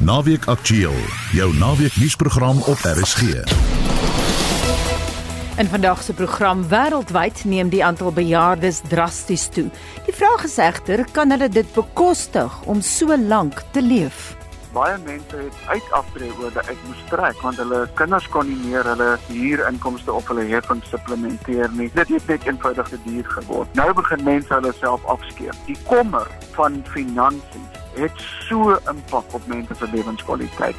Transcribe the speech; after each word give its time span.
Naweek 0.00 0.44
Aktueel, 0.46 0.96
jou 1.32 1.54
naweek 1.56 1.96
nuusprogram 1.96 2.62
op 2.62 2.78
RSG. 2.78 3.22
In 5.56 5.66
vandag 5.66 6.02
se 6.02 6.12
program 6.12 6.68
wêreldwyd 6.68 7.44
neem 7.44 7.68
die 7.68 7.84
aantal 7.84 8.12
bejaardes 8.12 8.80
drasties 8.88 9.48
toe. 9.48 9.70
Die 10.06 10.14
vraag 10.14 10.44
is 10.44 10.56
egter, 10.56 11.04
kan 11.12 11.30
hulle 11.30 11.48
dit 11.48 11.74
bekostig 11.74 12.62
om 12.62 12.80
so 12.80 13.16
lank 13.16 13.62
te 13.70 13.82
leef? 13.82 14.34
baie 14.74 14.96
mense 15.04 15.36
het 15.36 15.54
uit 15.66 15.92
aftreeorde 15.92 16.64
uit 16.66 16.80
moes 16.86 17.02
trek 17.10 17.38
want 17.42 17.60
hulle 17.62 17.84
kinders 18.00 18.26
kon 18.34 18.48
nie 18.50 18.58
meer 18.64 18.86
hulle 18.90 19.12
huurinkomste 19.28 20.12
of 20.12 20.26
hulle 20.32 20.48
heffing 20.50 20.82
supplementeer 20.90 21.70
nie. 21.78 21.90
Dit 21.94 22.10
het 22.16 22.26
net 22.32 22.48
eenvoudig 22.50 22.90
te 22.90 22.98
duur 23.06 23.30
geword. 23.36 23.78
Nou 23.78 23.92
begin 23.94 24.26
mense 24.26 24.54
hulle 24.54 24.74
self 24.80 25.06
afskeep. 25.16 25.54
Die 25.70 25.78
kommer 25.86 26.26
van 26.58 26.82
finansies 26.90 27.83
het 27.96 28.26
so 28.48 28.76
impak 28.90 29.34
op 29.34 29.46
mense 29.46 29.74
se 29.78 29.88
lewenskwaliteit. 29.92 30.76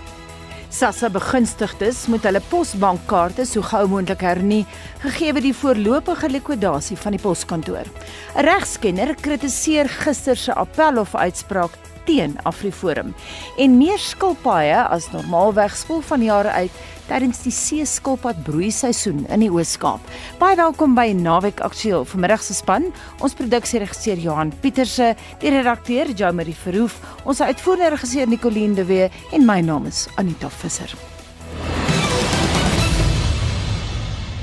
Sassa 0.76 1.08
begunstigdes 1.10 2.02
moet 2.12 2.26
hulle 2.28 2.42
posbankkaarte 2.50 3.46
so 3.48 3.64
gou 3.64 3.86
moontlik 3.88 4.26
hernie 4.26 4.66
gegee 5.06 5.32
die 5.46 5.54
voorlopige 5.56 6.28
likwidasie 6.34 6.98
van 7.00 7.16
die 7.16 7.22
poskantoor. 7.22 7.88
'n 8.36 8.44
Regskenner 8.44 9.16
kritiseer 9.16 9.88
gister 9.90 10.36
se 10.36 10.54
appel 10.54 11.00
of 11.00 11.16
uitspraak 11.16 11.72
teen 12.06 12.38
Afriforum 12.44 13.14
en 13.62 13.78
meer 13.78 14.02
skilpaaie 14.02 14.82
as 14.84 15.12
normaalweg 15.14 15.76
spoel 15.78 16.04
van 16.06 16.24
jare 16.24 16.54
uit 16.66 16.84
tydens 17.10 17.44
die 17.46 17.54
seeskilpad 17.54 18.42
broeiseisoen 18.48 19.26
in 19.30 19.46
die 19.46 19.52
Oos-Kaap. 19.54 20.02
Baie 20.42 20.58
welkom 20.58 20.96
by 20.98 21.12
Naweek 21.18 21.62
Aktueel. 21.66 22.06
Vanmiddag 22.10 22.44
se 22.46 22.58
span, 22.58 22.90
ons 23.22 23.38
produksieregisseur 23.38 24.22
Johan 24.22 24.54
Pieterse, 24.64 25.14
die 25.44 25.54
redakteur 25.54 26.14
Jo 26.18 26.34
Marie 26.34 26.58
Verhoef, 26.66 26.98
ons 27.26 27.44
uitvoerende 27.46 27.96
regisseur 27.96 28.30
Nicoline 28.30 28.80
de 28.82 28.88
Wee 28.90 29.12
en 29.34 29.46
my 29.46 29.62
naam 29.66 29.86
is 29.92 30.08
Anita 30.18 30.50
Visser. 30.50 31.15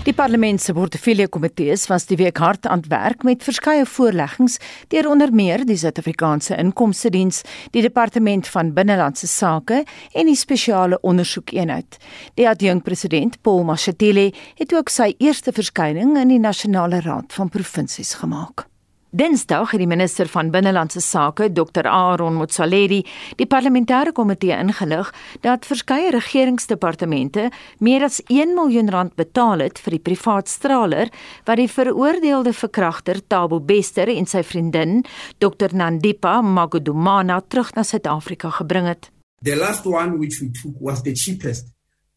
Die 0.02 0.14
parlement 0.18 0.58
se 0.58 0.72
portefeuljekomitees 0.74 1.84
was 1.86 2.08
die 2.08 2.16
week 2.18 2.40
hard 2.42 2.66
aan 2.66 2.80
werk 2.90 3.22
met 3.22 3.44
verskeie 3.46 3.84
voorleggings 3.86 4.56
deur 4.90 5.06
onder 5.12 5.30
meer 5.30 5.62
die 5.68 5.76
Suid-Afrikaanse 5.78 6.56
Inkomste 6.58 7.12
Diens, 7.14 7.44
die 7.70 7.84
Departement 7.86 8.50
van 8.50 8.72
Binnelandse 8.74 9.30
Sake 9.30 9.84
en 10.10 10.26
die 10.26 10.34
spesiale 10.34 10.98
ondersoekeenheid. 11.06 12.00
Die 12.34 12.48
adjunkpresident, 12.50 13.38
Paul 13.46 13.62
Mashatile, 13.70 14.32
het 14.58 14.74
ook 14.74 14.90
sy 14.90 15.12
eerste 15.22 15.54
verskyning 15.54 16.18
in 16.18 16.34
die 16.34 16.42
Nasionale 16.42 16.98
Raad 17.06 17.30
van 17.38 17.54
Provinsies 17.54 18.16
gemaak. 18.18 18.71
Dinsdag 19.12 19.74
het 19.74 19.80
die 19.82 19.86
minister 19.86 20.24
van 20.32 20.48
Binnelandse 20.48 21.00
Sake, 21.04 21.50
Dr 21.52 21.84
Aaron 21.84 22.38
Motsoaledi, 22.40 23.02
die 23.36 23.46
parlementêre 23.46 24.14
komitee 24.16 24.56
ingelig 24.56 25.10
dat 25.44 25.68
verskeie 25.68 26.14
regeringsdepartemente 26.14 27.50
meer 27.84 28.06
as 28.06 28.22
1 28.32 28.54
miljoen 28.56 28.88
rand 28.88 29.12
betaal 29.20 29.66
het 29.66 29.82
vir 29.84 29.98
die 29.98 30.00
privaat 30.08 30.48
straler 30.48 31.12
wat 31.44 31.60
die 31.60 31.68
veroordeelde 31.68 32.56
verkragter 32.56 33.20
Tabo 33.28 33.60
Bester 33.60 34.08
en 34.08 34.24
sy 34.24 34.40
vriendin, 34.48 35.02
Dr 35.44 35.76
Nandipa 35.76 36.38
Magudumana 36.40 37.42
terug 37.44 37.76
na 37.76 37.84
Suid-Afrika 37.84 38.48
gebring 38.62 38.88
het. 38.94 39.10
The 39.44 39.60
last 39.60 39.84
one 39.84 40.16
which 40.16 40.40
we 40.40 40.48
took 40.56 40.80
was 40.80 41.04
the 41.04 41.12
cheapest 41.12 41.68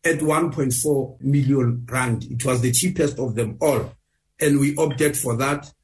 at 0.07 0.23
1.4 0.23 1.19
million 1.19 1.83
rand. 1.91 2.23
It 2.31 2.45
was 2.45 2.61
the 2.61 2.71
cheapest 2.71 3.19
of 3.19 3.35
them 3.35 3.57
all 3.59 3.91
and 4.39 4.59
we 4.63 4.77
opted 4.79 5.17
for 5.17 5.35
that 5.35 5.74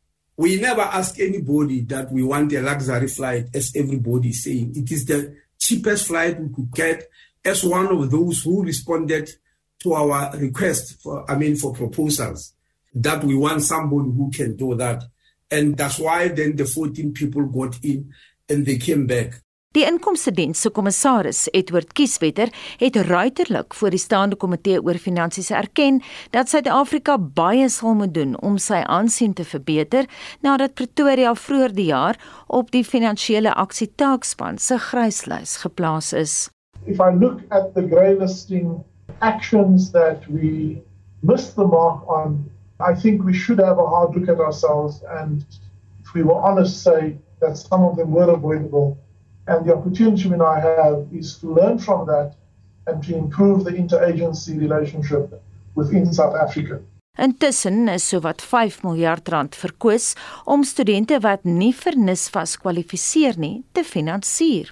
We 0.42 0.60
never 0.60 0.82
ask 0.82 1.20
anybody 1.20 1.82
that 1.82 2.12
we 2.12 2.24
want 2.24 2.52
a 2.54 2.64
luxury 2.64 3.08
flight, 3.10 3.50
as 3.54 3.74
everybody 3.76 4.30
is 4.30 4.44
saying. 4.44 4.74
It 4.76 4.92
is 4.92 5.06
the 5.06 5.36
cheapest 5.60 6.08
flight 6.08 6.42
we 6.42 6.50
could 6.52 6.72
get 6.72 7.08
as 7.46 7.64
one 7.64 7.86
of 7.96 8.10
those 8.10 8.42
who 8.42 8.64
responded 8.64 9.30
to 9.84 9.94
our 9.94 10.36
request 10.36 11.00
for, 11.04 11.30
I 11.30 11.38
mean, 11.38 11.58
for 11.58 11.74
proposals 11.74 12.56
that 12.96 13.24
we 13.24 13.36
want 13.36 13.62
somebody 13.62 14.10
who 14.10 14.32
can 14.32 14.56
do 14.56 14.74
that. 14.78 15.04
And 15.52 15.78
that's 15.78 16.00
why 16.00 16.30
then 16.30 16.56
the 16.56 16.66
14 16.66 17.14
people 17.14 17.46
got 17.46 17.78
in 17.84 18.12
and 18.50 18.66
they 18.66 18.78
came 18.78 19.06
back. 19.06 19.44
Die 19.72 19.86
inkomste 19.88 20.34
diens 20.36 20.60
se 20.60 20.68
kommissaris, 20.76 21.46
Edward 21.56 21.94
Kieswetter, 21.96 22.50
het 22.82 22.98
ruiterlik 23.08 23.72
voor 23.80 23.94
die 23.96 24.00
staande 24.04 24.36
komitee 24.36 24.82
oor 24.84 24.98
finansies 25.00 25.48
erken 25.56 26.02
dat 26.36 26.50
Suid-Afrika 26.52 27.14
baie 27.16 27.70
sal 27.72 27.94
moet 27.96 28.12
doen 28.12 28.34
om 28.44 28.58
sy 28.60 28.82
aansien 28.84 29.32
te 29.32 29.46
verbeter 29.48 30.10
nadat 30.44 30.74
Pretoria 30.76 31.32
vroeër 31.40 31.72
die 31.78 31.86
jaar 31.88 32.20
op 32.52 32.74
die 32.76 32.84
finansiële 32.84 33.54
aksietaakspan 33.64 34.60
se 34.60 34.76
gryslys 34.90 35.54
geplaas 35.64 36.12
is. 36.20 36.34
If 36.84 37.00
I 37.00 37.16
look 37.16 37.40
at 37.50 37.72
the 37.74 37.86
grey 37.88 38.18
listing 38.20 38.74
actions 39.22 39.94
that 39.96 40.28
we 40.28 40.82
missed 41.24 41.56
the 41.56 41.64
mark 41.64 42.04
on, 42.12 42.44
I 42.84 42.92
think 42.92 43.24
we 43.24 43.32
should 43.32 43.64
have 43.64 43.80
a 43.80 43.88
hard 43.88 44.20
look 44.20 44.28
at 44.28 44.44
ourselves 44.44 45.00
and 45.22 45.46
if 46.04 46.12
we 46.14 46.28
were 46.28 46.44
honest 46.44 46.84
say 46.84 47.16
that 47.40 47.56
some 47.56 47.88
of 47.88 47.96
them 47.96 48.12
were 48.12 48.28
avoidable 48.28 48.98
And 49.48 49.66
the 49.66 49.76
opportunity 49.76 50.30
we 50.30 50.38
now 50.38 50.54
have 50.54 51.08
is 51.12 51.38
to 51.40 51.54
learn 51.54 51.80
from 51.80 52.06
that 52.08 52.36
and 52.88 53.04
to 53.04 53.16
improve 53.16 53.64
the 53.64 53.72
interagency 53.72 54.60
relationship 54.60 55.42
within 55.76 56.14
South 56.14 56.36
Africa. 56.36 56.80
Intussen 57.20 57.88
is 57.88 58.08
sowat 58.08 58.42
5 58.42 58.84
miljard 58.84 59.28
rand 59.30 59.56
verkoos 59.56 60.14
om 60.46 60.64
studente 60.64 61.18
wat 61.20 61.44
nie 61.44 61.74
vir 61.76 61.98
NSFAS 62.00 62.54
kwalifiseer 62.64 63.36
nie 63.38 63.66
te 63.76 63.84
finansier. 63.84 64.70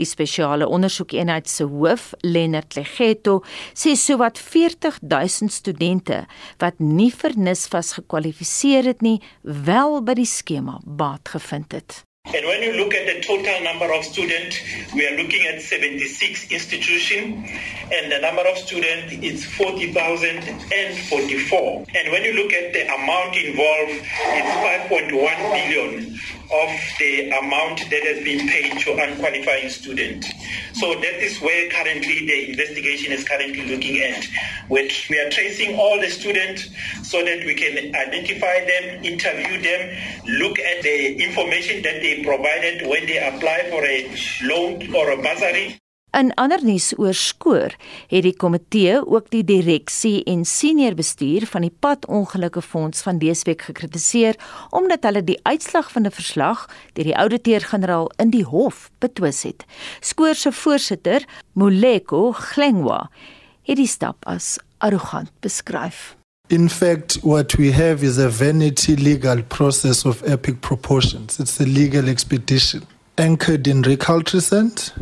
Die 0.00 0.08
spesiale 0.08 0.64
ondersoekeenheid 0.66 1.50
se 1.52 1.66
hoof, 1.68 2.14
Lennard 2.24 2.78
Legeto, 2.78 3.42
sê 3.76 3.92
sowat 3.92 4.40
40 4.40 5.02
000 5.04 5.52
studente 5.52 6.22
wat 6.64 6.80
nie 6.80 7.10
vir 7.12 7.36
NSFAS 7.36 7.92
gekwalifiseer 8.00 8.88
het 8.88 9.04
nie, 9.04 9.18
wel 9.44 10.00
by 10.00 10.16
die 10.16 10.28
skema 10.28 10.80
baat 10.86 11.36
gevind 11.36 11.76
het. 11.76 12.00
And 12.24 12.46
when 12.46 12.62
you 12.62 12.74
look 12.74 12.94
at 12.94 13.04
the 13.04 13.20
total 13.20 13.60
number 13.62 13.92
of 13.92 14.04
students, 14.04 14.56
we 14.94 15.04
are 15.06 15.14
looking 15.16 15.44
at 15.46 15.60
76 15.60 16.50
institutions, 16.50 17.50
and 17.92 18.10
the 18.10 18.20
number 18.20 18.40
of 18.42 18.56
students 18.56 19.12
is 19.14 19.44
40,044. 19.44 21.84
And 21.94 22.12
when 22.12 22.24
you 22.24 22.32
look 22.32 22.54
at 22.54 22.72
the 22.72 22.86
amount 22.94 23.36
involved, 23.36 23.92
it's 23.92 24.88
5.1 24.88 25.10
billion 25.10 26.18
of 26.52 26.70
the 26.98 27.30
amount 27.30 27.78
that 27.90 28.02
has 28.02 28.22
been 28.22 28.46
paid 28.48 28.78
to 28.80 28.92
unqualified 28.92 29.70
students. 29.70 30.28
So 30.74 30.94
that 30.94 31.22
is 31.22 31.40
where 31.40 31.70
currently 31.70 32.26
the 32.26 32.50
investigation 32.50 33.12
is 33.12 33.24
currently 33.24 33.64
looking 33.66 34.02
at. 34.02 34.26
We 34.70 35.18
are 35.18 35.30
tracing 35.30 35.76
all 35.78 36.00
the 36.00 36.10
students 36.10 36.68
so 37.02 37.24
that 37.24 37.44
we 37.44 37.54
can 37.54 37.94
identify 37.94 38.64
them, 38.64 39.04
interview 39.04 39.60
them, 39.62 39.96
look 40.38 40.58
at 40.58 40.82
the 40.82 41.22
information 41.22 41.82
that 41.82 42.00
they 42.00 42.22
provided 42.22 42.86
when 42.86 43.06
they 43.06 43.18
apply 43.18 43.70
for 43.70 43.84
a 43.84 44.14
loan 44.44 44.94
or 44.94 45.10
a 45.10 45.16
bursary. 45.16 45.81
In 46.12 46.28
ander 46.36 46.60
nuus 46.60 46.90
oor 47.00 47.14
skoor 47.16 47.72
het 48.10 48.24
die 48.26 48.34
komitee 48.36 48.98
ook 49.00 49.30
die 49.32 49.44
direksie 49.48 50.18
en 50.28 50.42
senior 50.44 50.92
bestuur 50.94 51.46
van 51.48 51.64
die 51.64 51.72
padongelukke 51.72 52.60
fonds 52.60 53.00
van 53.06 53.16
deesweek 53.22 53.64
gekritiseer 53.70 54.36
omdat 54.76 55.08
hulle 55.08 55.22
die 55.24 55.38
uitslag 55.48 55.88
van 55.92 56.04
'n 56.04 56.12
verslag 56.12 56.66
deur 56.92 57.08
die 57.08 57.16
ouditeur-generaal 57.16 58.12
in 58.16 58.30
die 58.30 58.44
hof 58.44 58.90
betwis 58.98 59.42
het. 59.42 59.64
Skoor 60.00 60.34
se 60.34 60.52
voorsitter, 60.52 61.24
Moleko 61.52 62.32
Glengwa, 62.32 63.10
het 63.62 63.76
die 63.76 63.86
stap 63.86 64.16
as 64.26 64.58
arrogant 64.78 65.30
beskryf. 65.40 66.16
In 66.48 66.68
fact, 66.68 67.20
what 67.22 67.52
we 67.52 67.72
have 67.72 68.04
is 68.06 68.18
a 68.18 68.30
vanity 68.30 68.94
legal 68.94 69.42
process 69.42 70.04
of 70.04 70.22
epic 70.22 70.60
proportions. 70.60 71.38
It's 71.38 71.60
a 71.60 71.64
legal 71.64 72.06
expedition 72.08 72.82
anchored 73.14 73.66
in 73.66 73.82
recalcitrance 73.82 74.92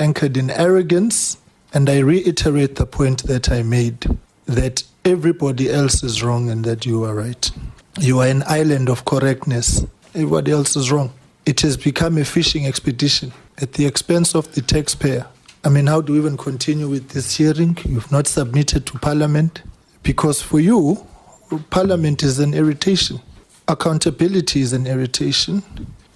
anchored 0.00 0.36
in 0.36 0.50
arrogance. 0.50 1.38
And 1.72 1.90
I 1.90 1.98
reiterate 1.98 2.76
the 2.76 2.86
point 2.86 3.24
that 3.24 3.50
I 3.50 3.62
made 3.62 4.06
that 4.46 4.84
everybody 5.04 5.70
else 5.70 6.02
is 6.02 6.22
wrong 6.22 6.48
and 6.50 6.64
that 6.64 6.86
you 6.86 7.04
are 7.04 7.14
right. 7.14 7.50
You 7.98 8.20
are 8.20 8.28
an 8.28 8.44
island 8.46 8.88
of 8.88 9.04
correctness. 9.04 9.84
Everybody 10.14 10.52
else 10.52 10.76
is 10.76 10.92
wrong. 10.92 11.12
It 11.46 11.60
has 11.60 11.76
become 11.76 12.18
a 12.18 12.24
fishing 12.24 12.66
expedition 12.66 13.32
at 13.58 13.74
the 13.74 13.86
expense 13.86 14.34
of 14.34 14.52
the 14.54 14.62
taxpayer. 14.62 15.26
I 15.64 15.68
mean, 15.68 15.86
how 15.86 16.00
do 16.00 16.12
we 16.12 16.18
even 16.18 16.36
continue 16.36 16.88
with 16.88 17.10
this 17.10 17.36
hearing? 17.36 17.76
You've 17.84 18.12
not 18.12 18.26
submitted 18.26 18.86
to 18.86 18.98
Parliament. 18.98 19.62
Because 20.02 20.42
for 20.42 20.60
you, 20.60 21.06
Parliament 21.70 22.22
is 22.22 22.38
an 22.38 22.52
irritation. 22.54 23.20
Accountability 23.66 24.60
is 24.60 24.72
an 24.72 24.86
irritation. 24.86 25.62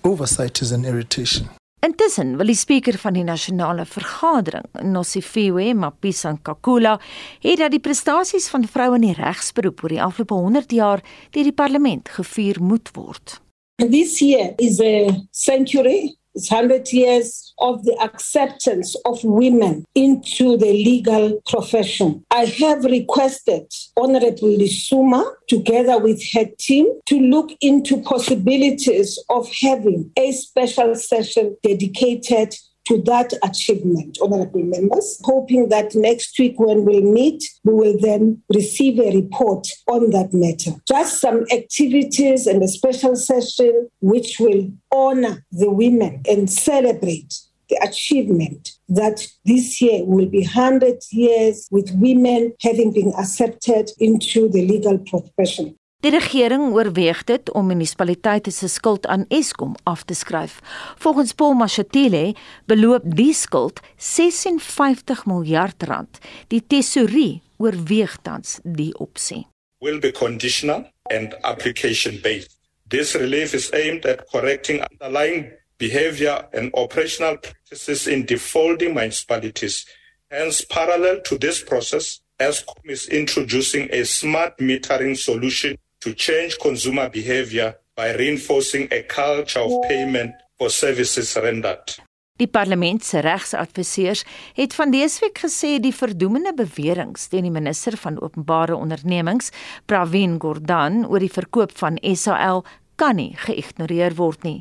Oversight 0.04 0.60
is 0.60 0.72
an 0.72 0.84
irritation. 0.84 1.48
Intussen 1.80 2.32
wil 2.40 2.50
die 2.50 2.58
spreker 2.58 2.96
van 2.98 3.14
die 3.14 3.22
nasionale 3.22 3.84
vergadering, 3.86 4.64
Nosifiwe 4.82 5.70
Mapisa 5.78 6.32
Nkakula, 6.34 6.96
hê 7.44 7.54
dat 7.60 7.70
die 7.70 7.82
prestasies 7.82 8.48
van 8.50 8.66
vroue 8.66 8.98
in 8.98 9.06
die 9.06 9.14
regsberoep 9.14 9.84
oor 9.84 9.94
die 9.94 10.02
afgelope 10.02 10.34
100 10.34 10.74
jaar 10.74 11.04
deur 11.30 11.46
die 11.46 11.54
parlement 11.54 12.10
gevier 12.16 12.58
moet 12.58 12.90
word. 12.96 13.38
This 13.78 14.18
year 14.18 14.56
is 14.58 14.80
a 14.82 15.06
century 15.30 16.17
It's 16.38 16.52
100 16.52 16.92
years 16.92 17.52
of 17.58 17.84
the 17.84 18.00
acceptance 18.00 18.94
of 19.04 19.18
women 19.24 19.84
into 19.96 20.56
the 20.56 20.72
legal 20.72 21.42
profession. 21.46 22.24
I 22.30 22.44
have 22.44 22.84
requested 22.84 23.66
Honorable 23.96 24.56
Lisuma, 24.56 25.32
together 25.48 25.98
with 25.98 26.22
her 26.34 26.44
team, 26.56 26.86
to 27.06 27.18
look 27.18 27.50
into 27.60 28.00
possibilities 28.02 29.18
of 29.28 29.50
having 29.60 30.12
a 30.16 30.30
special 30.30 30.94
session 30.94 31.56
dedicated 31.64 32.54
to 32.88 33.02
that 33.02 33.34
achievement, 33.42 34.16
honorable 34.22 34.62
members, 34.62 35.20
hoping 35.22 35.68
that 35.68 35.94
next 35.94 36.38
week 36.38 36.58
when 36.58 36.86
we'll 36.86 37.02
meet, 37.02 37.44
we 37.64 37.74
will 37.74 37.98
then 38.00 38.42
receive 38.54 38.98
a 38.98 39.14
report 39.14 39.68
on 39.86 40.10
that 40.10 40.32
matter. 40.32 40.72
Just 40.88 41.20
some 41.20 41.44
activities 41.52 42.46
and 42.46 42.62
a 42.62 42.68
special 42.68 43.14
session 43.14 43.90
which 44.00 44.36
will 44.40 44.70
honor 44.90 45.44
the 45.52 45.70
women 45.70 46.22
and 46.26 46.50
celebrate 46.50 47.34
the 47.68 47.76
achievement 47.82 48.72
that 48.88 49.26
this 49.44 49.80
year 49.82 50.02
will 50.04 50.26
be 50.26 50.40
100 50.40 51.02
years 51.10 51.68
with 51.70 51.90
women 51.96 52.54
having 52.62 52.92
been 52.92 53.12
accepted 53.18 53.90
into 53.98 54.48
the 54.48 54.66
legal 54.66 54.96
profession. 54.98 55.77
Die 55.98 56.12
regering 56.14 56.68
oorweeg 56.70 57.24
dit 57.26 57.48
om 57.58 57.66
munisipaliteite 57.66 58.52
se 58.54 58.68
skuld 58.70 59.06
aan 59.10 59.24
Eskom 59.34 59.72
af 59.82 60.04
te 60.06 60.14
skryf. 60.14 60.60
Volgens 61.02 61.32
Paul 61.34 61.56
Mashatile 61.58 62.36
beloop 62.70 63.02
die 63.18 63.32
skuld 63.34 63.80
56 63.96 65.24
miljard 65.26 65.82
rand. 65.90 66.20
Die 66.54 66.62
tesourie 66.62 67.40
oorweeg 67.58 68.14
tans 68.22 68.60
die 68.62 68.92
opsie. 68.94 69.48
Will 69.82 69.98
be 69.98 70.12
conditional 70.12 70.86
and 71.10 71.34
application 71.42 72.20
based. 72.22 72.54
This 72.88 73.16
relief 73.18 73.54
is 73.54 73.72
aimed 73.72 74.06
at 74.06 74.22
correcting 74.30 74.78
underlying 74.90 75.50
behavior 75.78 76.46
and 76.52 76.70
operational 76.74 77.38
practices 77.38 78.06
in 78.06 78.24
defaulting 78.24 78.94
municipalities. 78.94 79.82
Hence 80.30 80.62
parallel 80.62 81.20
to 81.22 81.38
this 81.38 81.58
process 81.64 82.20
Eskom 82.38 82.86
is 82.86 83.08
introducing 83.08 83.90
a 83.90 84.04
smart 84.04 84.58
metering 84.58 85.16
solution 85.16 85.74
to 85.98 86.12
change 86.14 86.58
consumer 86.58 87.08
behavior 87.10 87.74
by 87.96 88.14
reinforcing 88.14 88.88
a 88.92 89.02
culture 89.02 89.60
of 89.60 89.72
payment 89.88 90.34
for 90.58 90.70
services 90.70 91.36
rendered. 91.36 91.98
Die 92.38 92.46
parlement 92.46 93.02
se 93.02 93.18
regsadviseurs 93.18 94.22
het 94.54 94.74
van 94.78 94.92
dese 94.94 95.24
week 95.24 95.40
gesê 95.42 95.78
die 95.82 95.94
verdoemende 95.94 96.52
beweringe 96.54 97.18
teen 97.30 97.48
die 97.48 97.54
minister 97.54 97.96
van 97.98 98.20
openbare 98.22 98.76
ondernemings, 98.78 99.50
Pravin 99.90 100.36
Gordhan, 100.38 101.02
oor 101.08 101.18
die 101.18 101.32
verkoop 101.34 101.74
van 101.80 101.98
SAL 102.14 102.62
kan 102.98 103.18
nie 103.18 103.32
geïgnoreer 103.38 104.14
word 104.18 104.46
nie. 104.46 104.60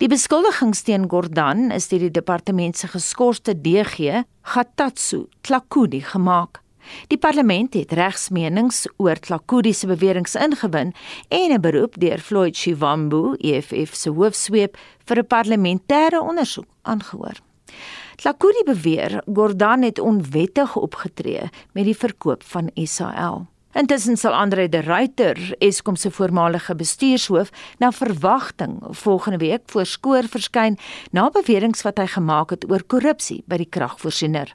Die 0.00 0.08
beskuldigings 0.08 0.84
teen 0.88 1.04
Gordhan 1.08 1.68
is 1.74 1.90
deur 1.92 2.06
die 2.06 2.16
departement 2.16 2.76
se 2.76 2.88
geskorste 2.92 3.52
DG, 3.56 4.24
Gatatsu 4.54 5.26
Tlakudi 5.44 6.00
gemaak. 6.08 6.62
Die 7.08 7.18
parlement 7.18 7.74
het 7.74 7.92
regsmenings 7.92 8.86
oor 8.96 9.18
Klakudi 9.18 9.72
se 9.72 9.86
beweringe 9.86 10.38
ingewin 10.38 10.94
en 11.28 11.52
'n 11.52 11.60
beroep 11.60 12.00
deur 12.00 12.18
Floyd 12.18 12.56
Shivambu, 12.56 13.36
EFF 13.38 13.94
se 13.94 14.10
hoofsweep, 14.10 14.76
vir 15.04 15.18
'n 15.18 15.26
parlementêre 15.26 16.20
ondersoek 16.20 16.66
aangehoor. 16.82 17.36
Klakudi 18.16 18.62
beweer 18.64 19.22
Gordhan 19.32 19.82
het 19.82 19.98
onwettig 19.98 20.76
opgetree 20.76 21.50
met 21.72 21.84
die 21.84 21.96
verkoop 21.96 22.42
van 22.42 22.70
SAL. 22.74 23.46
Intussen 23.76 24.16
sal 24.16 24.32
Andre 24.32 24.68
de 24.68 24.80
Ruyter, 24.80 25.54
Eskom 25.58 25.96
se 25.96 26.10
voormalige 26.10 26.74
bestuurshoof, 26.74 27.50
na 27.78 27.90
verwagting 27.92 28.78
volgende 28.90 29.38
week 29.38 29.60
voor 29.66 29.86
skoor 29.86 30.24
verskyn 30.24 30.78
na 31.12 31.28
beweringe 31.30 31.82
wat 31.84 32.00
hy 32.00 32.06
gemaak 32.08 32.50
het 32.50 32.64
oor 32.70 32.80
korrupsie 32.88 33.42
by 33.44 33.58
die 33.60 33.68
kragvoorsiener. 33.68 34.54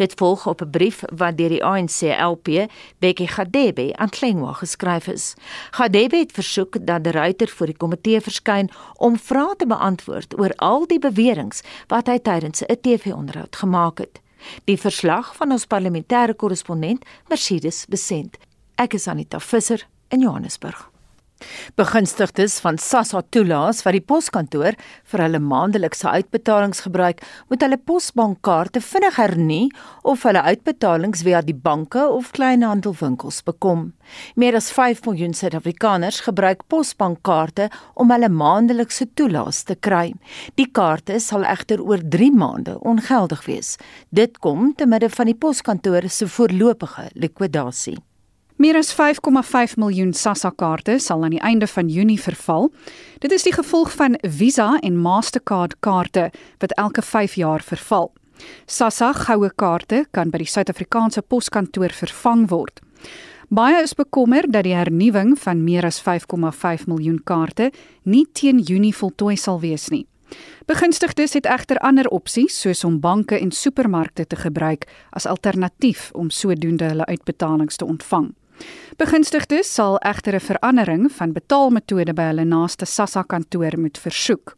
Dit 0.00 0.16
volg 0.16 0.46
op 0.46 0.62
'n 0.62 0.70
brief 0.70 1.02
wat 1.12 1.36
deur 1.36 1.48
die 1.48 1.64
ANC 1.64 2.00
LP 2.16 2.66
Bekkie 2.98 3.28
Gadebe 3.28 3.92
aan 3.96 4.08
Klengwa 4.08 4.52
geskryf 4.52 5.06
is. 5.06 5.34
Gadebe 5.70 6.16
het 6.16 6.32
versoek 6.32 6.86
dat 6.86 7.04
die 7.04 7.12
ruiter 7.12 7.48
voor 7.48 7.66
die 7.66 7.76
komitee 7.76 8.20
verskyn 8.20 8.70
om 8.96 9.18
vrae 9.18 9.56
te 9.56 9.66
beantwoord 9.66 10.38
oor 10.38 10.52
al 10.56 10.86
die 10.86 10.98
beweringe 10.98 11.60
wat 11.88 12.06
hy 12.06 12.18
tydens 12.18 12.62
'n 12.62 12.80
TV-onderhoud 12.80 13.56
gemaak 13.56 13.98
het. 13.98 14.20
Die 14.64 14.80
verslag 14.80 15.36
van 15.36 15.52
ons 15.52 15.66
parlementêre 15.66 16.34
korrespondent 16.36 17.04
Mercedes 17.28 17.84
Besent. 17.88 18.38
Ek 18.74 18.96
is 18.98 19.06
Anita 19.06 19.38
Visser 19.38 19.84
in 20.10 20.20
Johannesburg. 20.20 20.90
Begunstigdes 21.78 22.56
van 22.62 22.74
SASSA 22.78 23.20
toelaas 23.30 23.82
wat 23.86 23.94
die 23.94 24.02
poskantoor 24.02 24.74
vir 25.12 25.22
hulle 25.22 25.38
maandelikse 25.38 26.10
uitbetalings 26.10 26.80
gebruik, 26.82 27.20
moet 27.50 27.62
hulle 27.62 27.78
posbankkaarte 27.78 28.80
vinnig 28.82 29.18
hernie 29.20 29.68
of 30.02 30.24
hulle 30.26 30.42
uitbetalings 30.42 31.22
via 31.26 31.42
die 31.46 31.54
banke 31.54 32.02
of 32.02 32.32
kleinhandelwinkels 32.34 33.42
bekom. 33.46 33.92
Meer 34.34 34.58
as 34.58 34.72
5 34.74 35.04
miljoen 35.06 35.36
Suid-Afrikaners 35.38 36.24
gebruik 36.26 36.64
posbankkaarte 36.72 37.68
om 37.94 38.10
hulle 38.10 38.30
maandelikse 38.30 39.06
toelaas 39.14 39.62
te 39.68 39.76
kry. 39.78 40.08
Die 40.58 40.66
kaarte 40.66 41.20
sal 41.22 41.46
egter 41.46 41.84
oor 41.84 42.02
3 42.16 42.32
maande 42.34 42.74
ongeldig 42.82 43.46
wees. 43.46 43.76
Dit 44.10 44.42
kom 44.42 44.72
te 44.74 44.90
midde 44.90 45.12
van 45.14 45.30
die 45.30 45.38
poskantore 45.38 46.10
se 46.10 46.26
voorlopige 46.26 47.12
likwidasie. 47.14 48.00
Meer 48.56 48.76
as 48.78 48.92
5,5 48.94 49.72
miljoen 49.82 50.12
SASSA 50.14 50.52
kaarte 50.54 50.94
sal 51.02 51.24
aan 51.24 51.32
die 51.34 51.40
einde 51.42 51.66
van 51.66 51.88
Junie 51.90 52.20
verval. 52.20 52.68
Dit 53.18 53.32
is 53.34 53.42
die 53.42 53.52
gevolg 53.52 53.90
van 53.92 54.14
Visa 54.22 54.76
en 54.78 54.94
Mastercard 54.96 55.74
kaarte 55.82 56.28
wat 56.62 56.74
elke 56.78 57.02
5 57.02 57.34
jaar 57.34 57.62
verval. 57.66 58.12
SASSA 58.66 59.12
goue 59.12 59.50
kaarte 59.50 60.04
kan 60.10 60.30
by 60.30 60.38
die 60.38 60.46
Suid-Afrikaanse 60.46 61.22
Poskantoor 61.26 61.90
vervang 61.90 62.44
word. 62.48 62.78
Baie 63.50 63.82
is 63.82 63.96
bekommer 63.98 64.46
dat 64.46 64.68
die 64.68 64.76
hernuwing 64.78 65.34
van 65.38 65.64
meer 65.64 65.90
as 65.90 65.98
5,5 66.06 66.86
miljoen 66.86 67.18
kaarte 67.26 67.72
nie 68.02 68.22
teen 68.32 68.62
Junie 68.62 68.94
voltooi 68.94 69.34
sal 69.36 69.58
wees 69.66 69.88
nie. 69.90 70.06
Begunstigdes 70.70 71.34
het 71.34 71.50
egter 71.50 71.82
ander 71.82 72.06
opsies 72.06 72.54
soos 72.60 72.84
om 72.86 73.00
banke 73.02 73.34
en 73.34 73.50
supermarkte 73.50 74.26
te 74.26 74.36
gebruik 74.36 74.86
as 75.10 75.26
alternatief 75.26 76.12
om 76.14 76.30
sodoende 76.30 76.94
hulle 76.94 77.10
uitbetalings 77.10 77.76
te 77.76 77.84
ontvang. 77.84 78.30
Begunstigdes 78.96 79.74
sal 79.74 79.98
egter 79.98 80.34
'n 80.34 80.40
verandering 80.40 81.12
van 81.12 81.32
betaalmetode 81.32 82.14
by 82.14 82.22
hulle 82.30 82.44
naaste 82.44 82.86
SASSA 82.86 83.22
kantoor 83.22 83.78
moet 83.78 83.98
versoek. 83.98 84.56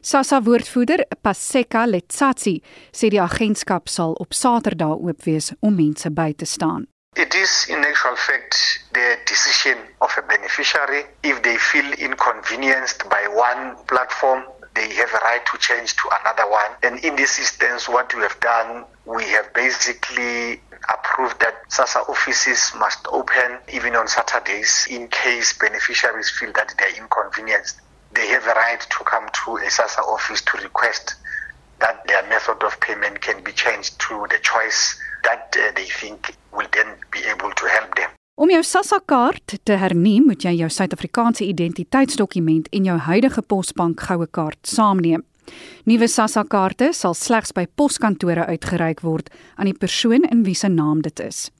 SASSA 0.00 0.42
woordvoerder 0.42 1.04
Paseka 1.22 1.86
Letsatsi 1.86 2.62
sê 2.92 3.08
die 3.10 3.20
agentskap 3.20 3.88
sal 3.88 4.12
op 4.22 4.32
Saterdag 4.32 5.00
oop 5.02 5.24
wees 5.24 5.52
om 5.60 5.74
mense 5.74 6.10
by 6.10 6.32
te 6.32 6.44
staan. 6.44 6.86
It 7.16 7.34
is 7.34 7.66
in 7.68 7.84
actual 7.84 8.16
fact 8.16 8.54
the 8.92 9.18
decision 9.24 9.78
of 9.98 10.16
a 10.16 10.22
beneficiary 10.22 11.02
if 11.22 11.40
they 11.42 11.56
feel 11.58 11.92
inconvenienced 11.92 13.08
by 13.08 13.22
one 13.48 13.74
platform 13.86 14.44
they 14.74 14.88
have 15.00 15.12
a 15.18 15.20
right 15.24 15.44
to 15.50 15.56
change 15.58 15.96
to 15.96 16.08
another 16.20 16.46
one 16.50 16.72
and 16.82 17.00
in 17.02 17.16
this 17.16 17.38
instance 17.38 17.88
what 17.88 18.14
we 18.14 18.20
have 18.20 18.38
done 18.40 18.84
we 19.06 19.24
have 19.34 19.46
basically 19.54 20.60
approved 20.92 21.40
that 21.40 21.54
SASA 21.68 22.08
offices 22.08 22.72
must 22.78 23.06
open 23.08 23.58
even 23.72 23.96
on 23.96 24.08
Saturdays 24.08 24.86
in 24.90 25.08
case 25.08 25.52
beneficiaries 25.58 26.30
feel 26.30 26.52
that 26.52 26.74
they 26.78 26.86
are 26.86 27.02
inconvenienced. 27.02 27.80
They 28.12 28.26
have 28.28 28.44
a 28.46 28.54
right 28.54 28.80
to 28.80 29.04
come 29.04 29.26
to 29.44 29.56
a 29.56 29.70
SASA 29.70 30.00
office 30.00 30.42
to 30.42 30.58
request 30.58 31.16
that 31.80 32.06
their 32.06 32.26
method 32.28 32.62
of 32.62 32.78
payment 32.80 33.20
can 33.20 33.42
be 33.42 33.52
changed 33.52 33.98
to 34.08 34.26
the 34.30 34.38
choice 34.40 34.98
that 35.24 35.54
uh, 35.58 35.72
they 35.74 35.84
think 35.84 36.34
will 36.52 36.68
then 36.72 36.88
be 37.10 37.20
able 37.24 37.50
to 37.50 37.66
help 37.66 37.94
them. 37.96 38.10
Om 38.38 38.50
jou 38.52 38.62
SASSA 38.62 38.98
kaart 39.08 39.54
te 39.64 39.76
hernie, 39.80 40.20
moet 40.20 40.44
jy 40.44 40.52
jou 40.58 40.68
Suid-Afrikaanse 40.68 41.44
identiteitsdokument 41.48 42.68
en 42.68 42.84
jou 42.84 42.96
huidige 43.08 43.40
Posbank 43.48 44.02
goue 44.08 44.26
kaart 44.28 44.60
saamneem. 44.68 45.24
Nuwe 45.84 46.08
SASSA 46.08 46.44
kaarte 46.50 46.92
sal 46.92 47.14
slegs 47.14 47.52
by 47.52 47.66
poskantore 47.78 48.46
uitgereik 48.46 49.02
word 49.06 49.30
aan 49.56 49.70
die 49.70 49.78
persoon 49.78 50.24
in 50.30 50.44
wie 50.44 50.54
se 50.54 50.68
naam 50.68 51.02
dit 51.02 51.20
is. 51.20 51.50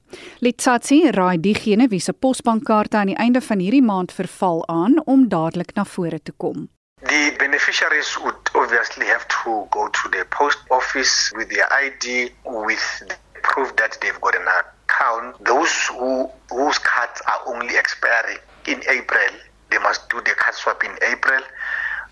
Litsatsi 0.40 1.10
raai 1.16 1.36
diegene 1.40 1.88
wie 1.88 2.00
se 2.00 2.12
posbankkaarte 2.12 2.96
aan 2.96 3.12
die 3.12 3.18
einde 3.24 3.40
van 3.40 3.58
hierdie 3.58 3.82
maand 3.82 4.12
verval 4.12 4.64
aan 4.68 4.98
om 5.04 5.28
dadelik 5.28 5.74
na 5.74 5.84
vore 5.84 6.22
te 6.22 6.32
kom. 6.36 6.68
The 7.02 7.34
beneficiaries 7.38 8.16
would 8.22 8.50
obviously 8.54 9.06
have 9.06 9.26
to 9.28 9.66
go 9.70 9.88
to 9.88 10.08
the 10.10 10.24
post 10.30 10.58
office 10.70 11.32
with 11.36 11.48
their 11.50 11.68
ID 11.86 12.32
with 12.44 12.86
the 13.08 13.16
proof 13.42 13.74
that 13.76 13.98
they've 14.00 14.20
got 14.20 14.34
an 14.34 14.48
account. 14.60 15.44
Those 15.44 15.74
who 15.92 16.30
whose 16.50 16.78
cards 16.78 17.20
are 17.30 17.40
only 17.52 17.76
expiring 17.76 18.38
in 18.66 18.82
April, 18.88 19.32
they 19.70 19.78
must 19.78 20.08
do 20.08 20.20
the 20.22 20.34
card 20.34 20.54
swap 20.54 20.82
in 20.84 20.94
April. 21.02 21.42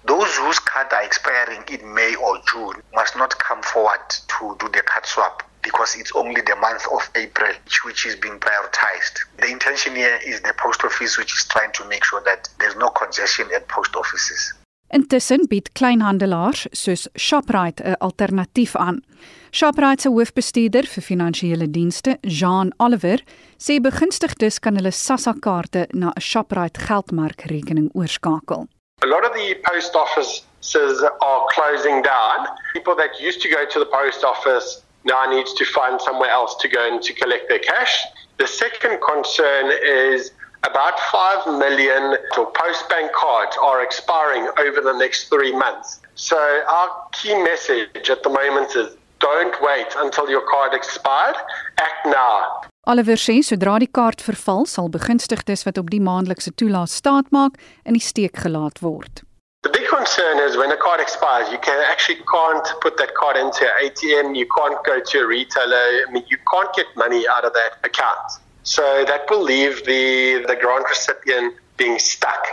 Those 0.06 0.37
whose 0.37 0.58
cards 0.58 0.92
are 0.92 1.02
expiring 1.02 1.64
in 1.68 1.94
May 1.94 2.14
or 2.14 2.38
June 2.50 2.82
must 2.94 3.16
not 3.16 3.38
come 3.38 3.62
forward 3.62 4.04
to 4.11 4.56
do 4.61 4.68
the 4.68 4.82
card 4.82 5.06
swap 5.06 5.42
because 5.62 5.96
it's 5.96 6.12
only 6.14 6.42
the 6.42 6.56
month 6.56 6.87
of 6.92 7.08
April 7.14 7.52
which 7.87 8.04
is 8.04 8.14
being 8.16 8.38
prioritized. 8.38 9.25
The 9.38 9.50
intention 9.50 9.96
here 9.96 10.18
is 10.26 10.42
the 10.42 10.52
post 10.58 10.84
office 10.84 11.16
which 11.16 11.32
is 11.34 11.44
trying 11.49 11.73
to 11.73 11.88
make 11.88 12.04
sure 12.04 12.23
that 12.26 12.50
there's 12.58 12.76
no 12.76 12.90
congestion 12.90 13.49
at 13.56 13.66
post 13.68 13.96
offices. 13.96 14.52
Intussen 14.92 15.49
bied 15.49 15.73
kleinhandelaars 15.78 16.66
soos 16.73 17.08
Shoprite 17.16 17.82
'n 17.82 17.96
alternatief 17.99 18.76
aan. 18.76 19.02
Shoprite 19.50 20.00
se 20.02 20.08
hoofbestuurder 20.08 20.87
vir 20.87 21.02
finansiële 21.02 21.70
dienste, 21.70 22.18
Jean 22.20 22.73
Oliver, 22.76 23.25
sê 23.58 23.80
begunstigdes 23.80 24.58
kan 24.61 24.76
hulle 24.76 24.92
SASSA-kaarte 24.92 25.87
na 25.92 26.12
'n 26.12 26.20
Shoprite 26.20 26.80
geldmarkrekening 26.80 27.90
oorskakel. 27.94 28.68
A 29.04 29.06
lot 29.06 29.22
of 29.26 29.34
the 29.34 29.54
post 29.66 29.94
offices 29.94 31.04
are 31.20 31.46
closing 31.50 32.00
down. 32.00 32.46
People 32.72 32.96
that 32.96 33.20
used 33.20 33.42
to 33.42 33.50
go 33.50 33.66
to 33.66 33.78
the 33.78 33.84
post 33.84 34.24
office 34.24 34.80
now 35.04 35.28
needs 35.28 35.52
to 35.54 35.64
find 35.66 36.00
somewhere 36.00 36.30
else 36.30 36.56
to 36.62 36.68
go 36.68 36.90
and 36.90 37.02
to 37.02 37.12
collect 37.12 37.50
their 37.50 37.58
cash. 37.58 38.02
The 38.38 38.46
second 38.46 38.98
concern 39.06 39.72
is 39.84 40.30
about 40.62 40.98
5 40.98 41.58
million 41.58 42.16
post 42.32 42.88
bank 42.88 43.12
cards 43.12 43.54
are 43.62 43.82
expiring 43.82 44.48
over 44.58 44.80
the 44.80 44.96
next 44.96 45.28
three 45.28 45.54
months. 45.54 46.00
So, 46.14 46.38
our 46.66 46.88
key 47.12 47.34
message 47.42 48.08
at 48.08 48.22
the 48.22 48.30
moment 48.30 48.74
is 48.74 48.96
don't 49.18 49.54
wait 49.60 49.88
until 49.98 50.30
your 50.30 50.48
card 50.48 50.72
expired, 50.72 51.36
act 51.78 52.06
now. 52.06 52.62
Oliver 52.86 53.16
sê 53.16 53.38
sodra 53.40 53.78
die 53.80 53.88
kaart 53.88 54.20
verval, 54.20 54.66
sal 54.68 54.90
begunstigdes 54.92 55.62
wat 55.64 55.78
op 55.80 55.88
die 55.88 56.02
maandelikse 56.04 56.52
toelaat 56.52 56.92
staat 56.92 57.30
maak 57.32 57.56
in 57.88 57.96
die 57.96 58.04
steek 58.04 58.36
gelaat 58.44 58.82
word. 58.84 59.22
The 59.64 59.72
big 59.72 59.88
concern 59.88 60.36
is 60.44 60.58
when 60.60 60.70
a 60.70 60.76
card 60.76 61.00
expires, 61.00 61.48
you 61.50 61.56
can 61.64 61.80
actually 61.88 62.20
can't 62.28 62.68
put 62.82 62.98
that 62.98 63.14
card 63.14 63.40
into 63.40 63.64
an 63.64 63.88
ATM, 63.88 64.36
you 64.36 64.44
can't 64.52 64.76
go 64.84 65.00
to 65.00 65.18
a 65.20 65.26
retailer, 65.26 65.86
I 66.04 66.12
mean 66.12 66.24
you 66.28 66.36
can't 66.52 66.68
get 66.76 66.86
money 66.94 67.24
out 67.26 67.46
of 67.46 67.54
that 67.54 67.80
account. 67.88 68.36
So 68.64 68.82
that 69.08 69.30
will 69.30 69.42
leave 69.42 69.84
the, 69.86 70.44
the 70.46 70.56
grant 70.56 70.84
recipient 70.88 71.54
being 71.76 71.98
stuck. 71.98 72.44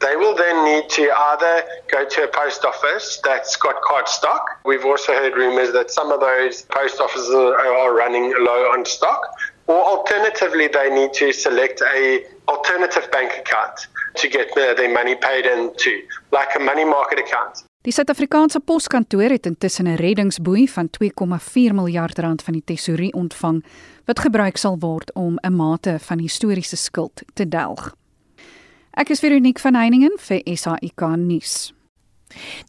They 0.00 0.16
will 0.16 0.34
then 0.34 0.64
need 0.64 0.88
to 0.90 1.10
either 1.12 1.62
go 1.92 2.08
to 2.08 2.24
a 2.24 2.28
post 2.28 2.64
office 2.64 3.20
that's 3.22 3.56
got 3.56 3.80
card 3.82 4.08
stock. 4.08 4.60
We've 4.64 4.84
also 4.84 5.12
heard 5.12 5.36
rumors 5.36 5.72
that 5.72 5.90
some 5.90 6.10
of 6.10 6.20
those 6.20 6.62
post 6.62 7.00
offices 7.00 7.30
are 7.30 7.94
running 7.94 8.34
low 8.38 8.72
on 8.72 8.84
stock. 8.84 9.20
Or 9.66 9.82
alternatively, 9.82 10.68
they 10.68 10.90
need 10.90 11.12
to 11.12 11.32
select 11.32 11.80
a 11.80 12.20
alternative 12.46 13.08
bank 13.10 13.32
account 13.38 13.88
to 14.14 14.28
get 14.28 14.52
their 14.54 14.92
money 14.92 15.16
paid 15.16 15.46
into, 15.46 15.90
like 16.30 16.54
a 16.56 16.60
money 16.60 16.84
market 16.84 17.18
account. 17.18 17.64
Die 17.84 17.92
Suid-Afrikaanse 17.92 18.60
Poskantoor 18.60 19.28
het 19.28 19.46
intussen 19.46 19.86
'n 19.86 19.96
reddingsboei 19.96 20.68
van 20.68 20.88
2,4 20.90 21.74
miljard 21.74 22.18
rand 22.18 22.42
van 22.42 22.52
die 22.52 22.62
tesourier 22.64 23.12
ontvang 23.12 23.64
wat 24.04 24.20
gebruik 24.20 24.56
sal 24.56 24.76
word 24.78 25.12
om 25.12 25.38
'n 25.40 25.56
mate 25.56 25.96
van 26.00 26.18
historiese 26.18 26.76
skuld 26.76 27.22
te 27.34 27.48
delg. 27.48 27.94
Ek 28.90 29.08
is 29.08 29.20
Veronique 29.20 29.60
van 29.60 29.74
Heiningen 29.74 30.18
vir 30.18 30.40
SAK 30.44 31.16
nuus. 31.16 31.73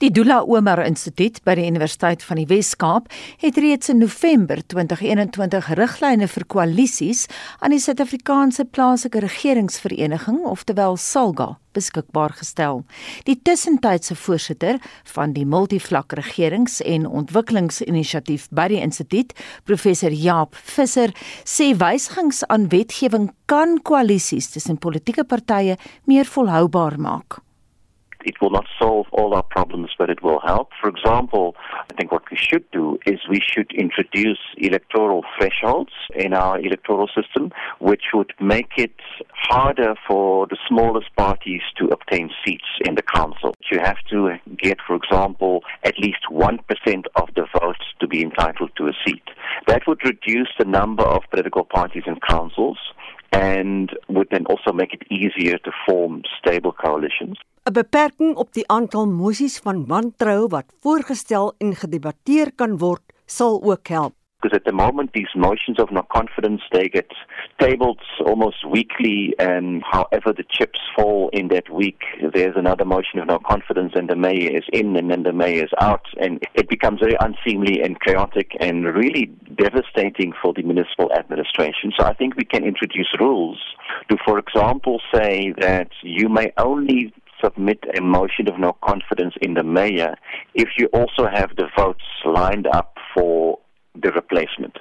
Die 0.04 0.12
Dula 0.12 0.42
Omar 0.44 0.84
Instituut 0.86 1.42
by 1.46 1.56
die 1.60 1.68
Universiteit 1.70 2.24
van 2.24 2.40
die 2.42 2.48
Wes-Kaap 2.50 3.12
het 3.42 3.58
reeds 3.58 3.90
in 3.94 4.02
November 4.04 4.62
2021 4.68 5.70
riglyne 5.80 6.28
vir 6.28 6.46
koalisies 6.52 7.26
aan 7.60 7.76
die 7.76 7.82
Suid-Afrikaanse 7.82 8.66
Plaaslike 8.66 9.22
Regeringsvereniging, 9.24 10.42
oftewel 10.46 10.98
SALGA, 10.98 11.56
beskikbaar 11.76 12.36
gestel. 12.40 12.84
Die 13.28 13.38
tussentydse 13.42 14.16
voorsitter 14.16 14.80
van 15.14 15.36
die 15.36 15.46
Multivlak 15.46 16.16
Regerings- 16.18 16.82
en 16.82 17.08
Ontwikkelingsinisiatief 17.08 18.48
by 18.56 18.68
die 18.72 18.82
instituut, 18.84 19.34
professor 19.64 20.12
Jaap 20.12 20.56
Visser, 20.56 21.14
sê 21.44 21.74
wysigings 21.78 22.44
aan 22.48 22.70
wetgewing 22.74 23.32
kan 23.46 23.80
koalisies 23.84 24.52
tussen 24.54 24.80
politieke 24.82 25.24
partye 25.24 25.78
meer 26.06 26.26
volhoubaar 26.26 27.00
maak. 27.00 27.45
It 28.26 28.42
will 28.42 28.50
not 28.50 28.66
solve 28.80 29.06
all 29.12 29.34
our 29.34 29.44
problems, 29.44 29.92
but 29.98 30.10
it 30.10 30.22
will 30.24 30.40
help. 30.42 30.70
For 30.82 30.90
example, 30.90 31.56
I 31.90 31.94
think 31.94 32.12
what 32.12 32.24
we 32.30 32.38
should 32.38 32.70
do 32.72 32.98
is 33.06 33.20
we 33.30 33.40
should 33.40 33.72
introduce 33.72 34.40
electoral 34.58 35.24
thresholds 35.38 35.92
in 36.14 36.34
our 36.34 36.60
electoral 36.60 37.08
system, 37.08 37.52
which 37.80 38.06
would 38.14 38.34
make 38.40 38.72
it 38.78 38.96
harder 39.34 39.96
for 40.08 40.48
the 40.48 40.58
smallest 40.68 41.16
parties 41.16 41.62
to 41.78 41.86
obtain 41.88 42.30
seats 42.44 42.66
in 42.86 42.96
the 42.96 43.04
council. 43.04 43.54
You 43.72 43.80
have 43.80 43.98
to 44.10 44.32
get, 44.58 44.78
for 44.86 44.96
example, 44.96 45.64
at 45.84 46.00
least 46.00 46.26
1% 46.32 46.60
of 47.16 47.30
the 47.36 47.46
votes 47.60 47.86
to 48.00 48.08
be 48.08 48.22
entitled 48.24 48.72
to 48.78 48.88
a 48.88 48.94
seat. 49.06 49.24
That 49.68 49.84
would 49.88 50.04
reduce 50.04 50.50
the 50.58 50.66
number 50.66 51.04
of 51.04 51.22
political 51.30 51.64
parties 51.64 52.04
in 52.08 52.18
councils 52.28 52.78
and 53.32 53.92
would 54.08 54.30
then 54.32 54.46
also 54.46 54.72
make 54.72 54.94
it 54.94 55.04
easier 55.12 55.58
to 55.60 55.72
form 55.86 56.24
stable 56.40 56.72
coalitions. 56.72 57.38
'n 57.66 57.74
beperking 57.74 58.36
op 58.38 58.52
die 58.54 58.64
aantal 58.70 59.08
mosies 59.10 59.56
van 59.60 59.86
wantrou 59.90 60.48
wat 60.54 60.74
voorgestel 60.82 61.54
en 61.58 61.72
gedebatteer 61.76 62.52
kan 62.56 62.78
word, 62.78 63.02
sal 63.26 63.58
ook 63.64 63.88
help. 63.88 64.14
Because 64.42 64.60
at 64.60 64.66
the 64.66 64.78
moment 64.86 65.14
these 65.14 65.34
motions 65.36 65.80
of 65.80 65.90
no 65.90 66.04
confidence 66.04 66.62
they 66.70 66.88
get 66.90 67.10
tabled 67.58 68.02
almost 68.26 68.64
weekly 68.66 69.34
and 69.40 69.82
however 69.82 70.34
the 70.34 70.46
chips 70.48 70.80
fall 70.96 71.30
in 71.30 71.48
that 71.48 71.68
week 71.70 72.02
there's 72.34 72.56
another 72.56 72.86
motion 72.86 73.20
of 73.20 73.26
no 73.26 73.40
confidence 73.40 73.94
and 73.96 74.10
the 74.10 74.16
mayor 74.16 74.52
is 74.60 74.68
in 74.72 74.96
and 74.96 75.10
then 75.10 75.24
the 75.24 75.34
mayor 75.34 75.64
is 75.64 75.74
out 75.82 76.06
and 76.22 76.44
it 76.54 76.70
becomes 76.70 77.00
very 77.00 77.18
unseemly 77.28 77.82
and 77.82 78.00
chaotic 78.02 78.52
and 78.60 78.86
really 78.94 79.26
devastating 79.58 80.32
for 80.40 80.54
the 80.54 80.62
municipal 80.62 81.12
administration 81.14 81.92
so 81.98 82.06
I 82.06 82.14
think 82.14 82.36
we 82.36 82.46
can 82.46 82.64
introduce 82.64 83.12
rules 83.20 83.60
to 84.10 84.18
for 84.24 84.38
example 84.38 85.02
say 85.12 85.56
that 85.58 85.90
you 86.04 86.30
may 86.30 86.52
only 86.58 87.12
submit 87.42 87.86
a 87.98 88.02
motion 88.02 88.48
of 88.48 88.58
no 88.58 88.74
confidence 88.82 89.36
in 89.42 89.54
the 89.54 89.64
mayor 89.64 90.16
if 90.54 90.70
you 90.78 90.88
also 90.94 91.28
have 91.28 91.56
the 91.56 91.68
votes 91.78 92.06
lined 92.26 92.68
up 92.68 92.98
for 93.14 93.60
the 93.94 94.12
replacement. 94.12 94.80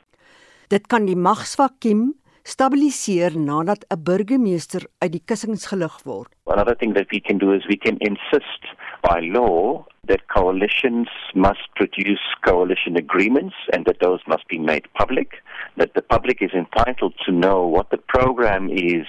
Dit 0.69 0.89
kan 0.89 1.07
die 1.07 1.17
magsvakuum 1.17 2.15
stabiliseer 2.45 3.37
nadat 3.39 3.85
'n 3.89 4.03
burgemeester 4.05 4.83
uit 4.99 5.13
die 5.13 5.23
kussings 5.25 5.67
gelig 5.67 5.97
word. 6.05 6.29
Another 6.47 6.77
thing 6.77 6.95
that 6.95 7.11
we 7.11 7.21
can 7.21 7.39
do 7.39 7.53
is 7.53 7.67
we 7.67 7.77
can 7.77 7.97
insist 7.99 8.63
by 9.03 9.21
law 9.21 9.85
that 10.09 10.29
coalitions 10.29 11.09
must 11.35 11.61
produce 11.77 12.21
coalition 12.47 12.97
agreements 12.97 13.55
and 13.73 13.85
that 13.87 14.01
those 14.01 14.21
must 14.27 14.47
be 14.49 14.59
made 14.59 14.87
public, 14.95 15.33
that 15.77 15.95
the 15.95 16.03
public 16.03 16.39
is 16.41 16.53
entitled 16.53 17.15
to 17.25 17.33
know 17.33 17.67
what 17.67 17.91
the 17.91 17.97
program 17.97 18.69
is 18.71 19.07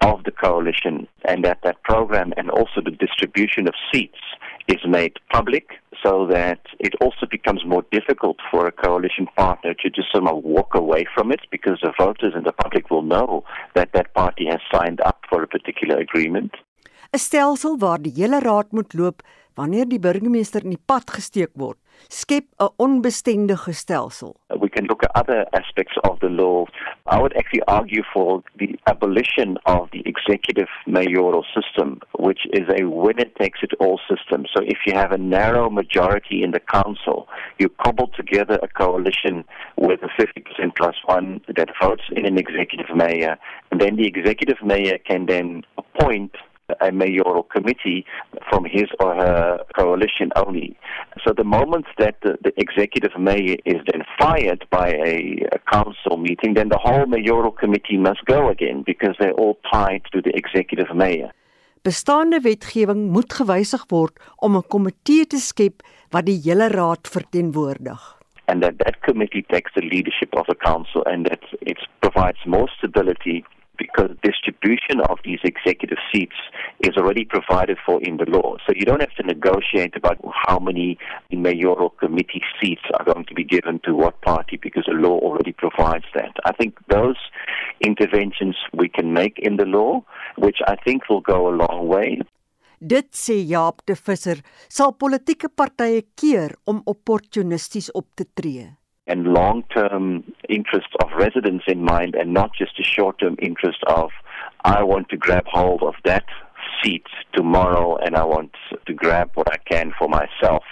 of 0.00 0.24
the 0.24 0.30
coalition 0.30 1.06
and 1.24 1.44
that 1.44 1.58
that 1.62 1.82
program 1.82 2.32
and 2.36 2.50
also 2.50 2.80
the 2.84 2.90
distribution 2.90 3.68
of 3.68 3.74
seats 3.92 4.18
is 4.68 4.80
made 4.86 5.14
public 5.30 5.70
so 6.02 6.26
that 6.26 6.60
it 6.78 6.94
also 7.00 7.26
becomes 7.30 7.64
more 7.64 7.84
difficult 7.90 8.36
for 8.50 8.66
a 8.66 8.72
coalition 8.72 9.26
partner 9.36 9.74
to 9.74 9.90
just 9.90 10.14
of 10.14 10.44
walk 10.44 10.74
away 10.74 11.04
from 11.14 11.32
it 11.32 11.40
because 11.50 11.78
the 11.82 11.92
voters 11.98 12.32
and 12.34 12.44
the 12.44 12.52
public 12.52 12.90
will 12.90 13.02
know 13.02 13.44
that 13.74 13.90
that 13.92 14.12
party 14.14 14.46
has 14.46 14.60
signed 14.72 15.00
up 15.00 15.18
for 15.28 15.42
a 15.42 15.46
particular 15.46 15.96
agreement. 15.98 16.52
'n 17.10 17.18
Stelsel 17.18 17.76
waar 17.78 18.00
die 18.02 18.12
hele 18.20 18.38
raad 18.38 18.72
moet 18.72 18.92
loop 18.92 19.22
wanneer 19.58 19.88
die 19.90 19.98
burgemeester 19.98 20.62
in 20.62 20.76
die 20.76 20.84
pad 20.86 21.10
gesteek 21.10 21.50
word, 21.58 21.78
skep 22.08 22.46
'n 22.58 22.68
onbestendige 22.76 23.72
stelsel. 23.72 24.36
We 24.60 24.68
can 24.68 24.86
look 24.86 25.02
at 25.02 25.16
other 25.16 25.46
aspects 25.50 25.96
of 26.08 26.18
the 26.20 26.30
law. 26.30 26.66
I 27.06 27.18
would 27.18 27.34
actually 27.36 27.64
argue 27.66 28.04
for 28.12 28.42
the 28.56 28.78
abolition 28.84 29.58
of 29.64 29.90
the 29.90 30.02
executive 30.04 30.70
mayoral 30.86 31.44
system, 31.56 31.98
which 32.12 32.46
is 32.50 32.66
a 32.80 32.84
winner 32.84 33.28
takes 33.40 33.62
it 33.62 33.74
all 33.80 33.98
system. 34.08 34.46
So 34.54 34.62
if 34.62 34.78
you 34.86 34.94
have 34.94 35.12
a 35.12 35.18
narrow 35.18 35.70
majority 35.70 36.42
in 36.42 36.52
the 36.52 36.60
council, 36.60 37.26
you 37.58 37.68
cobble 37.84 38.10
together 38.20 38.58
a 38.62 38.68
coalition 38.68 39.44
with 39.76 40.00
a 40.02 40.10
50% 40.20 40.76
plus 40.76 40.96
one 41.04 41.40
that 41.56 41.70
votes 41.82 42.04
in 42.12 42.24
an 42.26 42.38
executive 42.38 42.94
mayor, 42.94 43.36
and 43.70 43.80
then 43.80 43.96
the 43.96 44.06
executive 44.06 44.62
mayor 44.62 44.98
can 44.98 45.26
then 45.26 45.64
appoint 45.76 46.32
a 46.80 46.92
mayoral 46.92 47.42
committee 47.44 48.04
from 48.48 48.64
his 48.64 48.88
or 49.00 49.14
her 49.14 49.58
coalition 49.76 50.30
only. 50.36 50.76
So 51.24 51.32
the 51.32 51.44
moment 51.44 51.86
that 51.98 52.16
the, 52.22 52.38
the 52.42 52.52
executive 52.56 53.18
mayor 53.18 53.56
is 53.64 53.80
then 53.90 54.02
fired 54.18 54.64
by 54.70 54.88
a, 54.90 55.46
a, 55.52 55.58
council 55.70 56.16
meeting, 56.16 56.54
then 56.54 56.68
the 56.68 56.78
whole 56.78 57.06
mayoral 57.06 57.52
committee 57.52 57.96
must 57.96 58.24
go 58.24 58.48
again 58.48 58.82
because 58.84 59.14
they're 59.18 59.32
all 59.32 59.58
tied 59.72 60.02
to 60.12 60.20
the 60.20 60.34
executive 60.36 60.94
mayor. 60.94 61.30
Bestaande 61.82 62.40
wetgewing 62.42 63.10
moet 63.10 63.32
gewysig 63.32 63.84
word 63.88 64.14
om 64.36 64.56
'n 64.56 64.66
komitee 64.68 65.26
te 65.26 65.38
skep 65.38 65.82
wat 66.10 66.26
die 66.26 66.40
hele 66.44 66.68
raad 66.68 67.08
verteenwoordig. 67.08 68.00
And 68.44 68.62
that 68.62 68.78
that 68.78 69.00
committee 69.00 69.44
takes 69.48 69.72
the 69.74 69.82
leadership 69.82 70.34
of 70.34 70.46
the 70.46 70.56
council 70.56 71.04
and 71.04 71.26
that 71.26 71.44
it 71.60 71.78
provides 72.00 72.44
more 72.44 72.68
stability 72.68 73.44
because 73.78 74.10
distribution 74.22 75.00
of 75.08 75.18
these 75.24 75.38
executive 75.44 75.98
seats 76.12 76.36
is 76.80 76.96
already 76.96 77.24
provided 77.24 77.78
for 77.84 78.02
in 78.02 78.16
the 78.16 78.26
law. 78.28 78.56
So 78.66 78.72
you 78.74 78.84
don't 78.84 79.00
have 79.00 79.14
to 79.14 79.22
negotiate 79.22 79.96
about 79.96 80.18
how 80.46 80.58
many 80.58 80.98
mayoral 81.30 81.90
committee 81.90 82.42
seats 82.60 82.82
are 82.98 83.04
going 83.04 83.24
to 83.26 83.34
be 83.34 83.44
given 83.44 83.80
to 83.84 83.94
what 83.94 84.20
party 84.22 84.58
because 84.60 84.84
the 84.86 84.94
law 84.94 85.18
already 85.18 85.52
provides 85.52 86.06
that. 86.14 86.34
I 86.44 86.52
think 86.52 86.76
those 86.88 87.16
interventions 87.80 88.56
we 88.74 88.88
can 88.88 89.12
make 89.12 89.38
in 89.38 89.56
the 89.56 89.64
law, 89.64 90.04
which 90.36 90.58
I 90.66 90.76
think 90.84 91.08
will 91.08 91.20
go 91.20 91.48
a 91.48 91.54
long 91.54 91.88
way. 91.88 92.20
Dit 92.80 93.08
sê 93.10 93.34
Jaap 93.42 93.82
de 93.90 93.96
Visser, 93.98 94.38
sal 94.70 94.92
politieke 94.94 95.48
partye 95.50 96.04
keer 96.14 96.54
om 96.70 96.78
opportunisties 96.86 97.90
op 97.90 98.06
te 98.14 98.24
tree. 98.38 98.68
And 99.08 99.32
long-term 99.40 100.04
interest 100.48 100.88
of 101.02 101.08
residents 101.16 101.64
in 101.66 101.82
mind 101.82 102.14
and 102.14 102.34
not 102.34 102.50
just 102.60 102.78
a 102.78 102.84
short-term 102.84 103.36
interest 103.40 103.78
of 103.86 104.10
I 104.64 104.82
want 104.82 105.08
to 105.08 105.16
grab 105.16 105.46
hold 105.46 105.82
of 105.82 105.94
that 106.04 106.26
seat 106.82 107.06
tomorrow 107.32 107.96
and 107.96 108.16
I 108.16 108.24
want 108.24 108.52
to 108.86 108.92
grab 108.92 109.30
what 109.34 109.48
I 109.50 109.58
can 109.72 109.92
for 109.98 110.08
myself. 110.08 110.64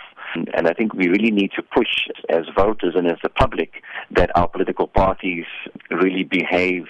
And 0.55 0.69
I 0.69 0.75
think 0.75 0.93
we 0.93 1.09
really 1.09 1.31
need 1.31 1.53
to 1.57 1.63
push 1.63 1.95
as 2.29 2.45
voters 2.55 2.95
and 2.95 3.07
as 3.07 3.19
the 3.23 3.31
public 3.31 3.71
that 4.11 4.31
our 4.37 4.49
political 4.49 4.87
parties 4.87 5.47
really 5.91 6.25
behave 6.25 6.85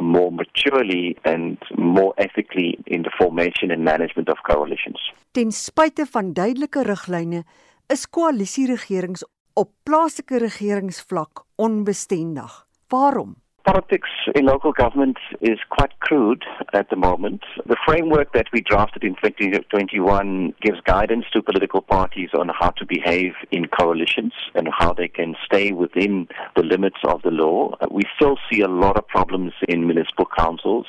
more 0.00 0.30
maturely 0.30 1.16
and 1.24 1.56
more 1.78 2.12
ethically 2.18 2.78
in 2.86 3.02
the 3.02 3.10
formation 3.18 3.70
and 3.70 3.84
management 3.84 4.28
of 4.28 4.36
coalitions. 4.50 4.98
Ten 5.32 5.50
spyte 5.50 6.04
van 6.12 6.34
duidelike 6.34 6.82
riglyne 6.84 7.44
is 7.88 8.06
koalisieregerings 8.06 9.22
op 9.60 9.72
plaaslike 9.84 10.38
regeringsvlak 10.40 11.44
onbestendig. 11.60 12.66
Waarom? 12.88 13.34
Politics 13.70 14.10
in 14.34 14.46
local 14.46 14.72
government 14.72 15.16
is 15.40 15.60
quite 15.68 15.92
crude 16.00 16.44
at 16.72 16.90
the 16.90 16.96
moment. 16.96 17.44
The 17.66 17.76
framework 17.86 18.32
that 18.32 18.48
we 18.52 18.62
drafted 18.62 19.04
in 19.04 19.14
2021 19.14 20.54
gives 20.60 20.80
guidance 20.80 21.26
to 21.32 21.40
political 21.40 21.80
parties 21.80 22.30
on 22.36 22.48
how 22.48 22.70
to 22.70 22.84
behave 22.84 23.34
in 23.52 23.68
coalitions 23.68 24.32
and 24.56 24.68
how 24.76 24.92
they 24.92 25.06
can 25.06 25.36
stay 25.44 25.70
within 25.70 26.26
the 26.56 26.64
limits 26.64 26.96
of 27.04 27.22
the 27.22 27.30
law. 27.30 27.76
We 27.92 28.02
still 28.16 28.38
see 28.50 28.60
a 28.60 28.66
lot 28.66 28.96
of 28.96 29.06
problems 29.06 29.52
in 29.68 29.86
municipal 29.86 30.26
councils. 30.36 30.86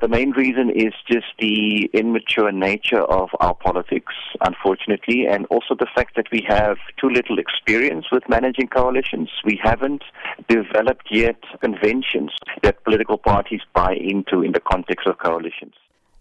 The 0.00 0.06
main 0.06 0.30
reason 0.30 0.70
is 0.70 0.94
just 1.10 1.26
the 1.40 1.90
immature 1.92 2.52
nature 2.52 3.02
of 3.02 3.30
our 3.40 3.56
politics, 3.56 4.14
unfortunately, 4.40 5.26
and 5.26 5.46
also 5.46 5.74
the 5.76 5.88
fact 5.96 6.14
that 6.14 6.30
we 6.30 6.46
have 6.46 6.76
too 6.96 7.10
little 7.10 7.40
experience 7.40 8.06
with 8.12 8.22
managing 8.28 8.68
coalitions. 8.68 9.30
We 9.44 9.58
haven't 9.60 10.04
developed 10.48 11.08
yet 11.10 11.42
conventions 11.60 12.19
that 12.62 12.84
political 12.84 13.18
parties 13.18 13.60
buy 13.72 13.94
into 13.94 14.42
in 14.42 14.52
the 14.52 14.60
context 14.60 15.06
of 15.06 15.18
coalitions. 15.18 15.74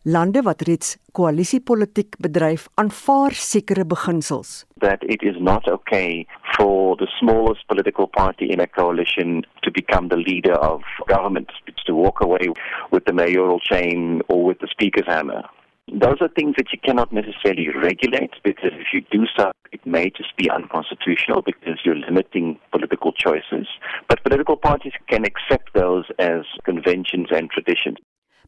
Lande 0.03 0.41
wat 0.44 0.62
reeds 0.62 0.98
koalisiepolitiek 1.12 2.15
bedryf, 2.24 2.70
aanvaar 2.79 3.34
sekere 3.36 3.84
beginsels. 3.84 4.65
That 4.79 5.03
it 5.03 5.22
is 5.24 5.36
not 5.39 5.68
okay 5.68 6.25
for 6.56 6.96
the 6.96 7.08
smallest 7.20 7.68
political 7.68 8.08
party 8.08 8.50
in 8.50 8.62
a 8.62 8.68
coalition 8.68 9.44
to 9.63 9.72
become 9.72 10.08
the 10.08 10.15
leader 10.15 10.53
of 10.53 10.82
government, 11.08 11.51
to 11.86 11.94
walk 11.94 12.22
away 12.22 12.48
with 12.91 13.03
the 13.06 13.13
mayoral 13.13 13.60
chain 13.60 14.22
or 14.29 14.44
with 14.46 14.60
the 14.60 14.68
speaker's 14.72 15.08
hammer. 15.08 15.44
Those 15.91 16.22
are 16.22 16.29
things 16.29 16.53
that 16.58 16.72
you 16.72 16.79
cannot 16.84 17.12
necessarily 17.12 17.69
regulate 17.69 18.31
because 18.43 18.72
if 18.74 18.93
you 18.93 19.01
do 19.10 19.25
so, 19.36 19.51
it 19.72 19.84
may 19.86 20.12
just 20.12 20.36
be 20.38 20.50
unconstitutional 20.50 21.41
because 21.41 21.79
you're 21.84 21.96
limiting 21.98 22.60
political 22.72 23.12
choices. 23.12 23.67
But 24.08 24.24
political 24.24 24.55
parties 24.55 24.93
can 25.10 25.25
accept 25.25 25.74
those 25.74 26.05
as 26.19 26.46
conventions 26.63 27.29
and 27.31 27.50
traditions. 27.50 27.98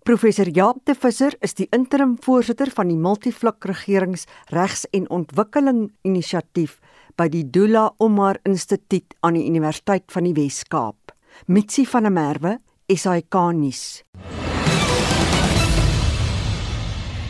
Professor 0.04 0.50
Jaap 0.50 0.86
de 0.86 0.96
Visser 0.98 1.36
is 1.46 1.54
die 1.54 1.68
interim 1.70 2.16
voorsitter 2.26 2.72
van 2.74 2.90
die 2.90 2.98
Multivlak 2.98 3.66
Regerings 3.70 4.26
Regs 4.50 4.88
en 4.98 5.06
Ontwikkeling 5.14 5.92
Inisiatief 6.02 6.80
by 7.18 7.30
die 7.30 7.44
Dula 7.46 7.92
Omar 8.02 8.42
Instituut 8.50 9.14
aan 9.22 9.38
die 9.38 9.46
Universiteit 9.46 10.10
van 10.10 10.26
die 10.26 10.34
Wes-Kaap. 10.38 11.14
Mitsi 11.46 11.86
van 11.86 12.10
der 12.10 12.18
Merwe, 12.18 12.58
SAK 12.90 13.38
nuus. 13.54 14.02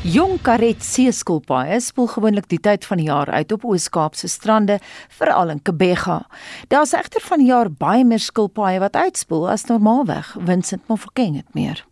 Jong 0.01 0.39
karet 0.41 0.81
seeskulpaaie 0.81 1.75
spoel 1.77 2.07
gewoonlik 2.09 2.47
die 2.49 2.57
tyd 2.57 2.87
van 2.89 2.97
die 2.97 3.05
jaar 3.05 3.29
uit 3.29 3.51
op 3.53 3.67
Oos-Kaapse 3.69 4.25
strande, 4.33 4.79
veral 5.13 5.51
in 5.53 5.59
Kebega. 5.61 6.23
Daar's 6.73 6.95
egter 6.97 7.21
van 7.21 7.43
jaar 7.45 7.69
baie 7.69 8.01
meer 8.01 8.23
skilpaaie 8.23 8.79
wat 8.81 8.97
uitspoel 8.97 9.45
as 9.53 9.67
normaalweg. 9.69 10.31
Vincent 10.47 10.87
Mofokeng 10.89 11.35
het 11.37 11.53
meer. 11.53 11.83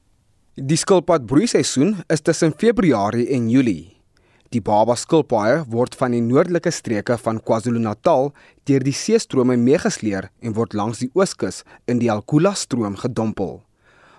Die 0.57 0.77
skilpad 0.81 1.27
broeiseisoen 1.29 1.99
is 2.09 2.25
tussen 2.25 2.55
Februarie 2.57 3.27
en 3.29 3.45
Julie. 3.53 4.01
Die 4.49 4.63
baba 4.65 4.95
skilpaaie 4.97 5.61
word 5.69 5.93
van 5.99 6.17
die 6.17 6.23
noordelike 6.25 6.73
streke 6.73 7.19
van 7.21 7.37
KwaZulu-Natal 7.37 8.31
deur 8.65 8.87
die 8.89 8.95
seestrome 8.97 9.59
meegesleer 9.61 10.31
en 10.41 10.57
word 10.57 10.73
langs 10.73 11.03
die 11.05 11.11
ooskus 11.13 11.61
in 11.85 12.01
die 12.01 12.09
Alkula 12.09 12.55
stroom 12.57 12.97
gedompel. 12.97 13.59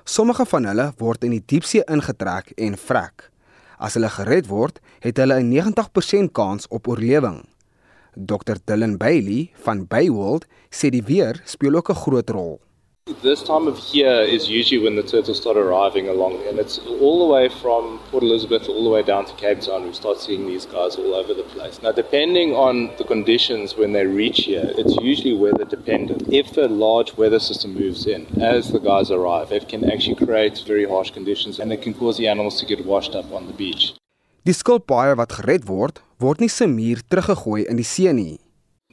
Sommige 0.06 0.46
van 0.46 0.70
hulle 0.70 0.92
word 1.02 1.26
in 1.26 1.34
die 1.34 1.42
diepsee 1.42 1.82
ingetrek 1.90 2.54
en 2.54 2.78
vrek. 2.78 3.26
As 3.80 3.96
hulle 3.96 4.10
gered 4.12 4.50
word, 4.52 4.76
het 5.00 5.16
hulle 5.16 5.40
'n 5.40 5.48
90% 5.48 6.32
kans 6.36 6.68
op 6.68 6.88
oorlewing. 6.88 7.48
Dr. 8.14 8.60
Dylan 8.64 8.96
Bailey 8.98 9.50
van 9.64 9.86
Bayworld 9.86 10.46
sê 10.70 10.90
die 10.90 11.02
weer 11.02 11.40
speel 11.44 11.74
ook 11.74 11.90
'n 11.90 12.02
groot 12.04 12.30
rol. 12.30 12.60
This 13.22 13.42
time 13.42 13.66
of 13.66 13.78
year 13.92 14.22
is 14.22 14.48
usually 14.48 14.80
when 14.82 14.96
the 14.96 15.02
turtles 15.02 15.38
start 15.38 15.56
arriving 15.56 16.08
along, 16.08 16.40
and 16.48 16.58
it's 16.58 16.78
all 16.78 17.26
the 17.26 17.32
way 17.34 17.48
from 17.48 17.98
Port 18.10 18.22
Elizabeth 18.22 18.66
all 18.66 18.82
the 18.82 18.88
way 18.88 19.02
down 19.02 19.26
to 19.26 19.34
Cape 19.34 19.60
Town. 19.60 19.84
We 19.84 19.92
start 19.92 20.20
seeing 20.20 20.46
these 20.46 20.64
guys 20.64 20.96
all 20.96 21.14
over 21.14 21.34
the 21.34 21.42
place. 21.42 21.82
Now, 21.82 21.92
depending 21.92 22.54
on 22.54 22.90
the 22.96 23.04
conditions 23.04 23.76
when 23.76 23.92
they 23.92 24.06
reach 24.06 24.44
here, 24.44 24.72
it's 24.78 24.96
usually 25.02 25.34
weather 25.36 25.66
dependent. 25.66 26.32
If 26.32 26.56
a 26.56 26.68
large 26.68 27.14
weather 27.18 27.40
system 27.40 27.74
moves 27.74 28.06
in 28.06 28.26
as 28.40 28.70
the 28.72 28.78
guys 28.78 29.10
arrive, 29.10 29.52
it 29.52 29.68
can 29.68 29.90
actually 29.90 30.16
create 30.16 30.62
very 30.66 30.88
harsh 30.88 31.10
conditions 31.10 31.58
and 31.58 31.72
it 31.72 31.82
can 31.82 31.92
cause 31.92 32.16
the 32.16 32.28
animals 32.28 32.58
to 32.60 32.66
get 32.66 32.86
washed 32.86 33.14
up 33.14 33.30
on 33.32 33.46
the 33.46 33.52
beach. 33.52 33.94
Die 34.44 34.56
skilpaaie 34.56 35.16
wat 35.16 35.32
gered 35.36 35.66
word, 35.68 36.00
word 36.18 36.40
nie 36.40 36.48
se 36.48 36.64
muur 36.64 37.02
teruggegooi 37.12 37.66
in 37.68 37.76
die 37.76 37.84
see 37.84 38.12
nie. 38.12 38.38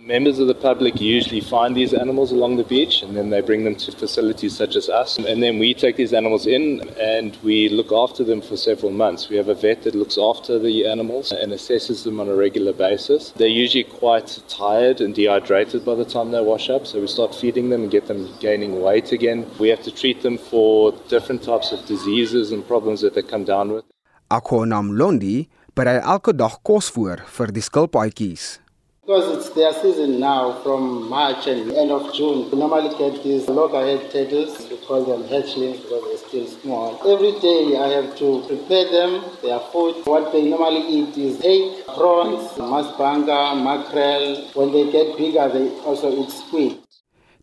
Members 0.08 0.40
of 0.40 0.48
the 0.48 0.56
public 0.56 1.02
usually 1.02 1.42
find 1.42 1.76
these 1.76 1.94
animals 1.94 2.32
along 2.32 2.56
the 2.56 2.64
beach 2.64 3.02
and 3.02 3.14
then 3.14 3.30
they 3.30 3.42
bring 3.42 3.66
them 3.66 3.76
to 3.76 3.92
facilities 3.92 4.56
such 4.56 4.78
as 4.78 4.88
us. 4.88 5.18
And 5.18 5.44
then 5.44 5.60
we 5.60 5.74
take 5.74 5.98
these 5.98 6.14
animals 6.14 6.48
in 6.48 6.80
and 6.98 7.36
we 7.44 7.68
look 7.68 7.92
after 7.92 8.24
them 8.24 8.40
for 8.40 8.56
several 8.56 8.92
months. 8.92 9.28
We 9.28 9.36
have 9.36 9.50
a 9.50 9.54
vet 9.54 9.84
that 9.84 9.96
looks 9.96 10.18
after 10.18 10.60
the 10.60 10.88
animals 10.88 11.34
and 11.34 11.52
assesses 11.52 12.06
them 12.06 12.22
on 12.22 12.30
a 12.30 12.36
regular 12.36 12.72
basis. 12.72 13.32
They're 13.32 13.50
usually 13.50 13.84
quite 13.84 14.42
tired 14.48 15.02
and 15.02 15.14
dehydrated 15.14 15.84
by 15.84 15.96
the 15.96 16.06
time 16.06 16.32
they 16.32 16.42
wash 16.42 16.70
up, 16.70 16.88
so 16.88 17.02
we 17.02 17.08
start 17.08 17.36
feeding 17.36 17.68
them 17.70 17.82
and 17.82 17.92
get 17.92 18.08
them 18.08 18.30
gaining 18.40 18.80
weight 18.82 19.12
again. 19.12 19.46
We 19.60 19.68
have 19.68 19.84
to 19.84 19.92
treat 19.92 20.22
them 20.22 20.38
for 20.38 20.94
different 21.10 21.44
types 21.44 21.74
of 21.74 21.86
diseases 21.86 22.54
and 22.54 22.66
problems 22.66 23.02
that 23.02 23.14
they 23.14 23.24
come 23.24 23.44
down 23.44 23.74
with. 23.74 23.84
Akonam 24.32 24.96
Londi 24.96 25.50
berei 25.76 26.00
elke 26.00 26.32
dag 26.32 26.64
kos 26.64 26.88
voor 26.96 27.26
vir 27.28 27.52
die 27.52 27.66
skilpaadjies. 27.68 28.67
Because 29.08 29.38
it's 29.38 29.50
their 29.52 29.72
season 29.72 30.20
now 30.20 30.60
from 30.64 31.08
March 31.08 31.48
and 31.48 31.72
end 31.72 31.92
of 31.92 32.14
June. 32.14 32.52
We 32.52 32.60
normally 32.60 32.90
get 32.98 33.24
these 33.24 33.48
loggerhead 33.48 34.12
turtles. 34.12 34.68
We 34.70 34.76
call 34.86 35.06
them 35.06 35.24
hatchlings 35.24 35.82
because 35.82 36.04
they're 36.04 36.28
still 36.28 36.48
small. 36.60 37.00
Every 37.08 37.32
day 37.40 37.78
I 37.80 37.88
have 37.88 38.18
to 38.18 38.44
prepare 38.50 38.92
them, 38.92 39.24
their 39.42 39.62
food. 39.72 40.04
What 40.04 40.34
they 40.34 40.44
normally 40.50 40.84
eat 40.90 41.16
is 41.16 41.40
egg, 41.40 41.86
prawns, 41.86 42.52
masbanga, 42.60 43.56
mackerel. 43.56 44.44
When 44.56 44.74
they 44.74 44.92
get 44.92 45.16
bigger, 45.16 45.48
they 45.56 45.72
also 45.88 46.12
eat 46.12 46.30
squid. 46.30 46.78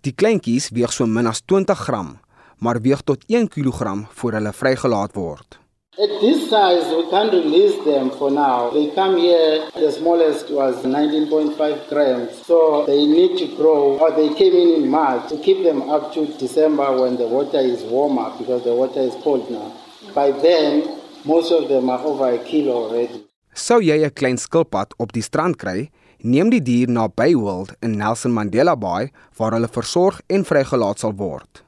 Die 0.04 0.12
kleintjies 0.12 0.68
weeg 0.68 0.92
so 0.92 1.08
min 1.08 1.32
as 1.32 1.40
20 1.48 1.80
gram, 1.86 2.18
maar 2.60 2.82
weeg 2.84 3.00
tot 3.08 3.24
1 3.26 3.48
kg 3.48 4.04
voor 4.12 4.36
hulle 4.36 4.52
vrygelaat 4.52 5.16
word. 5.16 5.63
At 5.96 6.08
this 6.20 6.50
size, 6.50 6.90
we 6.90 7.08
can't 7.08 7.32
release 7.32 7.76
them 7.84 8.10
for 8.10 8.28
now. 8.28 8.70
They 8.70 8.90
come 8.96 9.16
here, 9.16 9.70
the 9.74 9.92
smallest 9.92 10.50
was 10.50 10.82
19.5 10.82 11.88
grams. 11.88 12.44
So 12.44 12.84
they 12.84 13.06
need 13.06 13.38
to 13.38 13.46
grow, 13.54 13.96
or 13.98 14.10
they 14.10 14.34
came 14.34 14.54
in 14.54 14.82
in 14.82 14.90
March 14.90 15.28
to 15.28 15.38
keep 15.38 15.62
them 15.62 15.88
up 15.88 16.12
to 16.14 16.26
December 16.36 17.00
when 17.00 17.16
the 17.16 17.28
water 17.28 17.60
is 17.60 17.84
warmer 17.84 18.36
because 18.36 18.64
the 18.64 18.74
water 18.74 19.02
is 19.02 19.14
cold 19.22 19.48
now. 19.48 19.70
By 20.12 20.32
then, 20.32 20.98
most 21.24 21.52
of 21.52 21.68
them 21.68 21.88
are 21.88 22.00
over 22.00 22.28
a 22.34 22.38
kilo 22.38 22.72
already. 22.72 23.22
Sou 23.54 23.78
jy 23.78 24.02
'n 24.02 24.10
klein 24.10 24.36
skilpad 24.36 24.98
op 24.98 25.12
die 25.12 25.22
strand 25.22 25.58
kry, 25.62 25.90
neem 26.18 26.50
die 26.50 26.60
dier 26.60 26.90
na 26.90 27.06
Bayworld 27.06 27.76
in 27.80 27.98
Nelson 27.98 28.34
Mandela 28.34 28.74
Bay 28.74 29.12
waar 29.38 29.52
hulle 29.52 29.70
versorg 29.70 30.20
en 30.26 30.42
vrygelaat 30.42 30.98
sal 30.98 31.14
word. 31.14 31.62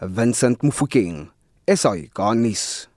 Vincent 0.00 0.60
Mufokeng, 0.60 1.30
SAI 1.64 2.10
Garnis. 2.12 2.87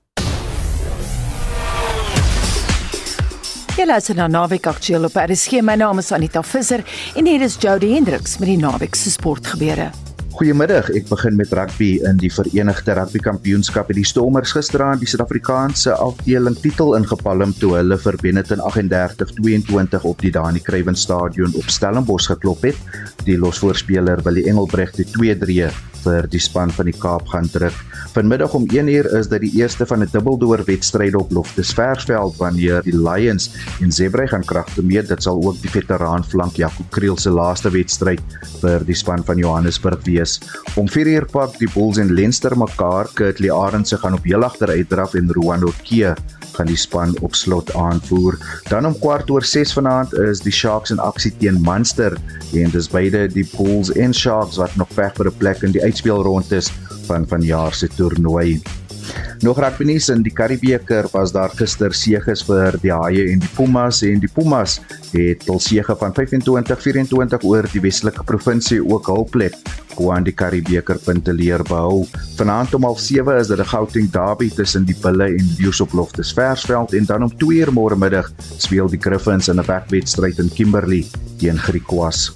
Jy 3.81 3.87
luister 3.89 4.13
na 4.13 4.27
Naweek 4.29 4.67
Aktueel 4.69 5.07
op 5.07 5.15
RSG. 5.17 5.63
My 5.65 5.73
naam 5.73 5.97
is 5.97 6.11
Anita 6.13 6.43
Visser 6.45 6.83
en 7.17 7.25
hier 7.25 7.41
is 7.41 7.57
Jody 7.57 7.89
Hendriks 7.95 8.37
met 8.37 8.51
die 8.51 8.59
naweek 8.61 8.93
se 8.93 9.09
sportgebeure. 9.09 9.89
Goeiemiddag. 10.31 10.87
Ek 10.95 11.09
begin 11.11 11.35
met 11.35 11.51
rugby 11.51 11.97
in 12.07 12.15
die 12.21 12.29
Verenigde 12.31 12.93
Rugby 12.95 13.19
Kampioenskap. 13.19 13.91
Die 13.91 14.05
Stormers 14.07 14.53
gisteraand 14.55 15.03
die 15.03 15.09
Suid-Afrikaanse 15.11 15.97
afdeling 15.99 16.55
titel 16.63 16.95
ingepalm 16.95 17.51
toe 17.59 17.73
hulle 17.75 17.99
vir 17.99 18.15
Benetton 18.23 18.63
38-22 18.63 20.07
op 20.07 20.23
die 20.23 20.31
Dani 20.31 20.63
Craven 20.63 20.95
Stadion 20.95 21.51
op 21.59 21.67
Stellenbosch 21.67 22.31
geklop 22.31 22.63
het. 22.63 22.79
Die 23.27 23.35
losvoorspeler 23.35 24.23
Willie 24.23 24.47
Engelbrecht 24.47 25.03
het 25.03 25.11
2-3 25.19 25.67
vir 26.01 26.27
die 26.31 26.41
span 26.41 26.71
van 26.73 26.89
die 26.89 26.97
Kaap 26.97 27.27
gaan 27.31 27.49
druk. 27.51 27.75
Vanmiddag 28.11 28.53
om 28.57 28.65
1uur 28.67 29.07
is 29.19 29.29
dit 29.31 29.45
die 29.45 29.51
eerste 29.61 29.85
van 29.87 30.03
'n 30.03 30.09
dubbeldoor 30.11 30.63
wedstryd 30.67 31.15
op 31.15 31.31
Loftesversveld 31.31 32.37
wanneer 32.37 32.81
die 32.83 32.97
Lions 32.97 33.51
en 33.81 33.91
Zebra 33.91 34.25
gaan 34.27 34.45
kragte 34.45 34.83
meet. 34.83 35.07
Dit 35.07 35.23
sal 35.23 35.41
ook 35.43 35.61
die 35.61 35.69
veteraan 35.69 36.23
flank 36.23 36.55
Jaco 36.55 36.83
Kriel 36.89 37.17
se 37.17 37.29
laaste 37.29 37.69
wedstryd 37.69 38.21
vir 38.61 38.83
die 38.85 38.95
span 38.95 39.23
van 39.23 39.37
Johannesburg 39.37 40.03
wees. 40.05 40.20
Om 40.75 40.89
4uur 40.89 41.25
pak 41.31 41.57
die 41.59 41.69
Bulls 41.73 41.97
en 41.97 42.13
Leinster 42.13 42.57
mekaar. 42.57 43.09
Kurtley 43.13 43.51
Arendse 43.51 43.97
gaan 43.97 44.13
op 44.13 44.23
heel 44.23 44.43
agter 44.43 44.69
uitdraf 44.69 45.13
en 45.13 45.31
Rowan 45.33 45.63
Okie 45.63 46.13
gaan 46.51 46.67
die 46.67 46.77
span 46.77 47.15
op 47.21 47.35
slot 47.35 47.73
aanvoer. 47.73 48.37
Dan 48.69 48.85
om 48.85 48.97
kwart 48.99 49.29
oor 49.29 49.43
6 49.43 49.73
vanaand 49.77 50.13
is 50.13 50.43
die 50.43 50.53
Sharks 50.53 50.91
in 50.91 50.99
aksie 50.99 51.33
teen 51.39 51.61
Munster 51.65 52.17
en 52.53 52.71
dis 52.73 52.89
beide 52.91 53.27
die 53.31 53.47
Bulls 53.55 53.93
en 53.95 54.13
Sharks 54.13 54.59
wat 54.61 54.75
nog 54.75 54.91
veg 54.93 55.15
vir 55.15 55.31
'n 55.31 55.37
plek 55.37 55.63
in 55.63 55.71
die 55.71 55.83
uitspelronde 55.83 56.55
is 56.55 56.71
van 57.07 57.27
vanjaar 57.27 57.73
se 57.73 57.87
toernooi. 57.87 58.61
Nog 59.41 59.57
rugby 59.57 59.87
nuus 59.89 60.05
in 60.13 60.21
die 60.21 60.33
Karibebeker 60.33 61.07
was 61.15 61.31
daar 61.33 61.49
gister 61.57 61.95
seëges 61.97 62.43
vir 62.45 62.75
die 62.83 62.91
Haie 62.93 63.23
en 63.31 63.39
die 63.41 63.49
Pumas 63.55 64.03
en 64.05 64.21
die 64.21 64.29
Pumas 64.29 64.75
het 65.15 65.47
hul 65.49 65.57
seëge 65.57 65.95
van 65.97 66.13
25-24 66.13 67.47
oor 67.49 67.65
die 67.73 67.81
Weselike 67.81 68.21
provinsie 68.27 68.77
ook 68.85 69.09
hul 69.09 69.25
plek 69.33 69.57
aan 70.01 70.25
die 70.25 70.33
Karibebeker 70.33 70.97
punte 71.05 71.33
leer 71.33 71.61
behou. 71.67 72.05
Vanaand 72.37 72.73
om 72.77 72.85
07:30 72.85 73.41
is 73.41 73.47
dit 73.47 73.59
'n 73.59 73.65
Gauteng 73.73 74.11
derby 74.11 74.49
tussen 74.49 74.85
die 74.85 74.97
Bulle 75.01 75.25
en 75.25 75.55
Leeu's 75.57 75.81
op 75.81 75.93
Loftus 75.93 76.33
Versveld 76.33 76.93
en 76.93 77.05
dan 77.05 77.23
om 77.23 77.31
2:00 77.37 77.71
môre 77.73 77.97
middag 77.97 78.31
speel 78.57 78.89
die 78.89 79.01
Griffins 79.01 79.47
in 79.47 79.59
'n 79.59 79.65
wegwedstryd 79.65 80.39
in 80.39 80.49
Kimberley 80.53 81.05
teen 81.37 81.57
Griquas. 81.57 82.31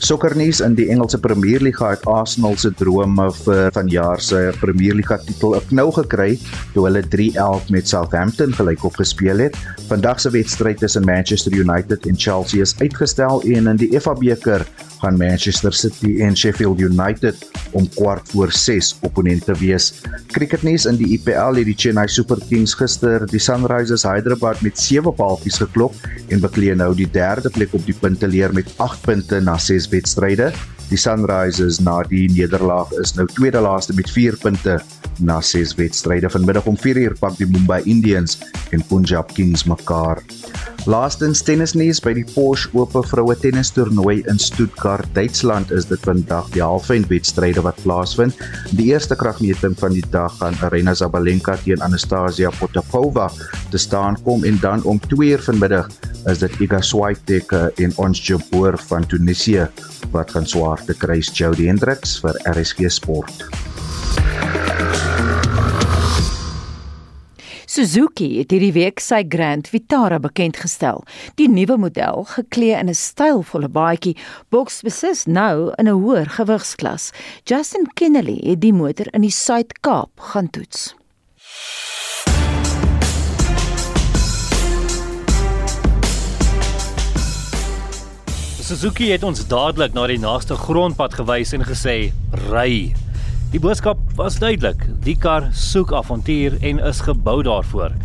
Sokkernuus 0.00 0.62
in 0.64 0.72
die 0.78 0.86
Engelse 0.88 1.18
Premierliga 1.20 1.90
het 1.92 2.06
Arsenal 2.08 2.54
se 2.56 2.70
drome 2.72 3.26
vir 3.42 3.68
vanjaar 3.76 4.22
se 4.24 4.38
Premierliga 4.56 5.18
titel 5.26 5.56
'n 5.58 5.66
knou 5.68 5.90
gekry 5.92 6.38
toe 6.72 6.86
hulle 6.86 7.02
3-11 7.04 7.68
met 7.68 7.88
Southampton 7.88 8.54
gelykop 8.56 8.96
gespeel 8.96 9.38
het. 9.44 9.56
Vandag 9.88 10.20
se 10.20 10.30
wedstryd 10.30 10.78
tussen 10.78 11.04
Manchester 11.04 11.52
United 11.52 12.06
en 12.06 12.16
Chelsea 12.16 12.62
is 12.62 12.74
uitgestel 12.80 13.42
en 13.42 13.66
in 13.66 13.76
die 13.76 14.00
FA 14.00 14.14
beker 14.14 14.64
gaan 15.00 15.16
Manchester 15.16 15.72
City 15.72 16.20
en 16.20 16.36
Sheffield 16.36 16.80
United 16.80 17.36
om 17.70 17.88
kwart 17.94 18.28
voor 18.32 18.52
6 18.52 18.96
opponente 19.00 19.54
wees. 19.58 19.92
Cricketnuus 20.26 20.86
in 20.86 20.96
die 20.96 21.12
IPL 21.16 21.56
het 21.60 21.68
die 21.68 21.76
Chennai 21.76 22.08
Super 22.08 22.38
Kings 22.48 22.74
gister 22.74 23.26
die 23.30 23.40
Sunrisers 23.40 24.04
Hyderabad 24.08 24.60
met 24.60 24.78
7 24.78 25.14
paaltjies 25.14 25.60
geklop 25.62 25.94
en 26.28 26.42
bekleë 26.42 26.76
nou 26.78 26.92
die 26.94 27.08
derde 27.10 27.50
plek 27.50 27.74
op 27.76 27.86
die 27.86 27.96
punteleer 27.96 28.52
met 28.56 28.72
8 28.76 29.06
punte 29.06 29.40
na 29.40 29.56
6 29.58 29.89
wedstryde. 29.90 30.50
Die 30.90 30.98
Sunrisers 30.98 31.78
na 31.78 32.00
die 32.02 32.26
nederlaag 32.32 32.90
is 33.02 33.14
nou 33.14 33.26
tweede 33.30 33.60
laaste 33.62 33.94
met 33.94 34.10
4 34.10 34.38
punte 34.42 34.80
na 35.18 35.40
6 35.40 35.76
wedstryde. 35.78 36.30
Vanmiddag 36.30 36.66
om 36.66 36.78
4uur 36.78 37.14
pak 37.20 37.36
die 37.38 37.46
Mumbai 37.46 37.82
Indians 37.84 38.38
en 38.70 38.82
Punjab 38.88 39.34
Kings 39.34 39.64
mekaar. 39.64 40.22
Laastens 40.88 41.42
tennisnuus 41.44 41.98
by 42.00 42.14
die 42.16 42.24
Porsche 42.24 42.70
Ope 42.78 43.02
vroue 43.04 43.34
tennistoernooi 43.36 44.22
in 44.30 44.38
Stuttgart, 44.40 45.04
Duitsland 45.12 45.72
is 45.76 45.84
dit 45.90 46.00
vandag 46.08 46.48
die 46.54 46.62
halfeindwedstryde 46.64 47.60
wat 47.66 47.76
plaasvind. 47.84 48.38
Die 48.78 48.88
eerste 48.94 49.18
kragmeting 49.18 49.76
van 49.76 49.92
die 49.92 50.04
dag 50.14 50.38
gaan 50.40 50.56
Aryna 50.64 50.94
Sabalenka 50.96 51.58
teen 51.60 51.84
Anastasia 51.84 52.52
Potapova 52.56 53.28
te 53.70 53.78
staan 53.78 54.16
kom 54.24 54.46
en 54.48 54.56
dan 54.64 54.84
om 54.88 55.02
2uur 55.12 55.44
vanmiddag 55.50 55.90
is 56.32 56.40
dit 56.40 56.60
Iga 56.64 56.80
Swiatek 56.80 57.52
en 57.52 57.92
Ons 58.00 58.24
Jabeur 58.24 58.80
van 58.88 59.04
Tunesië 59.04 59.68
wat 60.16 60.32
gaan 60.32 60.48
swaar 60.48 60.80
te 60.88 60.96
kry. 60.96 61.20
Jody 61.20 61.68
Hendricks 61.68 62.16
vir 62.24 62.40
RSG 62.56 62.88
Sport. 62.88 63.50
Suzuki 67.70 68.40
het 68.40 68.50
hierdie 68.50 68.72
week 68.74 68.98
sy 68.98 69.20
Grand 69.30 69.68
Vitara 69.70 70.16
bekend 70.18 70.56
gestel. 70.58 71.04
Die 71.38 71.46
nuwe 71.46 71.76
model, 71.78 72.24
geklee 72.26 72.74
in 72.74 72.88
'n 72.90 72.98
stylvolle 72.98 73.68
baadjie, 73.70 74.16
boks 74.50 74.82
beslis 74.82 75.22
nou 75.26 75.70
in 75.78 75.86
'n 75.86 76.02
hoër 76.02 76.26
gewigsklas. 76.26 77.12
Justin 77.44 77.86
Kennedy 77.94 78.40
het 78.42 78.60
die 78.60 78.72
motor 78.72 79.06
in 79.14 79.20
die 79.20 79.30
Suid-Kaap 79.30 80.10
gaan 80.18 80.50
toets. 80.50 80.94
Suzuki 88.60 89.10
het 89.12 89.22
ons 89.22 89.46
dadelik 89.46 89.92
na 89.94 90.06
die 90.06 90.18
naaste 90.18 90.56
grondpad 90.56 91.14
gewys 91.14 91.52
en 91.52 91.62
gesê: 91.62 92.12
"Ry." 92.50 92.94
Die 93.50 93.58
boodskap 93.58 93.98
was 94.14 94.36
duidelik. 94.38 94.84
Die 95.02 95.16
kar 95.18 95.48
soek 95.58 95.90
avontuur 95.98 96.54
en 96.62 96.78
is 96.86 97.00
gebou 97.02 97.40
daarvoor. 97.42 97.96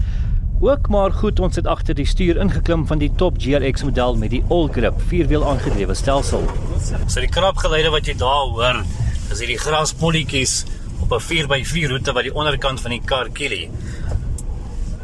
Ook 0.66 0.88
maar 0.90 1.14
goed 1.14 1.38
ons 1.40 1.60
het 1.60 1.68
agter 1.70 1.94
die 1.94 2.08
stuur 2.10 2.40
ingeklim 2.42 2.88
van 2.90 2.98
die 2.98 3.12
top 3.22 3.38
GRX 3.44 3.86
model 3.86 4.18
met 4.18 4.34
die 4.34 4.42
all-grip 4.50 4.98
vierwiel 5.12 5.46
aangedrewe 5.46 5.94
stelsel. 5.94 6.48
So 6.82 7.22
die 7.22 7.30
krapgeluide 7.30 7.92
wat 7.94 8.10
jy 8.10 8.16
daar 8.18 8.50
hoor, 8.56 8.82
is 9.30 9.44
hierdie 9.44 9.60
graspolletjies 9.62 10.64
op 11.06 11.14
'n 11.14 11.22
4x4 11.28 11.94
roete 11.94 12.18
wat 12.18 12.26
die 12.26 12.34
onderkant 12.34 12.82
van 12.82 12.98
die 12.98 13.02
kar 13.06 13.30
kielie. 13.30 13.70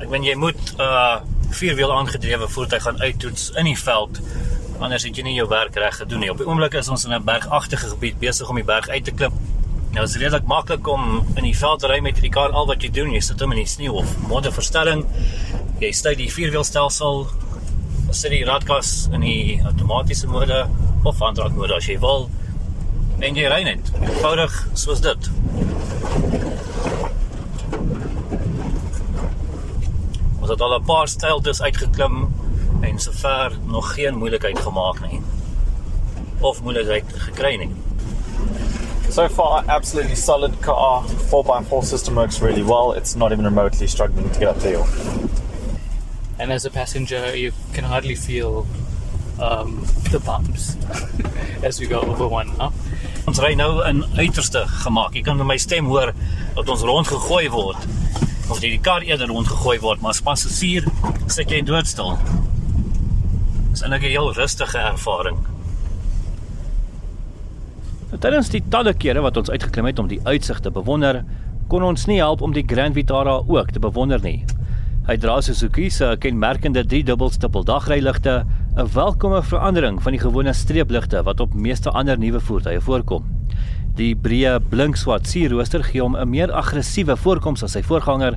Ek 0.02 0.10
meen 0.10 0.26
jy 0.26 0.36
moet 0.36 0.74
'n 0.74 0.82
uh, 0.82 1.22
vierwiel 1.52 1.94
aangedrewe 1.94 2.50
voertuig 2.50 2.82
gaan 2.82 3.02
uittoets 3.02 3.52
in 3.62 3.66
die 3.66 3.78
veld 3.78 4.22
anders 4.82 5.04
het 5.04 5.16
jy 5.16 5.24
nie 5.24 5.36
jou 5.36 5.48
werk 5.48 5.76
reg 5.76 5.96
gedoen 5.96 6.20
nie. 6.20 6.32
Op 6.32 6.38
die 6.38 6.48
oomblik 6.48 6.74
is 6.74 6.90
ons 6.90 7.06
in 7.06 7.14
'n 7.14 7.24
bergagtige 7.24 7.90
gebied 7.90 8.20
besig 8.20 8.50
om 8.50 8.56
die 8.56 8.66
berg 8.66 8.90
uit 8.90 9.06
te 9.06 9.12
klim 9.12 9.34
Nou 9.92 10.06
is 10.08 10.14
redelik 10.16 10.46
maklik 10.48 10.88
om 10.88 11.18
in 11.36 11.44
die 11.44 11.58
veld 11.58 11.82
te 11.84 11.90
ry 11.92 11.98
met 12.00 12.16
hierdie 12.16 12.32
kar 12.32 12.54
al 12.56 12.68
wat 12.70 12.84
jy 12.86 12.90
doen, 12.96 13.10
jy 13.12 13.20
sit 13.26 13.42
hom 13.44 13.52
in 13.52 13.60
die 13.60 13.68
sneeu 13.68 13.98
of 14.00 14.14
modderverstelling. 14.30 15.04
Jy 15.82 15.90
stuur 15.98 16.16
die 16.16 16.30
vierwielstelsel, 16.32 17.26
sit 18.16 18.32
die 18.32 18.46
radkas 18.48 19.10
in 19.12 19.26
die 19.26 19.58
outomatiese 19.66 20.32
mode 20.32 20.62
of 21.04 21.20
handrakmode 21.20 21.76
as 21.76 21.90
jy 21.92 21.98
wil. 22.00 22.30
En 23.20 23.36
jy 23.36 23.52
ry 23.52 23.60
net. 23.68 23.92
Eenvoudig 24.00 24.56
soos 24.80 25.04
dit. 25.04 25.30
Ons 30.40 30.50
het 30.50 30.62
al 30.62 30.80
'n 30.80 30.86
paar 30.88 31.08
styltes 31.08 31.62
uitgeklim 31.62 32.32
en 32.82 33.00
sover 33.00 33.60
nog 33.68 33.94
geen 33.94 34.16
moeilikheid 34.16 34.60
gemaak 34.60 35.04
nie. 35.04 35.22
Of 36.40 36.64
moeilikheid 36.64 37.06
gekry 37.28 37.58
nie. 37.58 37.74
So 39.10 39.28
far, 39.28 39.66
absolutely 39.68 40.16
solid 40.16 40.62
car. 40.62 41.04
4x4 41.04 41.84
system 41.84 42.16
works 42.16 42.42
really 42.42 42.64
well. 42.64 42.94
It's 42.94 43.16
not 43.16 43.32
even 43.32 43.46
remotely 43.46 43.88
struggling 43.88 44.30
to 44.30 44.40
get 44.40 44.48
up 44.48 44.60
the 44.60 44.70
hill. 44.70 44.88
And 46.40 46.52
as 46.52 46.66
a 46.66 46.70
passenger, 46.72 47.36
you 47.36 47.52
can 47.74 47.84
hardly 47.84 48.16
feel 48.16 48.66
um, 49.40 49.86
the 50.12 50.20
bumps 50.20 50.76
as 51.64 51.80
we 51.80 51.88
go 51.88 52.02
over 52.02 52.28
one 52.28 52.50
up. 52.60 52.74
Ons 53.30 53.40
ry 53.44 53.54
nou 53.54 53.84
in 53.86 54.02
uiterste 54.18 54.64
gemaak. 54.82 55.14
Jy 55.14 55.22
kan 55.26 55.38
met 55.38 55.50
my 55.52 55.58
stem 55.62 55.86
hoor 55.92 56.14
dat 56.56 56.70
ons 56.70 56.86
rondgegooi 56.88 57.46
word. 57.54 57.86
Of 58.50 58.62
die 58.64 58.74
kar 58.82 59.06
eerder 59.06 59.30
rondgegooi 59.30 59.78
word, 59.84 60.02
maar 60.02 60.16
as 60.16 60.24
passasier 60.26 60.88
sit 61.28 61.52
jy 61.54 61.62
doodstil. 61.66 62.18
Dis 63.72 63.84
'n 63.86 63.94
heel 64.02 64.34
rustige 64.34 64.78
ervaring. 64.78 65.38
Tydens 68.12 68.50
die 68.52 68.60
talle 68.68 68.92
kere 69.00 69.22
wat 69.24 69.38
ons 69.40 69.50
uitgeklim 69.54 69.86
het 69.88 70.00
om 70.02 70.10
die 70.12 70.20
uitsig 70.26 70.58
te 70.60 70.72
bewonder, 70.74 71.22
kon 71.72 71.86
ons 71.88 72.04
nie 72.10 72.18
help 72.20 72.42
om 72.44 72.52
die 72.52 72.66
Grand 72.68 72.98
Vitara 72.98 73.38
ook 73.48 73.72
te 73.72 73.80
bewonder 73.80 74.20
nie. 74.20 74.42
Hy 75.08 75.16
dra 75.18 75.38
Suzuki 75.40 75.88
se 75.90 76.10
kenmerkende 76.20 76.84
3-dubbelstippel 76.84 77.64
dagryligte, 77.70 78.44
'n 78.76 78.90
welkome 78.94 79.42
verandering 79.42 80.02
van 80.04 80.12
die 80.12 80.20
gewone 80.20 80.54
streepligte 80.54 81.24
wat 81.24 81.40
op 81.40 81.54
meeste 81.54 81.90
ander 81.90 82.20
nuwe 82.20 82.40
voertuie 82.40 82.82
voorkom. 82.82 83.24
Die 83.96 84.14
breë 84.16 84.60
blinkswart 84.60 85.28
sierrooster 85.28 85.84
gee 85.84 86.02
hom 86.02 86.16
'n 86.16 86.30
meer 86.30 86.52
aggressiewe 86.52 87.16
voorkoms 87.16 87.64
as 87.64 87.72
sy 87.72 87.82
voorganger, 87.82 88.36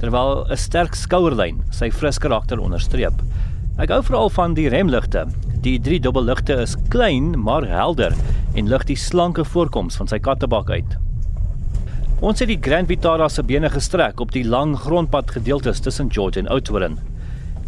terwyl 0.00 0.46
'n 0.50 0.56
sterk 0.56 0.94
skouerlyn 0.94 1.62
sy 1.70 1.90
fris 1.90 2.18
karakter 2.18 2.58
onderstreep. 2.58 3.14
Ek 3.78 3.88
hou 3.88 4.02
veral 4.02 4.30
van 4.30 4.54
die 4.54 4.68
remligte. 4.68 5.26
Die 5.62 5.78
drie 5.78 6.00
dubbelligte 6.02 6.56
is 6.58 6.72
klein 6.90 7.36
maar 7.38 7.62
helder 7.70 8.16
en 8.58 8.66
lig 8.66 8.82
die 8.88 8.96
slanke 8.98 9.44
voorkoms 9.46 9.94
van 10.00 10.08
sy 10.10 10.18
kattebak 10.18 10.72
uit. 10.74 10.96
Ons 12.18 12.42
het 12.42 12.50
die 12.50 12.58
Grand 12.58 12.90
Vitara 12.90 13.28
se 13.30 13.44
bene 13.46 13.70
gestrek 13.70 14.18
op 14.24 14.34
die 14.34 14.42
lang 14.42 14.72
grondpad 14.82 15.30
gedeeltes 15.36 15.78
tussen 15.84 16.10
George 16.10 16.42
en 16.42 16.50
Oudtshoorn. 16.50 16.98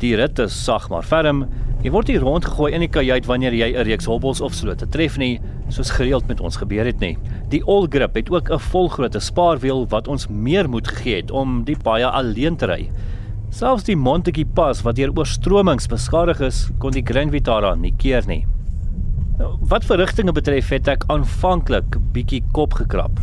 Die 0.02 0.10
rit 0.18 0.42
is 0.42 0.56
sag 0.64 0.88
maar 0.90 1.06
ferm. 1.06 1.44
Jy 1.86 1.92
word 1.94 2.10
hier 2.10 2.26
rondgegooi 2.26 2.72
in 2.74 2.82
die 2.82 2.90
kajuit 2.90 3.30
wanneer 3.30 3.54
jy 3.54 3.70
'n 3.70 3.86
reeks 3.86 4.10
hobbels 4.10 4.40
of 4.40 4.58
slote 4.58 4.90
tref 4.90 5.16
nie, 5.16 5.38
soos 5.68 5.94
gereeld 5.94 6.26
met 6.26 6.40
ons 6.40 6.56
gebeur 6.56 6.86
het 6.86 6.98
nie. 6.98 7.16
Die 7.48 7.62
All 7.62 7.86
Grip 7.86 8.16
het 8.16 8.30
ook 8.30 8.50
'n 8.50 8.58
volgrootte 8.58 9.20
spaarwiel 9.20 9.86
wat 9.86 10.08
ons 10.08 10.26
meer 10.26 10.68
moed 10.68 10.88
gegee 10.88 11.22
het 11.22 11.30
om 11.30 11.62
die 11.64 11.76
baie 11.76 12.06
alleen 12.06 12.56
te 12.56 12.66
ry. 12.66 12.90
Selfs 13.54 13.84
die 13.86 13.94
Montetjie 13.94 14.48
pas 14.50 14.80
wat 14.82 14.96
deur 14.98 15.12
oorstromings 15.14 15.86
beskadig 15.86 16.40
is, 16.42 16.56
kon 16.82 16.90
die 16.90 17.04
Grand 17.06 17.30
Vitara 17.30 17.76
nie 17.78 17.92
keer 18.02 18.26
nie. 18.26 18.40
Wat 19.70 19.86
verrigtinge 19.86 20.34
betref 20.34 20.72
het 20.74 20.90
ek 20.90 21.06
aanvanklik 21.14 22.00
bietjie 22.16 22.40
kop 22.56 22.74
gekrap. 22.80 23.20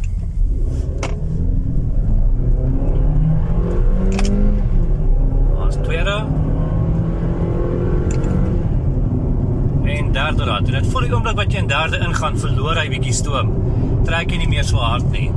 Ons 5.60 5.82
tweede 5.84 6.15
en 9.91 10.15
derde 10.15 10.48
rad. 10.48 10.63
En 10.63 10.80
dit 10.80 10.91
voel 10.94 11.10
die 11.10 11.12
oomblik 11.12 11.36
wat 11.44 11.52
jy 11.52 11.65
in 11.65 11.67
derde 11.67 12.00
ingaan, 12.08 12.39
verloor 12.39 12.80
hy 12.80 12.88
bietjie 12.96 13.20
stoom. 13.20 13.52
Trek 14.08 14.32
jy 14.32 14.46
nie 14.46 14.54
meer 14.56 14.63
so 14.67 14.80
hard 14.80 15.12
nie. 15.12 15.28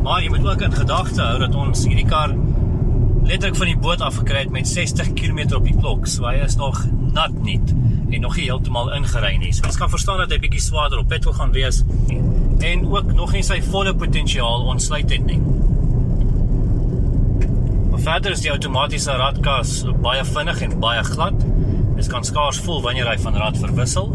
Maar 0.00 0.24
jy 0.24 0.32
moet 0.32 0.48
ook 0.48 0.64
in 0.64 0.80
gedagte 0.80 1.20
hou 1.20 1.36
dat 1.44 1.64
ons 1.66 1.84
hierdie 1.84 2.08
kar 2.08 2.32
letterlik 3.28 3.58
van 3.60 3.68
die 3.68 3.76
boot 3.76 4.00
af 4.00 4.16
gekry 4.22 4.38
het 4.46 4.50
met 4.50 4.68
60 4.68 5.12
km 5.12 5.54
op 5.58 5.66
die 5.68 5.76
klok. 5.76 6.06
So 6.08 6.24
hy 6.24 6.38
is 6.46 6.56
nog 6.56 6.80
nat 7.12 7.34
nie 7.44 7.60
en 8.10 8.22
nog 8.24 8.36
nie 8.38 8.46
heeltemal 8.48 8.88
ingery 8.96 9.34
nie. 9.36 9.50
So 9.52 9.68
ons 9.68 9.76
kan 9.76 9.90
verstaan 9.92 10.22
dat 10.22 10.32
hy 10.32 10.38
bietjie 10.40 10.62
swaarder 10.64 11.02
op 11.02 11.10
petrol 11.12 11.36
gaan 11.36 11.52
wees 11.52 11.82
en 12.64 12.86
ook 12.88 13.12
nog 13.12 13.34
nie 13.36 13.44
sy 13.44 13.60
volle 13.68 13.92
potensiaal 13.94 14.64
ontsluit 14.72 15.12
het 15.12 15.26
nie. 15.28 15.38
Maar 17.90 18.00
verder 18.06 18.32
is 18.32 18.44
die 18.46 18.52
outomatiese 18.54 19.18
radkas 19.20 19.82
baie 20.02 20.24
vinnig 20.24 20.62
en 20.64 20.78
baie 20.80 21.04
glad. 21.10 21.44
Dit 21.98 22.08
kan 22.08 22.24
skaars 22.24 22.62
voel 22.64 22.80
wanneer 22.86 23.12
hy 23.12 23.18
van 23.26 23.36
rad 23.36 23.60
verwissel. 23.60 24.08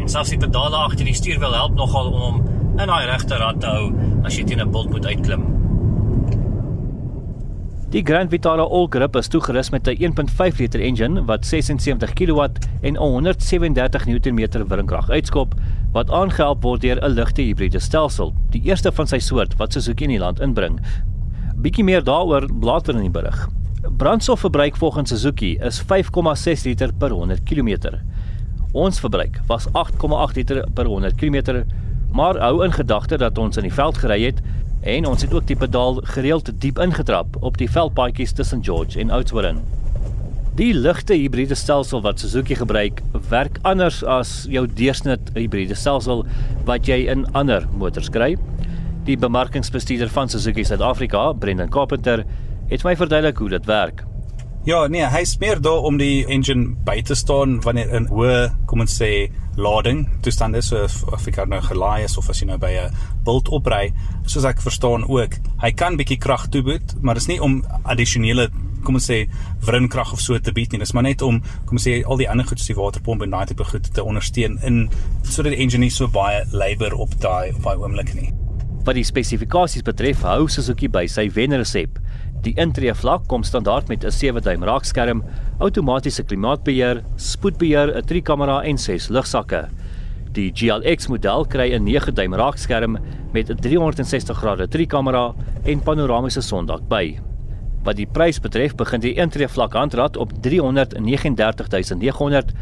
En 0.00 0.10
selfs 0.10 0.34
die 0.34 0.40
pedale 0.42 0.82
agter 0.88 1.06
die 1.06 1.14
stuurwiel 1.14 1.54
help 1.54 1.78
nogal 1.78 2.10
om 2.10 2.20
hom 2.26 2.42
in 2.78 2.90
daai 2.90 3.06
regte 3.06 3.38
rad 3.38 3.62
te 3.62 3.70
hou 3.70 3.92
as 4.26 4.34
jy 4.34 4.44
teen 4.44 4.60
'n 4.60 4.70
bult 4.74 4.90
moet 4.90 5.06
uitklim. 5.06 5.57
Die 7.88 8.02
Grand 8.04 8.28
Vitara 8.28 8.66
All-Grip 8.68 9.14
is 9.16 9.30
toegerus 9.32 9.70
met 9.72 9.88
'n 9.88 9.96
1.5 9.96 10.58
liter 10.58 10.80
engine 10.80 11.24
wat 11.24 11.46
76 11.46 12.12
kW 12.12 12.44
en 12.82 12.96
137 12.96 14.06
Nm 14.06 14.68
wringkrag 14.68 15.08
uitskop 15.10 15.54
wat 15.92 16.10
aangehelp 16.10 16.62
word 16.62 16.80
deur 16.80 17.00
'n 17.00 17.14
ligte 17.14 17.42
hibriede 17.42 17.78
stelsel, 17.78 18.34
die 18.50 18.60
eerste 18.62 18.92
van 18.92 19.06
sy 19.06 19.18
soort 19.18 19.56
wat 19.56 19.72
Suzuki 19.72 20.04
in 20.04 20.10
die 20.10 20.18
land 20.18 20.40
inbring. 20.40 20.78
Bietjie 21.56 21.84
meer 21.84 22.04
daaroor 22.04 22.48
later 22.60 22.94
in 22.94 23.00
die 23.00 23.10
berig. 23.10 23.48
Brandstofverbruik 23.96 24.76
volgens 24.76 25.08
Suzuki 25.08 25.56
is 25.56 25.80
5,6 25.80 26.64
liter 26.64 26.92
per 26.92 27.10
100 27.10 27.42
km. 27.44 27.96
Ons 28.72 29.00
verbruik 29.00 29.40
was 29.46 29.66
8,8 29.72 30.36
liter 30.36 30.66
per 30.74 30.84
100 30.84 31.14
km, 31.14 31.64
maar 32.12 32.38
hou 32.38 32.64
in 32.64 32.72
gedagte 32.72 33.16
dat 33.16 33.38
ons 33.38 33.56
in 33.56 33.62
die 33.62 33.72
veld 33.72 33.98
gery 33.98 34.22
het 34.22 34.42
en 34.80 35.06
ons 35.06 35.22
het 35.22 35.34
ook 35.34 35.46
die 35.46 35.56
pedaal 35.56 36.00
gereeld 36.14 36.50
diep 36.60 36.78
ingetrap 36.78 37.36
op 37.40 37.58
die 37.58 37.70
veldpaadjies 37.70 38.32
tussen 38.32 38.64
George 38.64 39.00
en 39.00 39.10
Oudtshoorn. 39.10 39.60
Die 40.58 40.72
ligte 40.74 41.14
hibriede 41.14 41.54
stelsel 41.54 42.02
wat 42.02 42.18
Suzuki 42.18 42.56
gebruik, 42.58 43.02
werk 43.30 43.60
anders 43.62 44.00
as 44.02 44.42
jou 44.50 44.64
deursnit 44.66 45.30
hibriede 45.36 45.76
stelsel 45.78 46.24
wat 46.66 46.88
jy 46.90 47.04
in 47.12 47.26
ander 47.38 47.66
motors 47.78 48.10
kry. 48.10 48.32
Die 49.06 49.16
bemarkingsbestuurder 49.16 50.10
van 50.10 50.28
Suzuki 50.28 50.64
Suid-Afrika, 50.66 51.32
Brendan 51.32 51.70
Carpenter, 51.70 52.24
het 52.68 52.84
my 52.84 52.96
verduidelik 52.98 53.38
hoe 53.38 53.52
dit 53.54 53.70
werk. 53.70 54.02
Ja, 54.66 54.82
nee, 54.90 55.06
hy 55.06 55.22
smeer 55.24 55.62
daar 55.62 55.86
om 55.86 55.96
die 55.96 56.26
engine 56.26 56.74
by 56.84 56.98
te 57.06 57.14
staan 57.16 57.60
wanneer 57.64 57.94
in 57.94 58.10
hoë, 58.10 58.48
kom 58.66 58.82
ons 58.82 58.98
sê, 58.98 59.28
lading 59.58 60.06
toestand 60.22 60.56
is 60.56 60.70
so 60.70 60.84
of 61.12 61.26
ek 61.28 61.42
nou 61.50 61.60
gelaai 61.60 62.04
is 62.04 62.16
of 62.18 62.30
as 62.30 62.40
jy 62.40 62.46
nou 62.46 62.58
by 62.62 62.72
'n 62.78 62.94
bult 63.26 63.48
opry 63.48 63.92
soos 64.26 64.44
ek 64.44 64.62
verstaan 64.62 65.04
ook 65.08 65.38
hy 65.62 65.70
kan 65.72 65.98
bietjie 65.98 66.18
krag 66.18 66.48
toeboet 66.48 66.94
maar 67.02 67.14
dis 67.14 67.28
nie 67.28 67.40
om 67.42 67.64
addisionele 67.84 68.48
kom 68.84 68.98
ons 68.98 69.08
sê 69.10 69.18
wrinkrag 69.66 70.12
of 70.14 70.22
so 70.22 70.38
te 70.38 70.52
bied 70.54 70.72
nie. 70.72 70.80
Dis 70.82 70.94
maar 70.96 71.06
net 71.06 71.22
om 71.26 71.40
kom 71.68 71.78
ons 71.78 71.86
sê 71.86 71.98
al 72.04 72.20
die 72.20 72.28
ander 72.30 72.46
goed 72.48 72.60
soos 72.60 72.72
die 72.72 72.78
waterpomp 72.78 73.24
en 73.24 73.34
daai 73.34 73.46
tipe 73.50 73.66
goed 73.68 73.88
te 73.94 74.04
ondersteun 74.04 74.58
in 74.66 74.84
sodat 75.24 75.54
die 75.54 75.62
engine 75.64 75.86
nie 75.86 75.94
so 75.94 76.08
baie 76.12 76.44
labour 76.52 76.96
op 76.96 77.16
daai 77.22 77.54
op 77.54 77.62
daai 77.66 77.76
oomblik 77.76 78.14
nie. 78.16 78.30
Wat 78.86 78.96
die 78.96 79.04
spesifikasies 79.04 79.84
betref 79.84 80.22
hou 80.24 80.46
Suzuki 80.48 80.88
by 80.88 81.04
sy 81.10 81.26
wenresep 81.34 81.98
Die 82.46 82.52
intree 82.54 82.94
vlak 82.94 83.26
kom 83.26 83.42
standaard 83.42 83.88
met 83.88 84.04
'n 84.04 84.10
7-duim 84.10 84.64
raakskerm, 84.64 85.22
outomatiese 85.58 86.22
klimaatbeheer, 86.22 87.02
spoedbeheer, 87.16 87.96
'n 87.96 88.06
3-kamera 88.06 88.62
en 88.62 88.78
6 88.78 89.08
lugsakke. 89.08 89.68
Die 90.32 90.52
GLX 90.54 91.08
model 91.08 91.46
kry 91.46 91.74
'n 91.74 91.84
9-duim 91.84 92.34
raakskerm 92.34 92.98
met 93.32 93.50
'n 93.50 93.56
360 93.56 94.36
grade 94.36 94.68
3-kamera 94.68 95.34
en 95.64 95.80
panoramiese 95.80 96.40
sondak 96.40 96.88
by. 96.88 97.18
Wat 97.82 97.96
die 97.96 98.06
prys 98.06 98.40
betref, 98.40 98.74
begin 98.74 99.00
die 99.00 99.14
intree 99.14 99.48
vlak 99.48 99.72
handrat 99.72 100.16
op 100.16 100.32
339900 100.42 102.52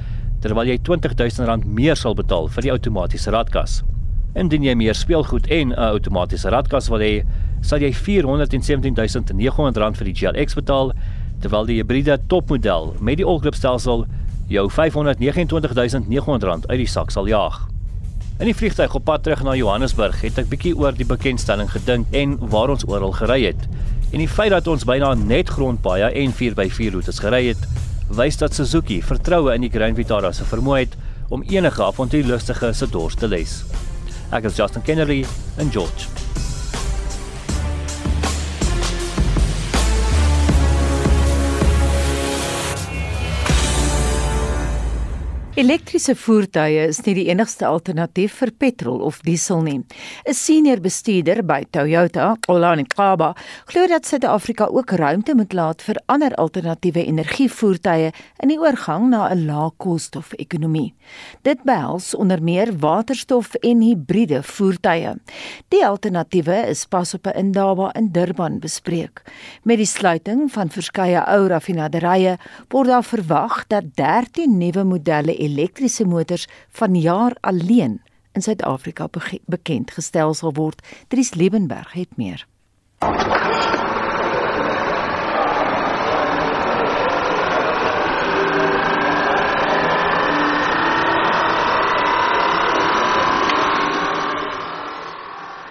terwyl 0.41 0.67
jy 0.67 0.79
R20000 0.79 1.65
meer 1.67 1.97
sal 1.97 2.15
betaal 2.15 2.49
vir 2.49 2.63
die 2.63 2.71
outomatiese 2.71 3.31
radkas. 3.31 3.83
Indien 4.35 4.63
jy 4.63 4.75
meer 4.75 4.95
speelgoed 4.95 5.47
en 5.47 5.73
'n 5.73 5.79
outomatiese 5.79 6.49
radkas 6.49 6.89
wil 6.89 7.01
hê, 7.01 7.25
sal 7.67 7.83
jy 7.83 7.91
R417900 7.93 9.99
vir 9.99 10.07
die 10.07 10.15
GLX 10.15 10.55
betaal, 10.59 10.93
terwyl 11.43 11.67
die 11.69 11.79
hibriede 11.81 12.19
topmodel 12.31 12.95
met 13.01 13.17
die 13.21 13.27
all-grip 13.27 13.57
stelsel 13.59 14.07
jou 14.49 14.69
R529900 14.71 16.71
uit 16.71 16.79
die 16.79 16.91
sak 16.91 17.11
sal 17.11 17.29
jaag. 17.29 17.69
In 18.37 18.51
die 18.51 18.55
vliegtuig 18.55 18.95
op 18.95 19.05
pad 19.09 19.23
terug 19.25 19.43
na 19.47 19.55
Johannesburg 19.57 20.21
het 20.21 20.39
ek 20.43 20.51
bietjie 20.51 20.75
oor 20.77 20.93
die 20.93 21.09
bekendstelling 21.09 21.71
gedink 21.73 22.13
en 22.15 22.37
waar 22.53 22.71
ons 22.75 22.85
oral 22.85 23.15
gery 23.17 23.41
het. 23.47 23.63
En 24.13 24.21
die 24.21 24.29
feit 24.29 24.53
dat 24.53 24.69
ons 24.69 24.85
byna 24.87 25.15
net 25.19 25.49
grondpaaie 25.57 26.13
en 26.13 26.35
4x4 26.37 26.93
roetes 26.95 27.19
gery 27.25 27.47
het, 27.49 27.63
wys 28.13 28.37
dat 28.39 28.55
Suzuki 28.55 29.01
vertroue 29.03 29.57
in 29.57 29.65
die 29.65 29.73
Grand 29.73 29.97
Vitara 29.99 30.33
se 30.37 30.45
vermoë 30.47 30.85
het 30.85 30.95
om 31.33 31.43
enige 31.49 31.83
avontuurlustige 31.83 32.71
se 32.77 32.87
dors 32.93 33.17
te 33.19 33.29
les. 33.29 33.65
Ek 34.37 34.47
is 34.47 34.61
Justin 34.61 34.85
Kennedy 34.87 35.25
in 35.59 35.73
George. 35.73 36.26
Elektriese 45.57 46.13
voertuie 46.21 46.83
is 46.85 46.99
nie 47.07 47.15
die 47.17 47.31
enigste 47.31 47.65
alternatief 47.65 48.35
vir 48.43 48.51
petrol 48.61 48.99
of 49.01 49.23
diesel 49.25 49.63
nie. 49.65 49.79
'n 50.29 50.35
Senior 50.37 50.83
bestuurder 50.85 51.41
by 51.43 51.65
Toyota, 51.73 52.37
Olani 52.53 52.85
Kaba, 52.85 53.33
glo 53.65 53.87
dat 53.89 54.05
Suid-Afrika 54.05 54.67
ook 54.67 54.91
ruimte 54.91 55.35
moet 55.35 55.53
laat 55.53 55.81
vir 55.81 55.97
ander 56.13 56.35
alternatiewe 56.35 57.07
energievoertuie 57.07 58.13
in 58.43 58.49
die 58.49 58.59
oorgang 58.61 59.09
na 59.09 59.31
'n 59.33 59.47
lae-koolstof-ekonomie. 59.47 60.93
Dit 61.43 61.65
behels 61.65 62.15
onder 62.15 62.43
meer 62.43 62.77
waterstof 62.79 63.55
en 63.55 63.81
hibriede 63.81 64.43
voertuie. 64.43 65.17
Die 65.69 65.87
alternatiewe 65.87 66.69
is 66.69 66.85
pas 66.85 67.15
op 67.15 67.27
'n 67.27 67.39
indaba 67.39 67.95
in 67.95 68.13
Durban 68.13 68.59
bespreek. 68.59 69.23
Met 69.63 69.77
die 69.79 69.87
sluiting 69.87 70.53
van 70.53 70.69
verskeie 70.69 71.25
ou 71.27 71.49
raffinaderye 71.49 72.37
word 72.69 72.89
daar 72.89 73.05
verwag 73.05 73.67
dat 73.67 73.85
13 73.95 74.59
nuwe 74.59 74.85
modelle 74.85 75.46
elektriese 75.47 76.05
motors 76.05 76.49
vanjaar 76.69 77.37
alleen 77.41 78.01
in 78.37 78.43
Suid-Afrika 78.43 79.09
bekend 79.47 79.91
gestel 79.91 80.35
sal 80.35 80.53
word. 80.53 80.83
Dries 81.09 81.35
Liebenberg 81.35 81.93
het 81.93 82.17
meer. 82.17 82.47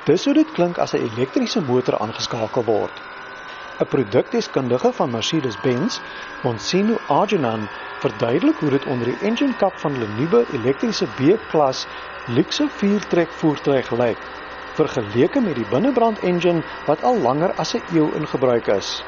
Dis 0.06 0.26
hoe 0.26 0.34
dit 0.34 0.52
klink 0.54 0.78
as 0.78 0.94
'n 0.94 1.02
elektriese 1.02 1.62
motor 1.62 1.98
aangeskakel 1.98 2.64
word. 2.64 3.15
'n 3.80 3.86
Produktdeskundige 3.86 4.92
van 4.94 5.10
Mercedes-Benz, 5.12 6.00
Monsino 6.44 6.98
Arjunan, 7.08 7.68
verduidelik 8.00 8.56
hoe 8.60 8.70
dit 8.70 8.86
onder 8.86 9.06
die 9.06 9.18
engine 9.20 9.56
kap 9.56 9.80
van 9.80 9.92
hulle 9.92 10.08
nuwe 10.16 10.46
elektriese 10.54 11.08
B-klas 11.18 11.88
luxe 12.28 12.68
viertrek 12.78 13.30
voertuig 13.42 13.92
lyk, 13.92 14.22
vergeleke 14.80 15.42
met 15.42 15.56
die 15.56 15.68
binnebrand 15.70 16.20
engine 16.20 16.64
wat 16.88 17.04
al 17.04 17.20
langer 17.20 17.52
as 17.64 17.76
'n 17.76 17.84
eeu 17.92 18.08
in 18.16 18.28
gebruik 18.28 18.68
is. 18.68 19.04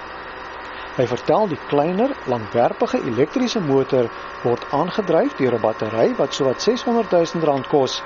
Hy 0.97 1.07
vertel 1.07 1.47
die 1.47 1.59
kleiner, 1.67 2.11
langwerpige 2.25 2.99
elektriese 3.05 3.59
motor 3.59 4.09
word 4.43 4.65
aangedryf 4.71 5.35
deur 5.37 5.55
'n 5.55 5.61
battery 5.61 6.13
wat 6.17 6.33
sowat 6.33 6.61
600 6.61 7.11
000 7.11 7.45
rand 7.45 7.67
kos 7.67 8.01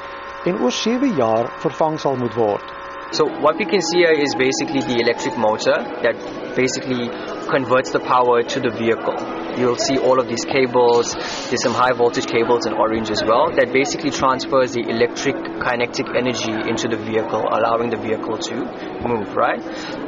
en 0.46 0.62
oor 0.62 0.72
7 0.72 1.16
jaar 1.16 1.50
vervang 1.58 2.00
sal 2.00 2.16
moet 2.16 2.34
word. 2.34 2.81
So 3.12 3.28
what 3.44 3.58
we 3.58 3.66
can 3.66 3.82
see 3.82 4.08
here 4.08 4.16
is 4.16 4.34
basically 4.36 4.80
the 4.88 5.04
electric 5.04 5.38
motor 5.38 5.76
that 6.00 6.16
basically 6.56 7.12
converts 7.52 7.92
the 7.92 8.00
power 8.00 8.42
to 8.42 8.60
the 8.60 8.72
vehicle. 8.72 9.20
You'll 9.60 9.76
see 9.76 10.00
all 10.00 10.18
of 10.18 10.30
these 10.32 10.46
cables, 10.46 11.12
there's 11.52 11.62
some 11.62 11.74
high 11.74 11.92
voltage 11.92 12.26
cables 12.26 12.66
in 12.66 12.72
orange 12.72 13.12
as 13.12 13.22
well, 13.22 13.52
that 13.52 13.74
basically 13.74 14.12
transfers 14.12 14.72
the 14.72 14.88
electric 14.88 15.36
kinetic 15.60 16.08
energy 16.16 16.56
into 16.56 16.88
the 16.88 16.96
vehicle, 16.96 17.44
allowing 17.52 17.90
the 17.92 18.00
vehicle 18.00 18.38
to 18.48 18.56
move, 19.04 19.36
right? 19.36 19.60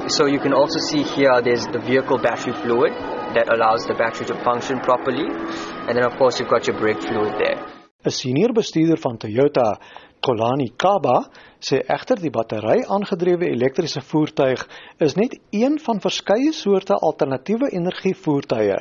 So 0.08 0.26
you 0.26 0.40
can 0.40 0.54
also 0.54 0.80
see 0.80 1.04
here 1.04 1.42
there's 1.44 1.68
the 1.68 1.80
vehicle 1.84 2.20
battery 2.24 2.54
fluid 2.54 2.94
that 3.36 3.52
allows 3.52 3.84
the 3.84 3.96
battery 3.96 4.28
to 4.28 4.36
function 4.48 4.80
properly. 4.80 5.28
And 5.28 5.98
then 5.98 6.06
of 6.06 6.16
course 6.16 6.40
you've 6.40 6.50
got 6.50 6.68
your 6.68 6.80
brake 6.80 7.02
fluid 7.02 7.36
there. 7.36 7.60
'n 8.06 8.12
Senior 8.12 8.54
bestuurder 8.54 8.98
van 9.00 9.18
Toyota, 9.18 9.80
Kolani 10.24 10.70
Kaba, 10.80 11.18
sê 11.60 11.82
egter 11.96 12.22
die 12.24 12.32
battery-aangedrewe 12.32 13.50
elektriese 13.52 14.02
voertuig 14.08 14.62
is 15.04 15.18
net 15.20 15.36
een 15.52 15.76
van 15.84 16.00
verskeie 16.04 16.54
soorte 16.56 16.96
alternatiewe 16.96 17.72
energievoertuie. 17.76 18.78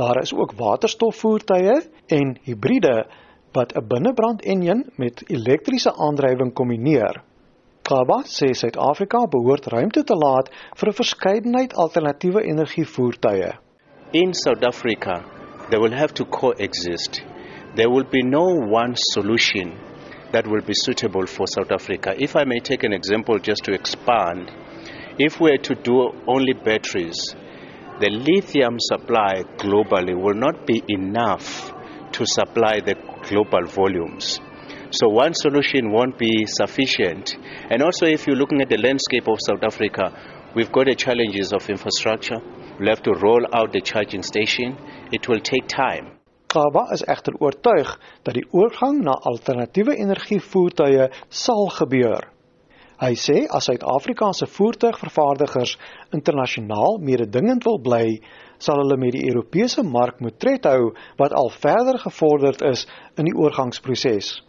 Daar 0.00 0.22
is 0.22 0.32
ook 0.32 0.54
waterstofvoertuie 0.56 1.76
en 2.18 2.32
hibriede 2.48 2.94
wat 3.52 3.76
'n 3.76 3.86
binnebrand-enjin 3.88 4.80
met 4.96 5.22
elektriese 5.28 5.92
aandrywing 6.06 6.54
kombineer. 6.54 7.20
Kaba 7.82 8.22
sê 8.24 8.52
Suid-Afrika 8.54 9.26
behoort 9.28 9.66
ruimte 9.66 10.04
te 10.04 10.14
laat 10.14 10.50
vir 10.78 10.88
'n 10.88 10.98
verskeidenheid 11.02 11.74
alternatiewe 11.74 12.42
energievoertuie. 12.42 13.52
In 14.12 14.34
South 14.34 14.64
Africa, 14.64 15.20
they 15.68 15.78
will 15.78 15.96
have 15.98 16.14
to 16.14 16.24
coexist. 16.24 17.22
There 17.74 17.90
will 17.90 18.08
be 18.10 18.22
no 18.22 18.46
one 18.80 18.92
solution 18.94 19.91
that 20.32 20.46
will 20.46 20.62
be 20.62 20.74
suitable 20.74 21.26
for 21.26 21.46
South 21.46 21.70
Africa. 21.70 22.14
If 22.18 22.36
I 22.36 22.44
may 22.44 22.60
take 22.60 22.84
an 22.84 22.92
example 22.92 23.38
just 23.38 23.64
to 23.64 23.72
expand, 23.72 24.50
if 25.18 25.40
we 25.40 25.50
are 25.50 25.58
to 25.58 25.74
do 25.74 26.10
only 26.26 26.54
batteries, 26.54 27.34
the 28.00 28.08
lithium 28.08 28.76
supply 28.78 29.42
globally 29.58 30.20
will 30.20 30.34
not 30.34 30.66
be 30.66 30.82
enough 30.88 31.72
to 32.12 32.26
supply 32.26 32.80
the 32.80 32.96
global 33.28 33.66
volumes. 33.66 34.40
So 34.90 35.08
one 35.08 35.34
solution 35.34 35.90
won't 35.90 36.18
be 36.18 36.46
sufficient. 36.46 37.36
And 37.70 37.82
also 37.82 38.06
if 38.06 38.26
you're 38.26 38.36
looking 38.36 38.60
at 38.60 38.68
the 38.68 38.78
landscape 38.78 39.28
of 39.28 39.38
South 39.40 39.62
Africa, 39.62 40.50
we've 40.54 40.72
got 40.72 40.86
the 40.86 40.94
challenges 40.94 41.52
of 41.52 41.68
infrastructure. 41.68 42.40
We'll 42.78 42.88
have 42.88 43.02
to 43.04 43.12
roll 43.12 43.46
out 43.54 43.72
the 43.72 43.80
charging 43.80 44.22
station. 44.22 44.76
It 45.12 45.28
will 45.28 45.40
take 45.40 45.68
time. 45.68 46.18
Kaba 46.52 46.84
is 46.92 47.04
egter 47.08 47.38
oortuig 47.40 47.94
dat 48.26 48.36
die 48.36 48.44
oorgang 48.52 49.00
na 49.06 49.14
alternatiewe 49.30 49.96
energievoertuie 49.96 51.08
sal 51.28 51.70
gebeur. 51.78 52.28
Hy 53.02 53.14
sê 53.18 53.38
as 53.50 53.66
Suid-Afrikaanse 53.66 54.46
voertuigvervaardigers 54.52 55.72
internasionaal 56.14 57.00
mededingend 57.02 57.64
wil 57.66 57.80
bly, 57.82 58.06
sal 58.62 58.82
hulle 58.84 58.98
met 59.00 59.16
die 59.16 59.24
Europese 59.30 59.82
mark 59.82 60.20
moet 60.22 60.36
tred 60.38 60.68
hou 60.68 60.92
wat 61.18 61.34
al 61.34 61.50
verder 61.56 61.98
gevorderd 62.04 62.62
is 62.68 62.84
in 63.18 63.26
die 63.26 63.34
oorgangsproses. 63.34 64.42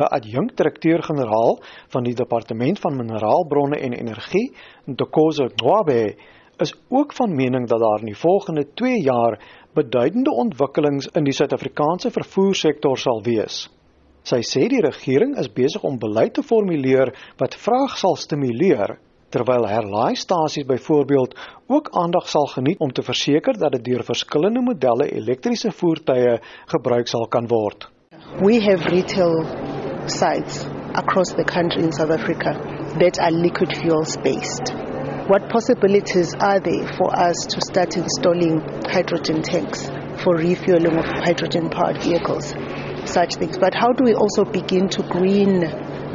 'n 0.00 0.08
Adjunkdirekteur-generaal 0.16 1.60
van 1.94 2.08
die 2.08 2.16
Departement 2.18 2.80
van 2.82 2.96
Mineraalbronne 2.96 3.78
en 3.78 3.92
Energie, 3.92 4.48
Ntokozo 4.90 5.46
Ngwabe, 5.54 6.16
is 6.58 6.74
ook 6.88 7.12
van 7.12 7.34
mening 7.34 7.68
dat 7.68 7.80
daar 7.80 8.00
in 8.00 8.10
die 8.10 8.18
volgende 8.18 8.66
2 8.74 9.02
jaar 9.02 9.38
beduidende 9.74 10.30
ontwikkelings 10.30 11.08
in 11.18 11.26
die 11.26 11.34
Suid-Afrikaanse 11.36 12.10
vervoersektor 12.14 12.98
sal 12.98 13.22
wees. 13.26 13.64
Sy 14.24 14.40
sê 14.46 14.68
die 14.72 14.80
regering 14.80 15.34
is 15.40 15.50
besig 15.52 15.82
om 15.84 15.98
beleid 16.00 16.34
te 16.38 16.42
formuleer 16.42 17.12
wat 17.40 17.56
vraag 17.60 17.98
sal 18.00 18.16
stimuleer 18.16 18.96
terwyl 19.34 19.66
herlaaistasies 19.68 20.66
byvoorbeeld 20.68 21.34
ook 21.66 21.90
aandag 22.02 22.28
sal 22.30 22.46
geniet 22.46 22.78
om 22.78 22.92
te 22.92 23.02
verseker 23.02 23.58
dat 23.58 23.74
dit 23.76 23.84
deur 23.90 24.04
verskillende 24.06 24.62
modelle 24.62 25.10
elektriese 25.10 25.72
voertuie 25.80 26.38
gebruik 26.72 27.10
sal 27.10 27.26
kan 27.26 27.50
word. 27.50 27.88
We 28.40 28.62
have 28.62 28.88
retail 28.94 29.44
sites 30.06 30.64
across 30.94 31.34
the 31.34 31.44
country 31.44 31.82
in 31.82 31.92
South 31.92 32.10
Africa 32.10 32.54
that 33.02 33.18
are 33.18 33.34
liquid 33.34 33.76
fuels 33.82 34.16
based. 34.22 34.83
What 35.26 35.48
possibilities 35.48 36.34
are 36.38 36.60
there 36.60 36.86
for 36.98 37.08
us 37.18 37.34
to 37.48 37.58
start 37.62 37.96
installing 37.96 38.60
hydrogen 38.84 39.40
tanks 39.40 39.88
for 40.22 40.36
refueling 40.36 40.98
of 40.98 41.06
hydrogen 41.06 41.70
powered 41.70 42.02
vehicles? 42.02 42.52
Such 43.06 43.36
things. 43.36 43.56
But 43.56 43.74
how 43.74 43.94
do 43.94 44.04
we 44.04 44.12
also 44.12 44.44
begin 44.44 44.90
to 44.90 45.02
green 45.02 45.60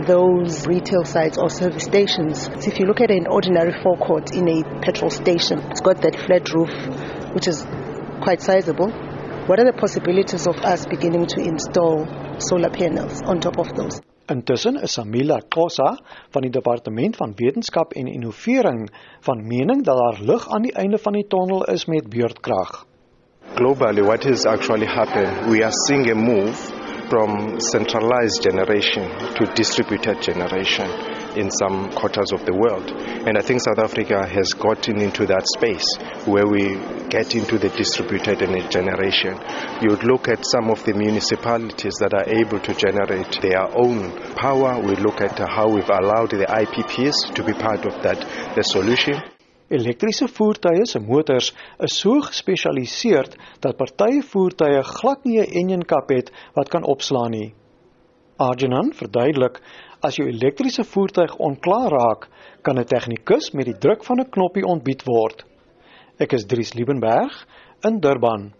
those 0.05 0.67
retail 0.67 1.05
sites 1.05 1.39
or 1.39 1.49
service 1.49 1.85
stations? 1.85 2.43
So 2.43 2.69
if 2.69 2.79
you 2.79 2.85
look 2.85 3.01
at 3.01 3.09
an 3.09 3.25
ordinary 3.25 3.73
forecourt 3.81 4.35
in 4.35 4.47
a 4.47 4.79
petrol 4.81 5.09
station, 5.09 5.57
it's 5.71 5.81
got 5.81 6.03
that 6.03 6.15
flat 6.15 6.53
roof, 6.53 6.69
which 7.33 7.47
is 7.47 7.65
quite 8.21 8.43
sizable. 8.43 8.91
What 9.47 9.59
are 9.59 9.65
the 9.65 9.73
possibilities 9.73 10.45
of 10.45 10.57
us 10.57 10.85
beginning 10.85 11.25
to 11.33 11.41
install 11.41 12.05
solar 12.37 12.69
panels 12.69 13.23
on 13.23 13.39
top 13.39 13.57
of 13.57 13.73
those? 13.75 14.01
Intussen 14.29 14.75
is 14.83 14.93
Samila 14.93 15.39
Kosa 15.49 15.97
van 16.29 16.45
die 16.45 16.51
Departement 16.53 17.15
van 17.17 17.33
Wetenskap 17.35 17.93
en 17.93 18.07
Innovering 18.07 18.89
van 19.25 19.41
mening 19.47 19.83
dat 19.83 19.97
daar 19.97 20.19
lig 20.21 20.47
aan 20.49 20.67
die 20.67 20.73
einde 20.73 20.97
van 20.97 21.13
die 21.13 21.25
tonnel 21.27 21.65
is 21.73 21.85
met 21.85 22.09
beurtkrag. 22.09 22.85
Globally 23.55 24.03
what 24.05 24.25
is 24.25 24.45
actually 24.45 24.85
happening 24.85 25.49
we 25.49 25.63
are 25.63 25.73
seeing 25.87 26.09
a 26.11 26.15
move 26.15 26.55
from 27.09 27.59
centralized 27.59 28.41
generation 28.41 29.09
to 29.33 29.45
distributed 29.55 30.21
generation 30.21 31.18
in 31.35 31.49
some 31.51 31.91
quarters 31.91 32.31
of 32.31 32.45
the 32.45 32.53
world. 32.53 32.89
And 33.27 33.37
I 33.37 33.41
think 33.41 33.61
South 33.61 33.79
Africa 33.79 34.25
has 34.25 34.53
gotten 34.53 35.01
into 35.01 35.25
that 35.25 35.45
space 35.57 35.87
where 36.25 36.47
we 36.47 36.77
get 37.09 37.35
into 37.35 37.57
the 37.57 37.69
distributed 37.69 38.41
energy 38.41 38.69
generation. 38.69 39.37
You 39.81 39.89
would 39.91 40.03
look 40.03 40.27
at 40.27 40.45
some 40.45 40.69
of 40.69 40.83
the 40.85 40.93
municipalities 40.93 41.95
that 41.99 42.13
are 42.13 42.27
able 42.29 42.59
to 42.59 42.73
generate 42.73 43.41
their 43.41 43.65
own 43.75 44.11
power. 44.35 44.79
We 44.79 44.95
look 44.95 45.21
at 45.21 45.37
how 45.39 45.69
we've 45.69 45.89
allowed 45.89 46.31
the 46.31 46.45
IPPs 46.45 47.33
to 47.35 47.43
be 47.43 47.53
part 47.53 47.85
of 47.85 48.01
that 48.03 48.19
the 48.55 48.63
solution. 48.63 49.21
Elektriese 49.69 50.25
voertuie 50.27 50.85
se 50.85 50.99
motors 50.99 51.51
is 51.79 51.93
so 51.93 52.21
gespesialiseer 52.25 53.27
dat 53.61 53.77
partye 53.77 54.23
voertuie 54.25 54.81
glad 54.83 55.25
nie 55.25 55.39
'n 55.41 55.51
enjinkap 55.61 56.09
het 56.09 56.31
wat 56.55 56.69
kan 56.69 56.83
opslaan 56.83 57.31
nie. 57.31 57.53
Arjunan 58.37 58.93
verduidelik 58.93 59.61
As 59.99 60.15
jou 60.15 60.29
elektriese 60.31 60.85
voertuig 60.87 61.33
onklaar 61.43 61.91
raak, 61.91 62.27
kan 62.63 62.79
'n 62.79 62.85
tegnikus 62.85 63.51
met 63.51 63.65
die 63.65 63.77
druk 63.77 64.03
van 64.03 64.19
'n 64.19 64.29
knoppie 64.29 64.65
ontbied 64.65 65.03
word. 65.03 65.45
Ek 66.17 66.33
is 66.33 66.45
Dries 66.45 66.73
Liebenberg 66.73 67.47
in 67.81 67.99
Durban. 67.99 68.53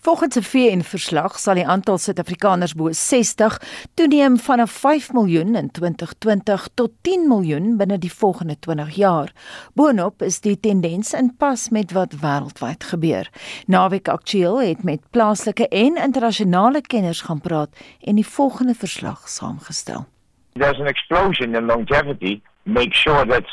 Volgens 0.00 0.36
'n 0.36 0.42
VN-verslag 0.42 1.38
sal 1.38 1.54
die 1.54 1.66
aantal 1.66 1.98
Suid-Afrikaners 1.98 2.74
bo 2.74 2.92
60 2.92 3.60
toeneem 3.94 4.38
van 4.38 4.68
5 4.68 5.12
miljoen 5.12 5.54
in 5.54 5.70
2020 5.70 6.68
tot 6.74 6.90
10 7.00 7.28
miljoen 7.28 7.76
binne 7.76 7.98
die 7.98 8.12
volgende 8.12 8.58
20 8.58 8.94
jaar. 8.94 9.32
Boonop 9.74 10.22
is 10.22 10.40
die 10.40 10.60
tendens 10.60 11.12
in 11.12 11.36
pas 11.36 11.68
met 11.68 11.92
wat 11.92 12.14
wêreldwyd 12.14 12.84
gebeur. 12.84 13.30
Naweek 13.66 14.08
Aktueel 14.08 14.60
het 14.60 14.82
met 14.82 15.10
plaaslike 15.10 15.68
en 15.68 15.96
internasionale 15.96 16.80
kenners 16.80 17.20
gaan 17.20 17.40
praat 17.40 17.76
en 18.00 18.14
die 18.14 18.26
volgende 18.26 18.74
verslag 18.74 19.28
saamgestel. 19.28 20.06
There's 20.54 20.78
an 20.78 20.86
explosion 20.86 21.54
in 21.54 21.66
longevity, 21.66 22.42
make 22.64 22.94
sure 22.94 23.24
that 23.26 23.46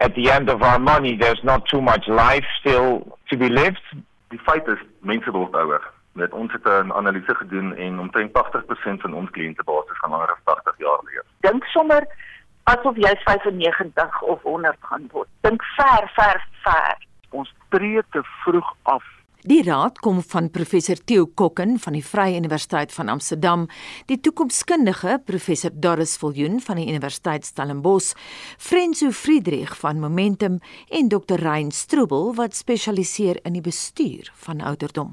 at 0.00 0.14
the 0.14 0.30
end 0.30 0.48
of 0.48 0.62
our 0.62 0.78
money 0.78 1.16
there's 1.16 1.42
not 1.42 1.66
too 1.66 1.80
much 1.80 2.06
life 2.08 2.44
still 2.60 3.18
to 3.30 3.36
be 3.36 3.48
lived. 3.48 3.82
Die 4.30 4.40
feit 4.46 4.66
is 4.68 4.78
mense 5.00 5.30
word 5.32 5.54
ouer. 5.54 5.82
Net 6.14 6.32
ons 6.32 6.52
het 6.52 6.66
'n 6.66 6.92
analise 6.92 7.34
gedoen 7.34 7.76
en 7.76 7.98
omtrent 7.98 8.32
80% 8.32 9.00
van 9.00 9.14
ons 9.14 9.30
kliëntebasis 9.30 9.98
gaan 9.98 10.10
langer 10.10 10.30
as 10.30 10.44
80 10.44 10.74
jaar 10.78 11.00
leef. 11.04 11.26
Dink 11.40 11.64
sommer 11.64 12.06
asof 12.64 12.96
jy 12.96 13.14
95 13.24 14.22
of 14.22 14.42
100 14.42 14.76
gaan 14.80 15.08
word. 15.12 15.28
Dink 15.40 15.62
ver, 15.76 16.10
ver, 16.14 16.46
ver. 16.62 16.96
Ons 17.30 17.54
tree 17.68 18.02
te 18.10 18.22
vroeg 18.22 18.74
af 18.82 19.04
Die 19.44 19.60
raad 19.60 19.98
kom 20.00 20.22
van 20.24 20.46
professor 20.48 20.96
Theo 20.96 21.26
Kokken 21.36 21.74
van 21.76 21.92
die 21.92 22.04
Vrye 22.04 22.38
Universiteit 22.40 22.92
van 22.96 23.10
Amsterdam, 23.12 23.66
die 24.08 24.16
toekomskundige 24.16 25.18
professor 25.28 25.68
Doris 25.74 26.14
Viljoen 26.16 26.62
van 26.64 26.78
die 26.80 26.86
Universiteit 26.88 27.44
Stellenbosch, 27.44 28.14
Frenzo 28.56 29.10
Friedrich 29.12 29.74
van 29.82 30.00
Momentum 30.00 30.56
en 30.88 31.10
Dr. 31.12 31.36
Rein 31.42 31.68
Strubel 31.76 32.32
wat 32.38 32.56
spesialiseer 32.56 33.42
in 33.44 33.58
die 33.58 33.60
bestuur 33.60 34.32
van 34.46 34.64
ouderdom. 34.64 35.12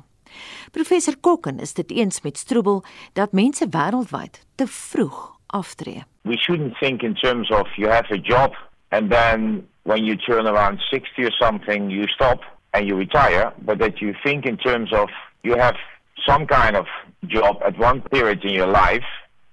Professor 0.72 1.20
Kokken 1.20 1.60
is 1.60 1.76
dit 1.76 1.92
eens 1.92 2.22
met 2.24 2.40
Strubel 2.40 2.86
dat 3.20 3.36
mense 3.36 3.68
wêreldwyd 3.68 4.40
te 4.56 4.68
vroeg 4.68 5.20
aftree. 5.48 6.06
We 6.24 6.40
shouldn't 6.40 6.80
think 6.80 7.04
in 7.04 7.20
terms 7.20 7.52
of 7.52 7.68
you 7.76 7.92
have 7.92 8.08
a 8.16 8.22
job 8.24 8.56
and 8.96 9.12
then 9.12 9.68
when 9.84 10.06
you 10.06 10.16
turn 10.16 10.48
around 10.48 10.80
60 10.80 11.20
or 11.28 11.36
something 11.36 11.92
you 11.92 12.08
stop 12.08 12.51
and 12.74 12.88
you 12.88 12.96
retire, 12.96 13.54
but 13.66 13.80
that 13.80 14.02
you 14.02 14.14
think 14.24 14.46
in 14.46 14.58
terms 14.58 14.92
of 14.94 15.10
you 15.44 15.56
have 15.56 15.76
some 16.28 16.46
kind 16.46 16.76
of 16.76 16.86
job 17.28 17.58
at 17.66 17.78
one 17.78 18.02
period 18.02 18.44
in 18.44 18.54
your 18.54 18.68
life, 18.68 19.04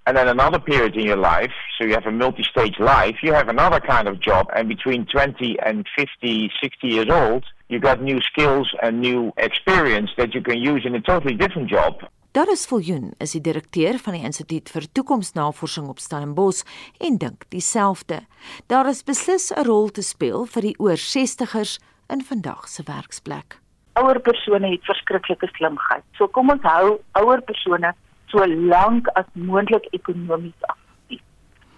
and 0.06 0.16
then 0.16 0.28
another 0.28 0.58
period 0.58 0.96
in 0.96 1.04
your 1.04 1.18
life, 1.18 1.52
so 1.76 1.84
you 1.84 1.92
have 1.92 2.06
a 2.06 2.10
multi 2.10 2.42
stage 2.42 2.78
life, 2.78 3.16
you 3.22 3.32
have 3.34 3.48
another 3.48 3.80
kind 3.80 4.08
of 4.08 4.20
job, 4.20 4.46
and 4.56 4.68
between 4.68 5.04
20 5.06 5.58
and 5.60 5.86
50, 5.96 6.50
60 6.62 6.86
years 6.86 7.10
old, 7.10 7.44
you 7.68 7.78
got 7.78 8.00
new 8.00 8.20
skills 8.22 8.74
and 8.82 9.00
new 9.00 9.32
experience 9.36 10.10
that 10.16 10.34
you 10.34 10.40
can 10.40 10.58
use 10.58 10.86
in 10.86 10.94
a 10.94 11.00
totally 11.00 11.34
different 11.34 11.68
job. 11.68 12.08
Daar 12.32 12.50
is 12.50 12.66
Viljoen 12.66 13.14
is 13.18 13.32
die 13.32 13.40
direkteur 13.40 13.98
van 13.98 14.14
die 14.14 14.22
Instituut 14.22 14.68
vir 14.70 14.84
Toekomsnavorsing 14.92 15.88
op 15.88 15.98
Stellenbosch 15.98 16.62
en 17.00 17.16
dink 17.18 17.44
dieselfde. 17.50 18.20
Daar 18.66 18.88
is 18.88 19.02
beslis 19.04 19.50
'n 19.52 19.64
rol 19.64 19.88
te 19.90 20.02
speel 20.02 20.46
vir 20.46 20.62
die 20.62 20.74
oor 20.78 20.96
60ers 20.96 21.78
in 22.08 22.24
vandag 22.24 22.68
se 22.68 22.82
werksplek. 22.84 23.58
Ouer 23.92 24.20
persone 24.20 24.68
het 24.70 24.84
verskriklike 24.84 25.48
slimheid. 25.52 26.04
So 26.16 26.26
kom 26.26 26.50
ons 26.50 26.62
hou 26.62 26.98
ouer 27.20 27.42
persone 27.42 27.92
so 28.32 28.44
lank 28.46 29.08
as 29.20 29.26
moontlik 29.32 29.88
ekonomies 29.96 30.68
aktief. 30.72 31.22